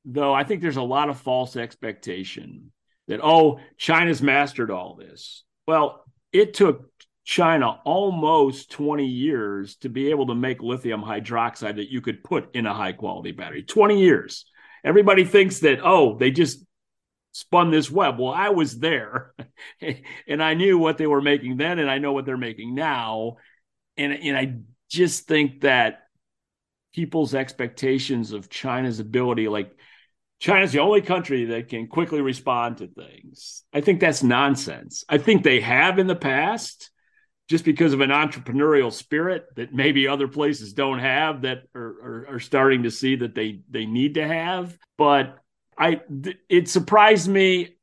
though 0.04 0.32
I 0.32 0.44
think 0.44 0.62
there's 0.62 0.76
a 0.76 0.82
lot 0.82 1.10
of 1.10 1.20
false 1.20 1.56
expectation 1.56 2.72
that 3.08 3.20
oh, 3.22 3.60
China's 3.76 4.22
mastered 4.22 4.70
all 4.70 4.94
this. 4.94 5.44
Well, 5.66 6.04
it 6.32 6.54
took 6.54 6.90
China 7.24 7.80
almost 7.84 8.70
20 8.70 9.06
years 9.06 9.76
to 9.76 9.88
be 9.88 10.10
able 10.10 10.28
to 10.28 10.34
make 10.34 10.62
lithium 10.62 11.02
hydroxide 11.02 11.76
that 11.76 11.90
you 11.90 12.00
could 12.00 12.24
put 12.24 12.54
in 12.54 12.66
a 12.66 12.74
high 12.74 12.92
quality 12.92 13.32
battery. 13.32 13.62
20 13.62 14.00
years. 14.00 14.46
Everybody 14.84 15.24
thinks 15.24 15.60
that, 15.60 15.80
oh, 15.82 16.16
they 16.18 16.30
just 16.30 16.64
spun 17.32 17.70
this 17.70 17.90
web. 17.90 18.18
Well, 18.18 18.32
I 18.32 18.48
was 18.48 18.78
there 18.78 19.34
and 20.26 20.42
I 20.42 20.54
knew 20.54 20.78
what 20.78 20.98
they 20.98 21.06
were 21.06 21.20
making 21.20 21.56
then 21.56 21.78
and 21.78 21.90
I 21.90 21.98
know 21.98 22.12
what 22.12 22.24
they're 22.24 22.36
making 22.36 22.74
now. 22.74 23.36
And, 23.96 24.12
and 24.12 24.36
I 24.36 24.54
just 24.88 25.26
think 25.26 25.60
that 25.60 26.00
people's 26.94 27.34
expectations 27.34 28.32
of 28.32 28.50
China's 28.50 28.98
ability, 28.98 29.48
like 29.48 29.70
China's 30.40 30.72
the 30.72 30.80
only 30.80 31.02
country 31.02 31.44
that 31.46 31.68
can 31.68 31.86
quickly 31.86 32.22
respond 32.22 32.78
to 32.78 32.88
things. 32.88 33.62
I 33.74 33.82
think 33.82 34.00
that's 34.00 34.22
nonsense. 34.22 35.04
I 35.08 35.18
think 35.18 35.42
they 35.42 35.60
have 35.60 35.98
in 35.98 36.06
the 36.06 36.16
past 36.16 36.90
just 37.46 37.64
because 37.64 37.92
of 37.92 38.00
an 38.00 38.10
entrepreneurial 38.10 38.90
spirit 38.90 39.44
that 39.56 39.74
maybe 39.74 40.08
other 40.08 40.28
places 40.28 40.72
don't 40.72 41.00
have 41.00 41.42
that 41.42 41.64
are, 41.74 41.80
are, 41.82 42.26
are 42.30 42.40
starting 42.40 42.84
to 42.84 42.90
see 42.90 43.16
that 43.16 43.34
they 43.34 43.60
they 43.68 43.84
need 43.84 44.14
to 44.14 44.26
have. 44.26 44.78
But 44.96 45.36
I 45.76 46.00
it 46.48 46.68
surprised 46.68 47.28
me. 47.28 47.76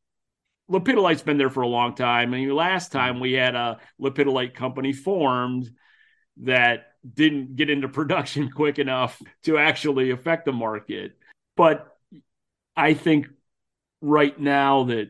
Lepidolite's 0.70 1.22
been 1.22 1.38
there 1.38 1.52
for 1.52 1.62
a 1.62 1.68
long 1.68 1.96
time. 1.96 2.34
I 2.34 2.38
mean, 2.38 2.50
last 2.50 2.92
time 2.92 3.20
we 3.20 3.34
had 3.34 3.56
a 3.56 3.80
lepidolite 4.02 4.54
company 4.56 4.94
formed 4.94 5.70
that 6.38 6.88
didn't 7.14 7.56
get 7.56 7.70
into 7.70 7.88
production 7.90 8.50
quick 8.50 8.80
enough 8.80 9.22
to 9.44 9.60
actually 9.60 10.10
affect 10.10 10.46
the 10.46 10.54
market. 10.54 11.14
But 11.56 11.97
I 12.78 12.94
think 12.94 13.28
right 14.02 14.40
now 14.40 14.86
that 14.86 15.10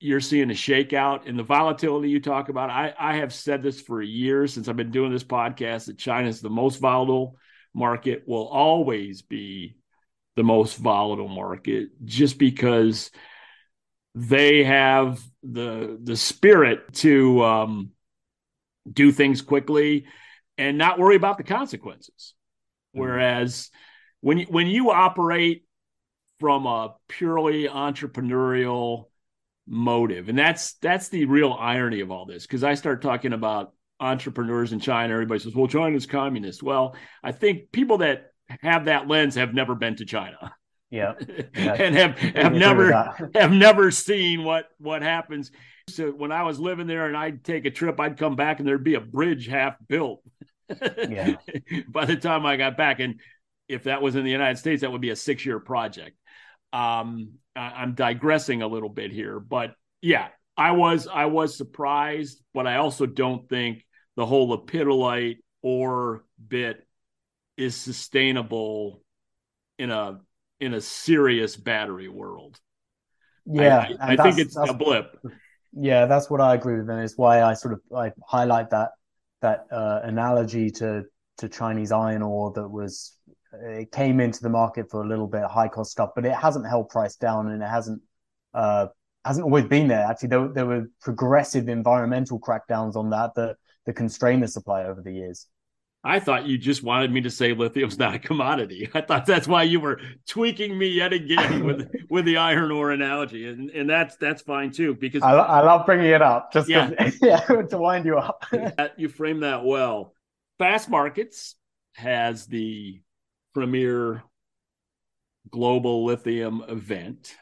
you're 0.00 0.20
seeing 0.20 0.50
a 0.50 0.54
shakeout 0.54 1.26
in 1.26 1.36
the 1.36 1.44
volatility 1.44 2.10
you 2.10 2.20
talk 2.20 2.48
about. 2.48 2.70
I, 2.70 2.92
I 2.98 3.16
have 3.18 3.32
said 3.32 3.62
this 3.62 3.80
for 3.80 4.02
years 4.02 4.52
since 4.52 4.66
I've 4.66 4.76
been 4.76 4.90
doing 4.90 5.12
this 5.12 5.22
podcast 5.22 5.86
that 5.86 5.96
China 5.96 6.28
is 6.28 6.40
the 6.40 6.50
most 6.50 6.80
volatile 6.80 7.36
market, 7.72 8.24
will 8.26 8.48
always 8.48 9.22
be 9.22 9.76
the 10.34 10.42
most 10.42 10.76
volatile 10.76 11.28
market 11.28 11.90
just 12.04 12.36
because 12.36 13.12
they 14.14 14.64
have 14.64 15.22
the 15.42 15.98
the 16.02 16.16
spirit 16.16 16.92
to 16.94 17.42
um, 17.44 17.90
do 18.90 19.12
things 19.12 19.40
quickly 19.40 20.06
and 20.58 20.76
not 20.76 20.98
worry 20.98 21.16
about 21.16 21.38
the 21.38 21.44
consequences. 21.44 22.34
Mm-hmm. 22.94 23.00
Whereas 23.00 23.70
when 24.20 24.38
you, 24.38 24.46
when 24.46 24.66
you 24.66 24.90
operate 24.90 25.64
from 26.42 26.66
a 26.66 26.96
purely 27.06 27.68
entrepreneurial 27.68 29.04
motive. 29.64 30.28
And 30.28 30.36
that's 30.36 30.72
that's 30.74 31.08
the 31.08 31.24
real 31.26 31.52
irony 31.52 32.00
of 32.00 32.10
all 32.10 32.26
this 32.26 32.44
because 32.44 32.64
i 32.64 32.74
start 32.74 33.00
talking 33.00 33.32
about 33.32 33.72
entrepreneurs 34.00 34.72
in 34.72 34.80
china 34.80 35.12
everybody 35.12 35.38
says 35.38 35.54
well 35.54 35.68
china's 35.68 36.04
communist. 36.04 36.64
Well 36.64 36.96
i 37.22 37.30
think 37.30 37.70
people 37.70 37.98
that 37.98 38.32
have 38.48 38.86
that 38.86 39.06
lens 39.06 39.36
have 39.36 39.54
never 39.54 39.76
been 39.76 39.94
to 39.96 40.04
china. 40.04 40.52
Yeah, 40.90 41.14
and 41.54 41.94
have 41.94 42.18
have 42.18 42.52
never 42.52 43.30
have 43.36 43.52
never 43.52 43.92
seen 43.92 44.42
what 44.42 44.66
what 44.78 45.02
happens. 45.02 45.52
So 45.90 46.10
when 46.10 46.32
i 46.32 46.42
was 46.42 46.58
living 46.58 46.88
there 46.88 47.06
and 47.06 47.16
i'd 47.16 47.44
take 47.44 47.64
a 47.66 47.70
trip 47.70 48.00
i'd 48.00 48.18
come 48.18 48.34
back 48.34 48.58
and 48.58 48.66
there'd 48.66 48.82
be 48.82 48.94
a 48.94 49.00
bridge 49.00 49.46
half 49.46 49.76
built. 49.88 50.24
Yeah. 50.68 51.36
by 51.88 52.04
the 52.04 52.16
time 52.16 52.44
i 52.44 52.56
got 52.56 52.76
back 52.76 52.98
and 52.98 53.20
if 53.68 53.84
that 53.84 54.02
was 54.02 54.16
in 54.16 54.24
the 54.24 54.30
united 54.30 54.58
states 54.58 54.80
that 54.80 54.90
would 54.90 55.00
be 55.00 55.10
a 55.10 55.16
six 55.16 55.46
year 55.46 55.60
project 55.60 56.16
um, 56.72 57.34
I'm 57.54 57.94
digressing 57.94 58.62
a 58.62 58.66
little 58.66 58.88
bit 58.88 59.12
here, 59.12 59.38
but 59.38 59.74
yeah, 60.00 60.28
I 60.56 60.72
was 60.72 61.06
I 61.06 61.26
was 61.26 61.56
surprised, 61.56 62.42
but 62.54 62.66
I 62.66 62.76
also 62.76 63.06
don't 63.06 63.48
think 63.48 63.84
the 64.16 64.26
whole 64.26 64.56
lepidolite 64.56 65.38
or 65.62 66.24
bit 66.46 66.86
is 67.56 67.76
sustainable 67.76 69.02
in 69.78 69.90
a 69.90 70.20
in 70.60 70.74
a 70.74 70.80
serious 70.80 71.56
battery 71.56 72.08
world. 72.08 72.58
Yeah, 73.46 73.88
I, 74.00 74.12
I, 74.12 74.12
I 74.12 74.16
think 74.16 74.38
it's 74.38 74.56
a 74.56 74.72
blip. 74.72 75.18
Yeah, 75.72 76.06
that's 76.06 76.30
what 76.30 76.40
I 76.40 76.54
agree 76.54 76.78
with, 76.78 76.88
and 76.88 77.00
it's 77.00 77.16
why 77.16 77.42
I 77.42 77.54
sort 77.54 77.74
of 77.74 77.80
I 77.96 78.12
highlight 78.26 78.70
that 78.70 78.90
that 79.40 79.66
uh, 79.70 80.00
analogy 80.04 80.70
to 80.70 81.04
to 81.38 81.48
Chinese 81.48 81.92
iron 81.92 82.22
ore 82.22 82.52
that 82.52 82.68
was 82.68 83.16
it 83.52 83.92
came 83.92 84.20
into 84.20 84.42
the 84.42 84.48
market 84.48 84.90
for 84.90 85.02
a 85.02 85.06
little 85.06 85.26
bit 85.26 85.44
high 85.44 85.68
cost 85.68 85.90
stuff, 85.90 86.10
but 86.14 86.24
it 86.24 86.34
hasn't 86.34 86.66
held 86.66 86.88
price 86.88 87.16
down 87.16 87.48
and 87.48 87.62
it 87.62 87.68
hasn't 87.68 88.02
uh, 88.54 88.86
hasn't 89.24 89.44
always 89.44 89.64
been 89.64 89.88
there. 89.88 90.00
Actually, 90.04 90.28
there, 90.28 90.48
there 90.48 90.66
were 90.66 90.90
progressive 91.00 91.68
environmental 91.68 92.40
crackdowns 92.40 92.96
on 92.96 93.10
that 93.10 93.34
that 93.34 93.56
that 93.86 93.94
constrained 93.94 94.42
the 94.42 94.48
supply 94.48 94.84
over 94.84 95.00
the 95.00 95.12
years. 95.12 95.46
I 96.04 96.18
thought 96.18 96.46
you 96.46 96.58
just 96.58 96.82
wanted 96.82 97.12
me 97.12 97.20
to 97.20 97.30
say 97.30 97.52
lithium's 97.52 97.96
not 97.96 98.14
a 98.14 98.18
commodity. 98.18 98.90
I 98.92 99.02
thought 99.02 99.24
that's 99.24 99.46
why 99.46 99.62
you 99.62 99.78
were 99.78 100.00
tweaking 100.26 100.76
me 100.76 100.88
yet 100.88 101.12
again 101.12 101.64
with 101.64 101.94
with 102.10 102.24
the 102.24 102.38
iron 102.38 102.72
ore 102.72 102.90
analogy, 102.90 103.46
and 103.46 103.70
and 103.70 103.88
that's 103.88 104.16
that's 104.16 104.42
fine 104.42 104.72
too 104.72 104.94
because 104.94 105.22
I, 105.22 105.32
I 105.32 105.60
love 105.60 105.86
bringing 105.86 106.06
it 106.06 106.22
up 106.22 106.52
just 106.52 106.68
yeah, 106.68 106.90
yeah 107.22 107.38
to 107.40 107.78
wind 107.78 108.04
you 108.04 108.18
up. 108.18 108.44
you 108.96 109.08
frame 109.08 109.40
that 109.40 109.64
well. 109.64 110.14
Fastmarkets 110.60 111.54
has 111.94 112.46
the 112.46 113.00
premier 113.52 114.22
global 115.50 116.04
lithium 116.04 116.62
event. 116.68 117.34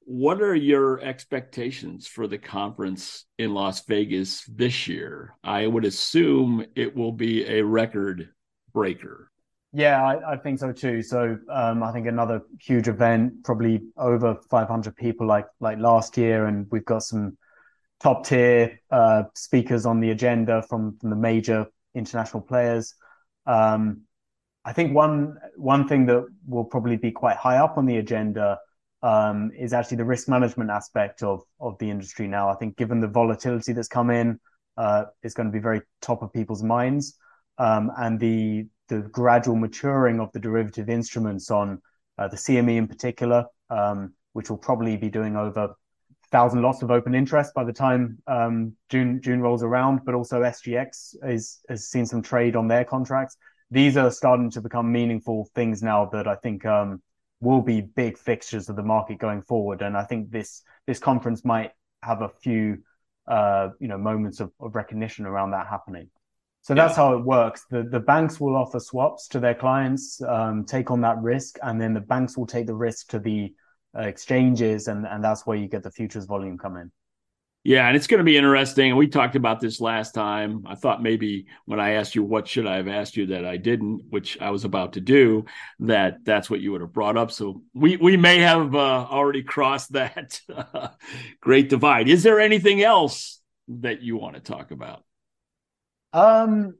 What 0.00 0.42
are 0.42 0.54
your 0.54 1.00
expectations 1.00 2.06
for 2.06 2.26
the 2.26 2.38
conference 2.38 3.24
in 3.38 3.54
Las 3.54 3.84
Vegas 3.86 4.44
this 4.44 4.86
year? 4.86 5.34
I 5.42 5.66
would 5.66 5.84
assume 5.84 6.66
it 6.74 6.94
will 6.94 7.12
be 7.12 7.46
a 7.46 7.64
record 7.64 8.28
breaker. 8.72 9.30
Yeah, 9.72 10.04
I, 10.04 10.34
I 10.34 10.36
think 10.36 10.58
so 10.60 10.72
too. 10.72 11.02
So 11.02 11.38
um, 11.50 11.82
I 11.82 11.90
think 11.92 12.06
another 12.06 12.42
huge 12.60 12.86
event, 12.86 13.44
probably 13.44 13.80
over 13.96 14.36
500 14.50 14.94
people 14.94 15.26
like 15.26 15.46
like 15.58 15.78
last 15.78 16.16
year, 16.16 16.46
and 16.46 16.66
we've 16.70 16.84
got 16.84 17.02
some 17.02 17.36
top 18.00 18.26
tier 18.26 18.80
uh, 18.90 19.24
speakers 19.34 19.86
on 19.86 20.00
the 20.00 20.10
agenda 20.10 20.62
from, 20.68 20.96
from 21.00 21.10
the 21.10 21.16
major 21.16 21.66
international 21.94 22.42
players. 22.42 22.94
Um, 23.46 24.02
I 24.64 24.72
think 24.72 24.94
one 24.94 25.38
one 25.56 25.86
thing 25.86 26.06
that 26.06 26.26
will 26.46 26.64
probably 26.64 26.96
be 26.96 27.10
quite 27.10 27.36
high 27.36 27.58
up 27.58 27.76
on 27.76 27.86
the 27.86 27.98
agenda 27.98 28.58
um, 29.02 29.50
is 29.56 29.74
actually 29.74 29.98
the 29.98 30.04
risk 30.04 30.28
management 30.28 30.70
aspect 30.70 31.22
of 31.22 31.42
of 31.60 31.76
the 31.78 31.90
industry 31.90 32.26
now. 32.26 32.48
I 32.48 32.54
think 32.54 32.76
given 32.76 33.00
the 33.00 33.08
volatility 33.08 33.72
that's 33.72 33.88
come 33.88 34.10
in, 34.10 34.40
uh, 34.76 35.04
it's 35.22 35.34
going 35.34 35.48
to 35.48 35.52
be 35.52 35.58
very 35.58 35.82
top 36.00 36.22
of 36.22 36.32
people's 36.32 36.62
minds, 36.62 37.18
um, 37.58 37.92
and 37.98 38.18
the 38.18 38.66
the 38.88 39.00
gradual 39.00 39.56
maturing 39.56 40.20
of 40.20 40.32
the 40.32 40.40
derivative 40.40 40.88
instruments 40.88 41.50
on 41.50 41.80
uh, 42.18 42.28
the 42.28 42.36
CME 42.36 42.76
in 42.76 42.88
particular, 42.88 43.44
um, 43.70 44.14
which 44.32 44.48
will 44.48 44.58
probably 44.58 44.96
be 44.96 45.10
doing 45.10 45.36
over 45.36 45.74
thousand 46.30 46.62
lots 46.62 46.82
of 46.82 46.90
open 46.90 47.14
interest 47.14 47.52
by 47.54 47.64
the 47.64 47.72
time 47.72 48.18
um, 48.26 48.74
June 48.88 49.20
June 49.20 49.42
rolls 49.42 49.62
around. 49.62 50.00
But 50.06 50.14
also 50.14 50.40
SGX 50.40 51.16
is 51.24 51.60
has 51.68 51.88
seen 51.90 52.06
some 52.06 52.22
trade 52.22 52.56
on 52.56 52.66
their 52.66 52.86
contracts 52.86 53.36
these 53.70 53.96
are 53.96 54.10
starting 54.10 54.50
to 54.50 54.60
become 54.60 54.92
meaningful 54.92 55.48
things 55.54 55.82
now 55.82 56.06
that 56.12 56.28
I 56.28 56.36
think 56.36 56.64
um, 56.64 57.02
will 57.40 57.62
be 57.62 57.80
big 57.80 58.18
fixtures 58.18 58.68
of 58.68 58.76
the 58.76 58.82
market 58.82 59.18
going 59.18 59.42
forward. 59.42 59.82
And 59.82 59.96
I 59.96 60.04
think 60.04 60.30
this 60.30 60.62
this 60.86 60.98
conference 60.98 61.44
might 61.44 61.72
have 62.02 62.22
a 62.22 62.28
few 62.28 62.78
uh, 63.26 63.70
you 63.80 63.88
know 63.88 63.98
moments 63.98 64.40
of, 64.40 64.52
of 64.60 64.74
recognition 64.74 65.26
around 65.26 65.52
that 65.52 65.66
happening. 65.66 66.10
So 66.62 66.74
that's 66.74 66.96
yeah. 66.96 67.04
how 67.04 67.14
it 67.14 67.24
works. 67.24 67.64
The 67.70 67.82
the 67.82 68.00
banks 68.00 68.40
will 68.40 68.56
offer 68.56 68.80
swaps 68.80 69.28
to 69.28 69.40
their 69.40 69.54
clients, 69.54 70.20
um, 70.22 70.64
take 70.64 70.90
on 70.90 71.02
that 71.02 71.18
risk, 71.22 71.58
and 71.62 71.80
then 71.80 71.94
the 71.94 72.00
banks 72.00 72.36
will 72.36 72.46
take 72.46 72.66
the 72.66 72.74
risk 72.74 73.08
to 73.10 73.18
the 73.18 73.52
uh, 73.96 74.02
exchanges, 74.02 74.88
and 74.88 75.06
and 75.06 75.22
that's 75.22 75.46
where 75.46 75.56
you 75.56 75.68
get 75.68 75.82
the 75.82 75.90
futures 75.90 76.24
volume 76.24 76.58
come 76.58 76.76
in. 76.76 76.90
Yeah, 77.66 77.86
and 77.88 77.96
it's 77.96 78.06
going 78.06 78.18
to 78.18 78.24
be 78.24 78.36
interesting. 78.36 78.94
We 78.94 79.08
talked 79.08 79.36
about 79.36 79.58
this 79.58 79.80
last 79.80 80.12
time. 80.12 80.64
I 80.66 80.74
thought 80.74 81.02
maybe 81.02 81.46
when 81.64 81.80
I 81.80 81.92
asked 81.92 82.14
you 82.14 82.22
what 82.22 82.46
should 82.46 82.66
I 82.66 82.76
have 82.76 82.88
asked 82.88 83.16
you 83.16 83.24
that 83.28 83.46
I 83.46 83.56
didn't, 83.56 84.02
which 84.10 84.38
I 84.38 84.50
was 84.50 84.66
about 84.66 84.92
to 84.92 85.00
do, 85.00 85.46
that 85.80 86.18
that's 86.24 86.50
what 86.50 86.60
you 86.60 86.72
would 86.72 86.82
have 86.82 86.92
brought 86.92 87.16
up. 87.16 87.32
So 87.32 87.62
we 87.72 87.96
we 87.96 88.18
may 88.18 88.38
have 88.40 88.74
uh, 88.74 89.06
already 89.10 89.42
crossed 89.42 89.92
that 89.92 90.38
great 91.40 91.70
divide. 91.70 92.06
Is 92.06 92.22
there 92.22 92.38
anything 92.38 92.82
else 92.82 93.40
that 93.68 94.02
you 94.02 94.18
want 94.18 94.34
to 94.34 94.42
talk 94.42 94.70
about? 94.70 95.02
Um, 96.12 96.74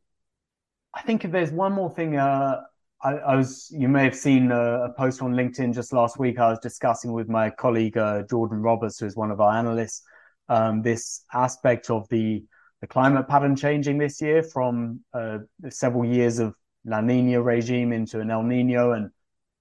I 0.93 1.01
think 1.01 1.25
if 1.25 1.33
there's 1.33 1.51
one 1.51 1.73
more 1.73 1.95
thing, 1.95 2.19
uh, 2.19 2.61
I, 3.03 3.13
I, 3.13 3.37
was 3.37 3.73
you 3.75 3.89
may 3.89 4.05
have 4.05 4.15
seen 4.15 4.53
a, 4.53 4.85
a, 4.85 4.93
post 4.93 5.23
on 5.23 5.33
LinkedIn 5.33 5.75
just 5.75 5.95
last 5.95 6.19
week. 6.19 6.39
I 6.39 6.51
was 6.51 6.59
discussing 6.59 7.13
with 7.13 7.31
my 7.31 7.49
colleague 7.49 7.97
uh, 7.97 8.25
Jordan 8.29 8.61
Roberts, 8.61 9.01
who's 9.01 9.17
one 9.17 9.31
of 9.31 9.41
our 9.41 9.57
analysts 9.57 10.03
um, 10.49 10.83
this 10.83 11.25
aspect 11.33 11.91
of 11.91 12.09
the 12.09 12.45
the 12.81 12.87
climate 12.89 13.27
pattern 13.27 13.57
changing 13.57 13.97
this 13.97 14.21
year 14.21 14.43
from 14.43 15.01
uh, 15.15 15.39
several 15.71 16.05
years 16.05 16.39
of 16.39 16.55
La 16.85 17.01
Nina 17.01 17.41
regime 17.41 17.95
into 17.95 18.21
an 18.21 18.31
El 18.31 18.43
Nino 18.43 18.93
and 18.93 19.11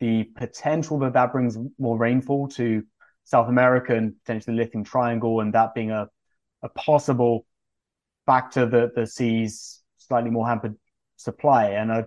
the 0.02 0.26
potential 0.36 1.00
that 1.00 1.14
that 1.14 1.32
brings 1.32 1.58
more 1.80 1.98
rainfall 1.98 2.50
to 2.50 2.84
South 3.24 3.48
America 3.48 3.96
and 3.96 4.14
potentially 4.20 4.58
the 4.58 4.64
Lithium 4.64 4.84
Triangle, 4.84 5.40
and 5.40 5.54
that 5.54 5.74
being 5.74 5.92
a, 5.92 6.10
a 6.64 6.70
possible 6.70 7.46
factor 8.26 8.66
that 8.66 8.96
the 8.96 9.08
sees 9.08 9.82
slightly 9.98 10.30
more 10.30 10.46
hampered 10.46 10.76
supply. 11.16 11.68
And 11.70 11.94
I'd 11.94 12.06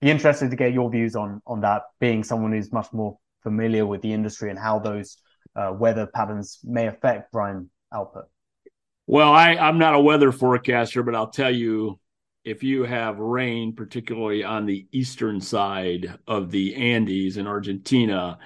be 0.00 0.10
interested 0.10 0.48
to 0.48 0.56
get 0.56 0.72
your 0.72 0.90
views 0.90 1.14
on 1.14 1.42
on 1.46 1.60
that, 1.60 1.82
being 2.00 2.24
someone 2.24 2.52
who's 2.52 2.72
much 2.72 2.90
more 2.92 3.18
familiar 3.42 3.84
with 3.84 4.00
the 4.00 4.14
industry 4.14 4.48
and 4.48 4.58
how 4.58 4.78
those 4.78 5.18
uh, 5.54 5.74
weather 5.76 6.06
patterns 6.06 6.58
may 6.64 6.86
affect 6.86 7.30
brine 7.30 7.68
output? 7.94 8.24
Well, 9.06 9.32
I, 9.32 9.56
I'm 9.56 9.78
not 9.78 9.94
a 9.94 10.00
weather 10.00 10.32
forecaster, 10.32 11.02
but 11.02 11.14
I'll 11.14 11.30
tell 11.30 11.54
you 11.54 11.98
if 12.44 12.62
you 12.62 12.84
have 12.84 13.18
rain, 13.18 13.74
particularly 13.74 14.44
on 14.44 14.66
the 14.66 14.86
eastern 14.92 15.40
side 15.40 16.18
of 16.26 16.50
the 16.50 16.74
Andes 16.76 17.36
in 17.36 17.46
Argentina, 17.46 18.38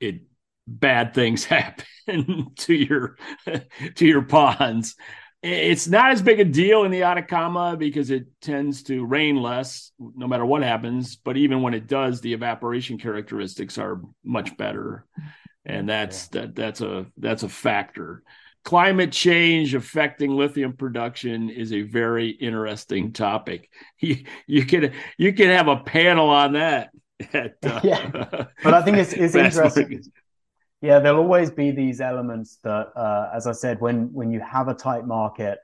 it 0.00 0.22
bad 0.66 1.12
things 1.14 1.44
happen 1.44 2.52
to 2.56 2.74
your 2.74 3.16
to 3.94 4.06
your 4.06 4.22
ponds. 4.22 4.96
It's 5.42 5.88
not 5.88 6.12
as 6.12 6.22
big 6.22 6.38
a 6.38 6.44
deal 6.44 6.84
in 6.84 6.92
the 6.92 7.02
Atacama 7.02 7.76
because 7.76 8.10
it 8.10 8.26
tends 8.40 8.84
to 8.84 9.04
rain 9.04 9.34
less 9.34 9.90
no 9.98 10.28
matter 10.28 10.46
what 10.46 10.62
happens. 10.62 11.16
But 11.16 11.36
even 11.36 11.62
when 11.62 11.74
it 11.74 11.88
does, 11.88 12.20
the 12.20 12.32
evaporation 12.32 12.96
characteristics 12.96 13.76
are 13.76 14.02
much 14.22 14.56
better, 14.56 15.04
and 15.64 15.88
that's 15.88 16.28
yeah. 16.32 16.42
that 16.42 16.54
that's 16.54 16.80
a 16.80 17.06
that's 17.16 17.42
a 17.42 17.48
factor 17.48 18.22
climate 18.64 19.12
change 19.12 19.74
affecting 19.74 20.30
lithium 20.30 20.74
production 20.74 21.50
is 21.50 21.72
a 21.72 21.82
very 21.82 22.30
interesting 22.30 23.12
topic. 23.12 23.68
You, 23.98 24.24
you 24.48 24.66
could 24.66 24.94
you 25.16 25.32
could 25.32 25.46
have 25.46 25.68
a 25.68 25.76
panel 25.76 26.28
on 26.28 26.54
that. 26.54 26.90
At, 27.32 27.54
uh, 27.62 27.80
yeah, 27.84 28.10
but 28.64 28.74
I 28.74 28.82
think 28.82 28.96
it's, 28.96 29.12
it's 29.12 29.34
interesting. 29.36 30.02
Yeah, 30.80 30.98
there'll 30.98 31.20
always 31.20 31.52
be 31.52 31.70
these 31.70 32.00
elements 32.00 32.58
that, 32.64 32.88
uh, 32.96 33.30
as 33.32 33.46
I 33.46 33.52
said, 33.52 33.80
when 33.80 34.12
when 34.12 34.32
you 34.32 34.40
have 34.40 34.66
a 34.66 34.74
tight 34.74 35.06
market, 35.06 35.58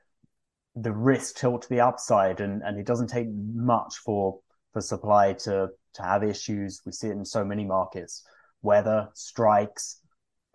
the 0.73 0.93
risk 0.93 1.35
tilt 1.35 1.63
to 1.63 1.69
the 1.69 1.81
upside, 1.81 2.39
and 2.39 2.61
and 2.63 2.79
it 2.79 2.85
doesn't 2.85 3.07
take 3.07 3.27
much 3.29 3.95
for 3.97 4.39
for 4.71 4.79
supply 4.79 5.33
to 5.33 5.67
to 5.95 6.01
have 6.01 6.23
issues. 6.23 6.81
We 6.85 6.93
see 6.93 7.07
it 7.07 7.11
in 7.11 7.25
so 7.25 7.43
many 7.43 7.65
markets, 7.65 8.23
weather, 8.61 9.09
strikes, 9.13 9.99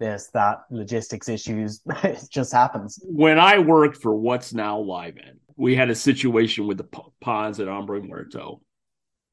this, 0.05 0.29
that, 0.35 0.65
logistics 0.71 1.29
issues. 1.29 1.81
it 2.05 2.23
just 2.31 2.53
happens. 2.53 3.01
When 3.05 3.39
I 3.39 3.59
worked 3.59 4.03
for 4.03 4.15
what's 4.15 4.53
now 4.53 4.79
Livent, 4.79 5.39
we 5.57 5.75
had 5.75 5.89
a 5.89 5.95
situation 5.95 6.67
with 6.67 6.79
the 6.79 6.89
ponds 7.21 7.59
at 7.59 7.69
Hombre 7.69 8.03
Muerto. 8.03 8.61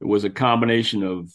It 0.00 0.06
was 0.06 0.24
a 0.24 0.30
combination 0.30 1.02
of 1.02 1.30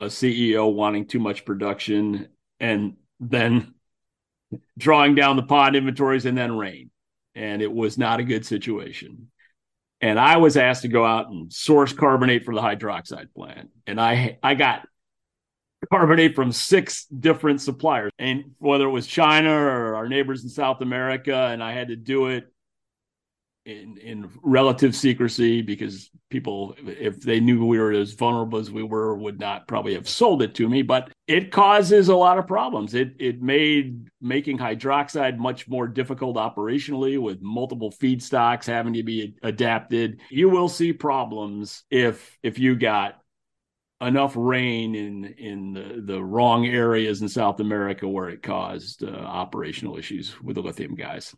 a 0.00 0.06
CEO 0.06 0.72
wanting 0.72 1.06
too 1.06 1.20
much 1.20 1.44
production 1.44 2.28
and 2.58 2.94
then 3.20 3.74
drawing 4.78 5.14
down 5.14 5.36
the 5.36 5.42
pond 5.44 5.76
inventories 5.76 6.26
and 6.26 6.36
then 6.36 6.56
rain. 6.56 6.90
And 7.36 7.62
it 7.62 7.72
was 7.72 7.98
not 7.98 8.20
a 8.20 8.24
good 8.24 8.44
situation. 8.44 9.30
And 10.00 10.18
I 10.18 10.36
was 10.38 10.56
asked 10.56 10.82
to 10.82 10.88
go 10.88 11.04
out 11.04 11.28
and 11.30 11.52
source 11.52 11.92
carbonate 11.92 12.44
for 12.44 12.54
the 12.54 12.60
hydroxide 12.60 13.32
plant. 13.34 13.70
And 13.86 14.00
I 14.00 14.38
I 14.42 14.54
got 14.54 14.86
carbonate 15.86 16.34
from 16.34 16.52
six 16.52 17.06
different 17.06 17.60
suppliers, 17.60 18.12
and 18.18 18.52
whether 18.58 18.86
it 18.86 18.90
was 18.90 19.06
China 19.06 19.52
or 19.52 19.96
our 19.96 20.08
neighbors 20.08 20.42
in 20.42 20.48
South 20.50 20.80
America, 20.80 21.34
and 21.34 21.62
I 21.62 21.72
had 21.72 21.88
to 21.88 21.96
do 21.96 22.26
it 22.26 22.48
in 23.66 23.96
in 23.96 24.30
relative 24.42 24.94
secrecy 24.94 25.62
because 25.62 26.10
people, 26.28 26.74
if 26.86 27.20
they 27.20 27.40
knew 27.40 27.64
we 27.64 27.78
were 27.78 27.92
as 27.92 28.12
vulnerable 28.12 28.58
as 28.58 28.70
we 28.70 28.82
were, 28.82 29.14
would 29.16 29.40
not 29.40 29.66
probably 29.66 29.94
have 29.94 30.08
sold 30.08 30.42
it 30.42 30.54
to 30.54 30.68
me. 30.68 30.82
But 30.82 31.10
it 31.26 31.50
causes 31.50 32.08
a 32.08 32.16
lot 32.16 32.38
of 32.38 32.46
problems. 32.46 32.94
It 32.94 33.14
it 33.18 33.40
made 33.40 34.08
making 34.20 34.58
hydroxide 34.58 35.38
much 35.38 35.66
more 35.68 35.86
difficult 35.86 36.36
operationally 36.36 37.18
with 37.18 37.40
multiple 37.40 37.90
feedstocks 37.90 38.66
having 38.66 38.94
to 38.94 39.02
be 39.02 39.34
adapted. 39.42 40.20
You 40.30 40.50
will 40.50 40.68
see 40.68 40.92
problems 40.92 41.84
if 41.90 42.38
if 42.42 42.58
you 42.58 42.76
got 42.76 43.23
enough 44.06 44.34
rain 44.36 44.94
in 44.94 45.24
in 45.24 45.72
the, 45.74 46.14
the 46.14 46.22
wrong 46.22 46.66
areas 46.66 47.22
in 47.22 47.28
South 47.28 47.60
America 47.60 48.08
where 48.08 48.28
it 48.28 48.42
caused 48.42 49.04
uh, 49.04 49.08
operational 49.08 49.96
issues 49.96 50.40
with 50.42 50.56
the 50.56 50.62
lithium 50.62 50.94
guys. 50.94 51.34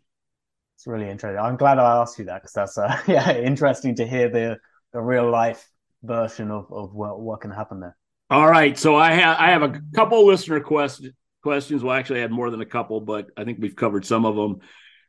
It's 0.75 0.87
really 0.87 1.09
interesting. 1.09 1.39
I'm 1.39 1.57
glad 1.57 1.79
I 1.79 2.01
asked 2.01 2.19
you 2.19 2.25
that 2.25 2.41
because 2.41 2.53
that's 2.53 2.77
uh, 2.77 2.97
yeah 3.07 3.35
interesting 3.37 3.95
to 3.95 4.07
hear 4.07 4.29
the 4.29 4.57
the 4.93 5.01
real 5.01 5.29
life 5.29 5.67
version 6.03 6.51
of 6.51 6.71
of 6.71 6.93
what, 6.93 7.19
what 7.19 7.41
can 7.41 7.51
happen 7.51 7.79
there. 7.79 7.97
All 8.29 8.49
right, 8.49 8.77
so 8.77 8.95
I 8.95 9.13
have 9.13 9.37
I 9.39 9.51
have 9.51 9.63
a 9.63 9.81
couple 9.95 10.25
listener 10.25 10.59
quest- 10.59 11.07
questions. 11.43 11.83
Well, 11.83 11.95
actually, 11.95 12.19
I 12.19 12.23
had 12.23 12.31
more 12.31 12.49
than 12.49 12.61
a 12.61 12.65
couple, 12.65 12.99
but 13.01 13.29
I 13.37 13.43
think 13.43 13.59
we've 13.61 13.75
covered 13.75 14.05
some 14.05 14.25
of 14.25 14.35
them. 14.35 14.59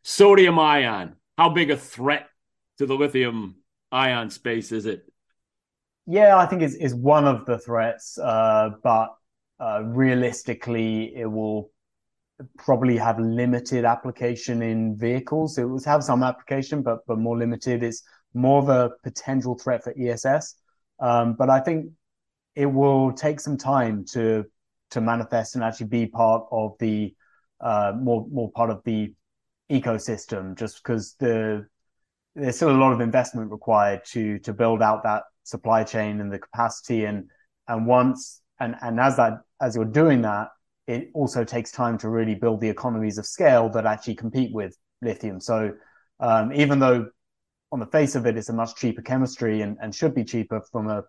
Sodium 0.05 0.59
ion, 0.59 1.17
how 1.37 1.51
big 1.51 1.71
a 1.71 1.77
threat 1.77 2.29
to 2.79 2.87
the 2.87 2.95
lithium 2.95 3.57
ion 3.91 4.31
space 4.31 4.73
is 4.73 4.87
it? 4.87 5.08
Yeah, 6.11 6.39
I 6.39 6.47
think 6.47 6.63
is 6.63 6.75
is 6.75 6.95
one 6.95 7.27
of 7.27 7.45
the 7.45 7.59
threats, 7.59 8.19
uh, 8.19 8.71
but 8.83 9.15
uh, 9.61 9.83
realistically, 9.85 11.15
it 11.15 11.27
will 11.27 11.71
probably 12.57 12.97
have 12.97 13.19
limited 13.21 13.85
application 13.85 14.63
in 14.63 14.97
vehicles. 14.97 15.59
It 15.59 15.65
will 15.65 15.83
have 15.85 16.03
some 16.03 16.23
application, 16.23 16.83
but 16.83 17.01
but 17.07 17.19
more 17.19 17.37
limited. 17.37 17.83
It's 17.83 18.03
more 18.33 18.63
of 18.63 18.71
a 18.71 18.93
potential 19.03 19.59
threat 19.59 19.85
for 19.85 19.93
ESS. 19.99 20.55
Um, 20.99 21.35
but 21.35 21.51
I 21.51 21.61
think 21.61 21.93
it 22.55 22.67
will 22.67 23.13
take 23.13 23.39
some 23.39 23.59
time 23.59 24.07
to 24.13 24.47
to 24.93 25.03
manifest 25.03 25.57
and 25.57 25.63
actually 25.63 25.89
be 25.89 26.07
part 26.07 26.47
of 26.51 26.73
the 26.79 27.15
uh, 27.61 27.93
more 27.95 28.27
more 28.33 28.51
part 28.53 28.71
of 28.71 28.83
the 28.85 29.13
ecosystem. 29.71 30.57
Just 30.57 30.83
because 30.83 31.17
the 31.21 31.67
there's 32.35 32.57
still 32.57 32.71
a 32.71 32.73
lot 32.73 32.93
of 32.93 33.01
investment 33.01 33.51
required 33.51 34.05
to 34.07 34.39
to 34.41 34.53
build 34.53 34.83
out 34.83 35.03
that 35.05 35.25
supply 35.45 35.85
chain 35.85 36.21
and 36.21 36.33
the 36.33 36.39
capacity. 36.39 37.05
And 37.05 37.29
and 37.67 37.87
once 37.87 38.41
and 38.61 38.77
and 38.81 39.01
as 39.01 39.17
that 39.17 39.41
as 39.61 39.77
you're 39.77 39.85
doing 39.85 40.23
that 40.23 40.49
it 40.87 41.11
also 41.13 41.45
takes 41.45 41.71
time 41.71 41.99
to 41.99 42.09
really 42.09 42.35
build 42.35 42.61
the 42.61 42.69
economies 42.69 43.19
of 43.19 43.27
scale 43.27 43.69
that 43.69 43.85
actually 43.85 44.15
compete 44.15 44.53
with 44.55 44.75
lithium. 45.03 45.39
So 45.39 45.73
um, 46.19 46.53
even 46.55 46.79
though 46.79 47.09
on 47.71 47.79
the 47.79 47.87
face 47.87 48.15
of 48.15 48.27
it 48.27 48.37
it's 48.37 48.49
a 48.49 48.55
much 48.55 48.75
cheaper 48.75 49.03
chemistry 49.03 49.61
and, 49.61 49.77
and 49.83 49.95
should 49.95 50.15
be 50.15 50.25
cheaper 50.25 50.63
from 50.73 50.89
a 50.89 51.05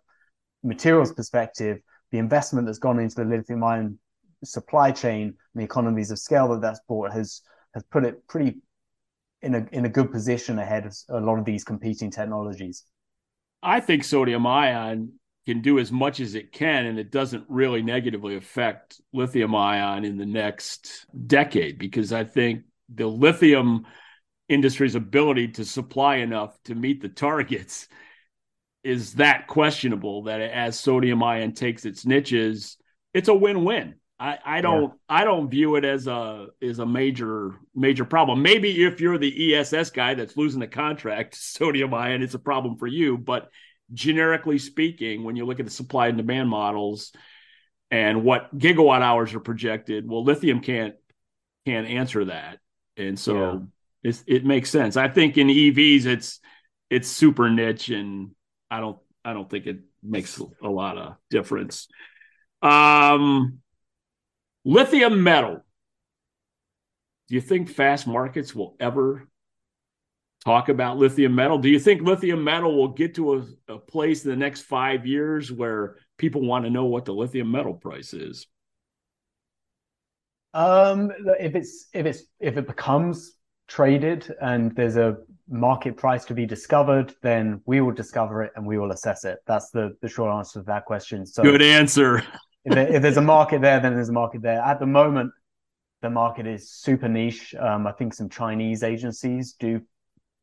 materials 0.63 1.13
perspective 1.13 1.79
the 2.11 2.17
investment 2.17 2.65
that's 2.65 2.79
gone 2.79 2.99
into 2.99 3.15
the 3.15 3.23
lithium 3.23 3.63
ion 3.63 3.97
supply 4.43 4.91
chain 4.91 5.27
and 5.27 5.61
the 5.61 5.63
economies 5.63 6.11
of 6.11 6.19
scale 6.19 6.49
that 6.49 6.61
that's 6.61 6.81
brought 6.87 7.11
has 7.13 7.41
has 7.73 7.83
put 7.83 8.03
it 8.03 8.27
pretty 8.27 8.57
in 9.41 9.55
a 9.55 9.65
in 9.71 9.85
a 9.85 9.89
good 9.89 10.11
position 10.11 10.59
ahead 10.59 10.85
of 10.85 10.95
a 11.09 11.19
lot 11.19 11.39
of 11.39 11.45
these 11.45 11.63
competing 11.63 12.11
technologies 12.11 12.83
I 13.61 13.79
think 13.79 14.03
sodium 14.03 14.45
ion 14.45 15.13
can 15.45 15.61
do 15.61 15.79
as 15.79 15.91
much 15.91 16.19
as 16.19 16.35
it 16.35 16.51
can, 16.51 16.85
and 16.85 16.99
it 16.99 17.11
doesn't 17.11 17.45
really 17.49 17.81
negatively 17.81 18.35
affect 18.35 19.01
lithium 19.13 19.55
ion 19.55 20.05
in 20.05 20.17
the 20.17 20.25
next 20.25 21.05
decade 21.27 21.77
because 21.79 22.13
I 22.13 22.23
think 22.23 22.63
the 22.93 23.07
lithium 23.07 23.85
industry's 24.47 24.95
ability 24.95 25.49
to 25.49 25.65
supply 25.65 26.17
enough 26.17 26.57
to 26.65 26.75
meet 26.75 27.01
the 27.01 27.09
targets 27.09 27.87
is 28.83 29.15
that 29.15 29.47
questionable 29.47 30.23
that 30.23 30.41
as 30.41 30.79
sodium 30.79 31.21
ion 31.21 31.53
takes 31.53 31.85
its 31.85 32.05
niches, 32.05 32.77
it's 33.13 33.27
a 33.27 33.33
win 33.33 33.65
win. 33.65 33.95
I, 34.19 34.37
I 34.45 34.61
don't 34.61 34.83
yeah. 34.83 34.89
I 35.07 35.23
don't 35.23 35.49
view 35.49 35.75
it 35.75 35.85
as 35.85 36.07
a 36.07 36.47
as 36.61 36.79
a 36.79 36.85
major 36.85 37.55
major 37.73 38.03
problem. 38.03 38.41
Maybe 38.41 38.83
if 38.83 38.99
you're 38.99 39.17
the 39.17 39.55
ESS 39.55 39.91
guy 39.91 40.13
that's 40.13 40.35
losing 40.35 40.59
the 40.59 40.67
contract, 40.67 41.35
sodium 41.35 41.93
ion, 41.93 42.21
it's 42.21 42.33
a 42.33 42.39
problem 42.39 42.75
for 42.75 42.87
you. 42.87 43.17
But 43.17 43.49
generically 43.93 44.59
speaking, 44.59 45.23
when 45.23 45.37
you 45.37 45.45
look 45.45 45.59
at 45.59 45.65
the 45.65 45.71
supply 45.71 46.07
and 46.07 46.17
demand 46.17 46.49
models 46.49 47.13
and 47.91 48.23
what 48.23 48.55
gigawatt 48.57 49.01
hours 49.01 49.33
are 49.33 49.39
projected, 49.39 50.07
well, 50.07 50.23
lithium 50.23 50.59
can't 50.59 50.95
can't 51.65 51.87
answer 51.87 52.25
that, 52.25 52.59
and 52.97 53.17
so 53.17 53.69
yeah. 54.03 54.11
it 54.27 54.45
makes 54.45 54.69
sense. 54.69 54.97
I 54.97 55.07
think 55.07 55.37
in 55.37 55.47
EVs, 55.47 56.05
it's 56.05 56.41
it's 56.89 57.07
super 57.07 57.49
niche, 57.49 57.89
and 57.89 58.31
I 58.69 58.81
don't 58.81 58.97
I 59.23 59.31
don't 59.31 59.49
think 59.49 59.65
it 59.65 59.79
makes 60.03 60.41
a 60.61 60.69
lot 60.69 60.97
of 60.97 61.15
difference. 61.29 61.87
Um 62.61 63.61
Lithium 64.65 65.23
metal. 65.23 65.63
Do 67.27 67.35
you 67.35 67.41
think 67.41 67.71
Fastmarkets 67.71 68.55
will 68.55 68.75
ever 68.79 69.27
talk 70.43 70.69
about 70.69 70.97
lithium 70.97 71.35
metal? 71.35 71.57
Do 71.57 71.69
you 71.69 71.79
think 71.79 72.01
lithium 72.01 72.43
metal 72.43 72.75
will 72.75 72.89
get 72.89 73.15
to 73.15 73.35
a, 73.35 73.73
a 73.73 73.77
place 73.77 74.23
in 74.23 74.31
the 74.31 74.37
next 74.37 74.61
five 74.61 75.05
years 75.05 75.51
where 75.51 75.97
people 76.17 76.41
want 76.41 76.65
to 76.65 76.71
know 76.71 76.85
what 76.85 77.05
the 77.05 77.13
lithium 77.13 77.51
metal 77.51 77.73
price 77.73 78.13
is? 78.13 78.47
Um, 80.53 81.11
if 81.39 81.55
it's 81.55 81.87
if 81.93 82.05
it's 82.05 82.23
if 82.39 82.57
it 82.57 82.65
becomes 82.65 83.33
traded 83.67 84.33
and 84.41 84.75
there's 84.75 84.97
a 84.97 85.17
market 85.47 85.95
price 85.95 86.25
to 86.25 86.33
be 86.33 86.47
discovered, 86.47 87.13
then 87.21 87.61
we 87.67 87.81
will 87.81 87.91
discover 87.91 88.43
it 88.43 88.51
and 88.55 88.65
we 88.65 88.79
will 88.79 88.91
assess 88.91 89.25
it. 89.25 89.39
That's 89.45 89.69
the 89.69 89.95
the 90.01 90.09
short 90.09 90.33
answer 90.33 90.61
to 90.61 90.65
that 90.65 90.85
question. 90.85 91.27
So 91.27 91.43
good 91.43 91.61
answer 91.61 92.23
if, 92.65 92.73
there, 92.73 92.95
if, 92.95 93.01
there's 93.01 93.17
a 93.17 93.21
market 93.21 93.61
there, 93.61 93.79
then 93.79 93.95
there's 93.95 94.09
a 94.09 94.13
market 94.13 94.41
there. 94.41 94.59
At 94.61 94.79
the 94.79 94.85
moment, 94.85 95.31
the 96.01 96.09
market 96.09 96.47
is 96.47 96.71
super 96.71 97.07
niche. 97.07 97.55
Um, 97.55 97.87
I 97.87 97.91
think 97.91 98.13
some 98.13 98.29
Chinese 98.29 98.83
agencies 98.83 99.53
do 99.59 99.81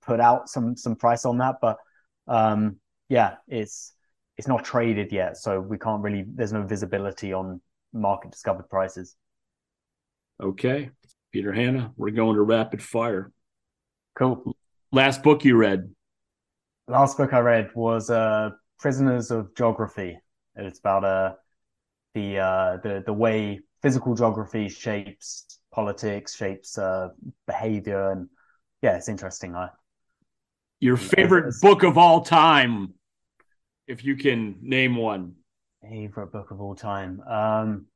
put 0.02 0.20
out 0.20 0.48
some 0.48 0.76
some 0.76 0.96
price 0.96 1.24
on 1.24 1.38
that, 1.38 1.56
but 1.60 1.76
um, 2.28 2.76
yeah, 3.08 3.36
it's 3.48 3.92
it's 4.36 4.48
not 4.48 4.64
traded 4.64 5.12
yet, 5.12 5.36
so 5.36 5.60
we 5.60 5.78
can't 5.78 6.02
really. 6.02 6.24
There's 6.26 6.52
no 6.52 6.62
visibility 6.62 7.32
on 7.32 7.60
market 7.92 8.30
discovered 8.30 8.68
prices. 8.68 9.16
Okay, 10.40 10.90
Peter 11.32 11.52
Hannah, 11.52 11.92
we're 11.96 12.10
going 12.10 12.36
to 12.36 12.42
rapid 12.42 12.82
fire. 12.82 13.32
Cool. 14.14 14.54
Last 14.92 15.22
book 15.22 15.44
you 15.44 15.56
read? 15.56 15.90
Last 16.88 17.16
book 17.16 17.32
I 17.32 17.38
read 17.38 17.70
was 17.74 18.10
uh, 18.10 18.50
Prisoners 18.78 19.30
of 19.30 19.54
Geography. 19.56 20.18
It's 20.54 20.78
about 20.78 21.04
a 21.04 21.36
the 22.16 22.38
uh, 22.38 22.76
the 22.82 23.02
the 23.04 23.12
way 23.12 23.60
physical 23.82 24.14
geography 24.14 24.68
shapes 24.68 25.60
politics, 25.70 26.34
shapes 26.34 26.78
uh, 26.78 27.10
behavior, 27.46 28.10
and 28.10 28.28
yeah, 28.82 28.96
it's 28.96 29.08
interesting. 29.08 29.54
I 29.54 29.68
your 30.80 30.96
favorite 30.96 31.54
book 31.60 31.82
of 31.82 31.98
all 31.98 32.22
time, 32.22 32.94
if 33.86 34.02
you 34.02 34.16
can 34.16 34.56
name 34.62 34.96
one. 34.96 35.34
Favorite 35.82 36.32
book 36.32 36.50
of 36.50 36.60
all 36.60 36.74
time. 36.74 37.20
Um, 37.20 37.86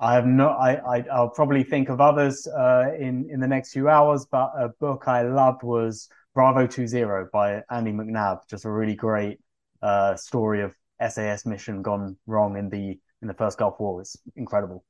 I 0.00 0.14
have 0.14 0.26
no. 0.26 0.48
I, 0.48 0.98
I 0.98 1.20
will 1.20 1.30
probably 1.30 1.62
think 1.62 1.88
of 1.90 2.00
others 2.00 2.48
uh, 2.48 2.90
in 2.98 3.30
in 3.30 3.38
the 3.38 3.46
next 3.46 3.72
few 3.72 3.88
hours, 3.88 4.26
but 4.28 4.50
a 4.58 4.68
book 4.80 5.04
I 5.06 5.22
loved 5.22 5.62
was 5.62 6.08
Bravo 6.34 6.66
Two 6.66 6.88
Zero 6.88 7.28
by 7.32 7.62
Andy 7.70 7.92
McNab. 7.92 8.40
Just 8.50 8.64
a 8.64 8.70
really 8.70 8.96
great 8.96 9.38
uh, 9.80 10.16
story 10.16 10.60
of 10.62 10.74
SAS 11.00 11.46
mission 11.46 11.82
gone 11.82 12.16
wrong 12.26 12.56
in 12.56 12.68
the 12.68 12.98
in 13.22 13.28
the 13.28 13.34
first 13.34 13.58
Gulf 13.58 13.80
War 13.80 13.96
was 13.96 14.16
incredible. 14.36 14.84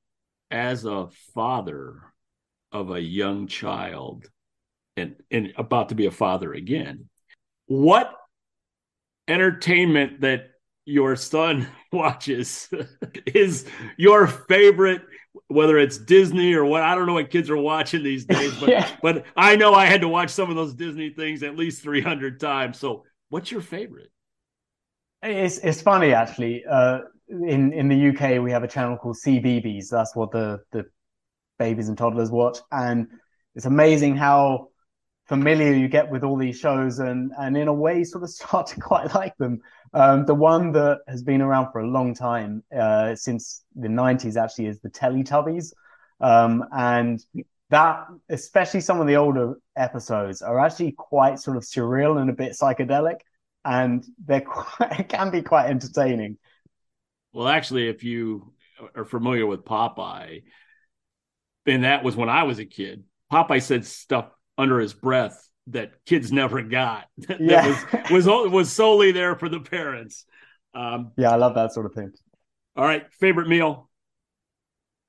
As 0.51 0.85
a 0.85 1.09
father 1.35 2.03
of 2.73 2.91
a 2.91 3.01
young 3.01 3.47
child 3.47 4.27
and 4.97 5.17
and 5.31 5.53
about 5.57 5.91
to 5.91 5.95
be 5.95 6.07
a 6.07 6.11
father 6.11 6.53
again, 6.53 7.09
what 7.67 8.13
entertainment 9.29 10.21
that 10.21 10.51
your 10.85 11.17
son 11.17 11.67
watches 11.93 12.69
is 13.27 13.67
your 13.97 14.27
favorite 14.27 15.03
whether 15.49 15.79
it's 15.79 15.99
Disney 15.99 16.55
or 16.55 16.65
what 16.65 16.83
I 16.83 16.95
don't 16.95 17.07
know 17.07 17.15
what 17.15 17.31
kids 17.31 17.51
are 17.51 17.57
watching 17.57 18.03
these 18.03 18.25
days 18.25 18.55
but 18.61 18.69
yeah. 18.69 18.89
but 19.03 19.25
I 19.37 19.57
know 19.57 19.75
I 19.75 19.87
had 19.87 20.03
to 20.03 20.09
watch 20.09 20.31
some 20.31 20.51
of 20.51 20.57
those 20.57 20.75
Disney 20.75 21.11
things 21.11 21.43
at 21.43 21.57
least 21.57 21.83
300 21.83 22.39
times 22.39 22.79
so 22.79 23.05
what's 23.31 23.51
your 23.51 23.61
favorite 23.61 24.11
it's 25.25 25.59
it's 25.59 25.83
funny 25.83 26.13
actually. 26.13 26.65
Uh, 26.65 27.01
in 27.29 27.73
in 27.73 27.89
the 27.89 28.09
UK, 28.09 28.43
we 28.43 28.51
have 28.51 28.63
a 28.63 28.69
channel 28.69 28.97
called 28.97 29.17
CBeebies. 29.17 29.89
That's 29.89 30.15
what 30.15 30.31
the 30.31 30.61
the 30.73 30.85
babies 31.59 31.89
and 31.89 31.97
toddlers 31.97 32.31
watch, 32.31 32.59
and 32.71 33.09
it's 33.55 33.67
amazing 33.67 34.17
how 34.17 34.69
familiar 35.27 35.73
you 35.73 35.89
get 35.89 36.11
with 36.11 36.23
all 36.23 36.37
these 36.37 36.59
shows, 36.59 36.99
and 36.99 37.33
and 37.39 37.57
in 37.57 37.69
a 37.69 37.73
way, 37.73 38.05
sort 38.05 38.25
of 38.25 38.31
start 38.41 38.67
to 38.69 38.81
quite 38.81 39.15
like 39.15 39.37
them. 39.39 39.61
Um, 39.93 40.27
the 40.27 40.35
one 40.35 40.73
that 40.73 40.99
has 41.09 41.23
been 41.23 41.41
around 41.41 41.73
for 41.73 41.81
a 41.81 41.87
long 41.87 42.15
time, 42.15 42.63
uh, 42.77 43.15
since 43.15 43.65
the 43.75 43.89
'90s, 43.89 44.37
actually, 44.37 44.67
is 44.67 44.81
the 44.81 44.91
Teletubbies, 44.91 45.73
um, 46.21 46.65
and 46.73 47.25
that 47.71 48.07
especially 48.29 48.81
some 48.81 49.01
of 49.01 49.07
the 49.07 49.17
older 49.17 49.55
episodes 49.77 50.43
are 50.43 50.61
actually 50.61 50.93
quite 50.93 51.39
sort 51.39 51.57
of 51.57 51.63
surreal 51.63 52.21
and 52.21 52.29
a 52.29 52.35
bit 52.35 52.53
psychedelic 52.53 53.21
and 53.65 54.05
they're 54.25 54.41
quite, 54.43 55.01
it 55.01 55.09
can 55.09 55.31
be 55.31 55.43
quite 55.43 55.71
entertaining. 55.71 56.39
Well, 57.33 57.49
actually, 57.49 57.89
if 57.89 58.05
you 58.05 58.53
are 58.95 59.05
familiar 59.05 59.47
with 59.47 59.65
Popeye, 59.65 60.43
then 61.67 61.83
that 61.83 62.05
was 62.05 62.17
when 62.17 62.29
I 62.29 62.45
was 62.45 62.59
a 62.59 62.65
kid. 62.65 63.05
Popeye 63.33 63.63
said 63.63 63.87
stuff 63.87 64.31
under 64.57 64.79
his 64.79 64.93
breath 64.93 65.49
that 65.69 65.93
kids 66.05 66.31
never 66.31 66.63
got. 66.63 67.07
that 67.29 67.41
yeah. 67.41 67.67
was 68.11 68.27
was 68.27 68.51
was 68.51 68.73
solely 68.73 69.13
there 69.13 69.35
for 69.35 69.49
the 69.49 69.61
parents. 69.61 70.27
Um, 70.75 71.13
yeah, 71.17 71.31
I 71.31 71.37
love 71.37 71.55
that 71.55 71.73
sort 71.73 71.87
of 71.87 71.95
thing. 71.95 72.13
All 72.77 72.85
right, 72.85 73.11
favorite 73.15 73.49
meal. 73.49 73.89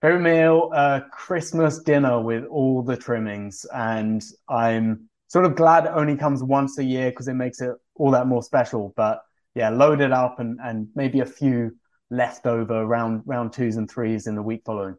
Favorite 0.01 0.21
meal, 0.21 0.71
uh, 0.73 1.01
Christmas 1.11 1.79
dinner 1.79 2.21
with 2.21 2.45
all 2.45 2.83
the 2.83 2.95
trimmings, 2.95 3.65
and 3.73 4.23
I'm 4.47 5.09
sort 5.27 5.45
of 5.45 5.55
glad 5.55 5.85
it 5.85 5.91
only 5.95 6.15
comes 6.15 6.43
once 6.43 6.77
a 6.77 6.83
year 6.83 7.09
because 7.09 7.27
it 7.27 7.33
makes 7.33 7.61
it 7.61 7.71
all 7.95 8.11
that 8.11 8.27
more 8.27 8.43
special. 8.43 8.93
But 8.95 9.23
yeah, 9.53 9.69
load 9.69 10.01
it 10.01 10.11
up 10.11 10.39
and 10.39 10.59
and 10.63 10.87
maybe 10.95 11.19
a 11.21 11.25
few 11.25 11.75
leftover 12.09 12.85
round 12.85 13.23
round 13.25 13.53
twos 13.53 13.77
and 13.77 13.89
threes 13.89 14.27
in 14.27 14.35
the 14.35 14.43
week 14.43 14.61
following. 14.65 14.95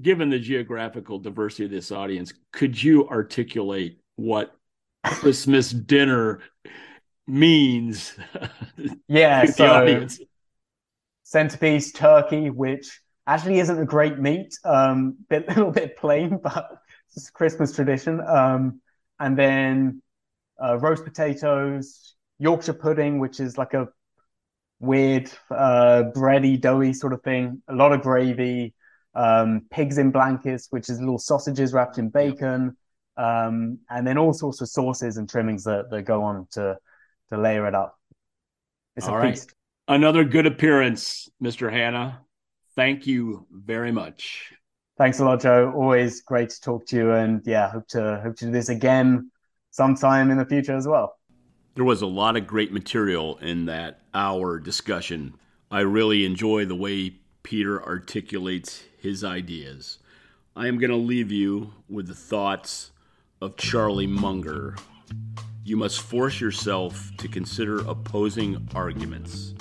Given 0.00 0.30
the 0.30 0.38
geographical 0.38 1.18
diversity 1.18 1.64
of 1.64 1.70
this 1.70 1.90
audience, 1.90 2.32
could 2.52 2.80
you 2.82 3.08
articulate 3.08 3.98
what 4.16 4.54
Christmas 5.04 5.70
dinner 5.70 6.40
means? 7.26 8.14
Yeah, 9.08 9.46
so 9.46 10.06
centerpiece 11.22 11.92
turkey, 11.92 12.50
which 12.50 13.00
actually 13.26 13.58
isn't 13.58 13.80
a 13.80 13.84
great 13.84 14.18
meat, 14.18 14.54
um, 14.64 15.16
bit 15.28 15.44
a 15.48 15.48
little 15.54 15.72
bit 15.72 15.96
plain, 15.96 16.38
but 16.42 16.68
it's 17.14 17.28
a 17.28 17.32
Christmas 17.32 17.74
tradition. 17.74 18.20
Um, 18.20 18.80
and 19.18 19.36
then 19.36 20.02
uh, 20.62 20.78
roast 20.78 21.04
potatoes, 21.04 22.14
Yorkshire 22.38 22.74
pudding, 22.74 23.18
which 23.18 23.40
is 23.40 23.56
like 23.58 23.74
a 23.74 23.88
weird 24.80 25.30
uh, 25.50 26.04
bready, 26.14 26.60
doughy 26.60 26.92
sort 26.92 27.12
of 27.12 27.22
thing. 27.22 27.62
A 27.68 27.74
lot 27.74 27.92
of 27.92 28.02
gravy. 28.02 28.74
Um, 29.14 29.62
pigs 29.70 29.96
in 29.96 30.10
blankets, 30.10 30.66
which 30.68 30.90
is 30.90 31.00
little 31.00 31.18
sausages 31.18 31.72
wrapped 31.72 31.96
in 31.96 32.10
bacon, 32.10 32.76
um, 33.16 33.78
and 33.88 34.06
then 34.06 34.18
all 34.18 34.34
sorts 34.34 34.60
of 34.60 34.68
sauces 34.68 35.16
and 35.16 35.26
trimmings 35.26 35.64
that, 35.64 35.88
that 35.90 36.02
go 36.02 36.22
on 36.22 36.46
to 36.50 36.76
to 37.30 37.38
layer 37.38 37.66
it 37.66 37.74
up. 37.74 37.98
It's 38.94 39.08
all 39.08 39.14
a 39.14 39.18
right. 39.18 39.34
feast. 39.34 39.54
Another 39.88 40.22
good 40.22 40.44
appearance, 40.44 41.30
Mr. 41.42 41.72
Hannah. 41.72 42.20
Thank 42.74 43.06
you 43.06 43.46
very 43.50 43.90
much. 43.90 44.52
Thanks 44.98 45.18
a 45.18 45.24
lot, 45.24 45.40
Joe. 45.40 45.72
Always 45.74 46.20
great 46.20 46.50
to 46.50 46.60
talk 46.60 46.86
to 46.88 46.96
you, 46.96 47.12
and 47.12 47.40
yeah, 47.46 47.70
hope 47.70 47.88
to 47.88 48.20
hope 48.22 48.36
to 48.36 48.46
do 48.46 48.50
this 48.50 48.68
again 48.68 49.30
sometime 49.70 50.30
in 50.30 50.36
the 50.36 50.44
future 50.44 50.76
as 50.76 50.86
well. 50.86 51.15
There 51.76 51.84
was 51.84 52.00
a 52.00 52.06
lot 52.06 52.38
of 52.38 52.46
great 52.46 52.72
material 52.72 53.36
in 53.36 53.66
that 53.66 54.00
hour 54.14 54.58
discussion. 54.58 55.34
I 55.70 55.80
really 55.80 56.24
enjoy 56.24 56.64
the 56.64 56.74
way 56.74 57.16
Peter 57.42 57.84
articulates 57.84 58.82
his 58.98 59.22
ideas. 59.22 59.98
I 60.56 60.68
am 60.68 60.78
going 60.78 60.90
to 60.90 60.96
leave 60.96 61.30
you 61.30 61.74
with 61.90 62.06
the 62.06 62.14
thoughts 62.14 62.92
of 63.42 63.58
Charlie 63.58 64.06
Munger. 64.06 64.74
You 65.64 65.76
must 65.76 66.00
force 66.00 66.40
yourself 66.40 67.10
to 67.18 67.28
consider 67.28 67.80
opposing 67.86 68.66
arguments, 68.74 69.52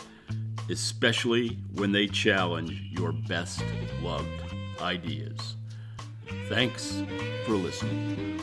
especially 0.70 1.60
when 1.74 1.92
they 1.92 2.08
challenge 2.08 2.82
your 2.98 3.12
best 3.12 3.62
loved 4.02 4.30
ideas. 4.80 5.58
Thanks 6.48 7.04
for 7.46 7.56
listening. 7.56 8.40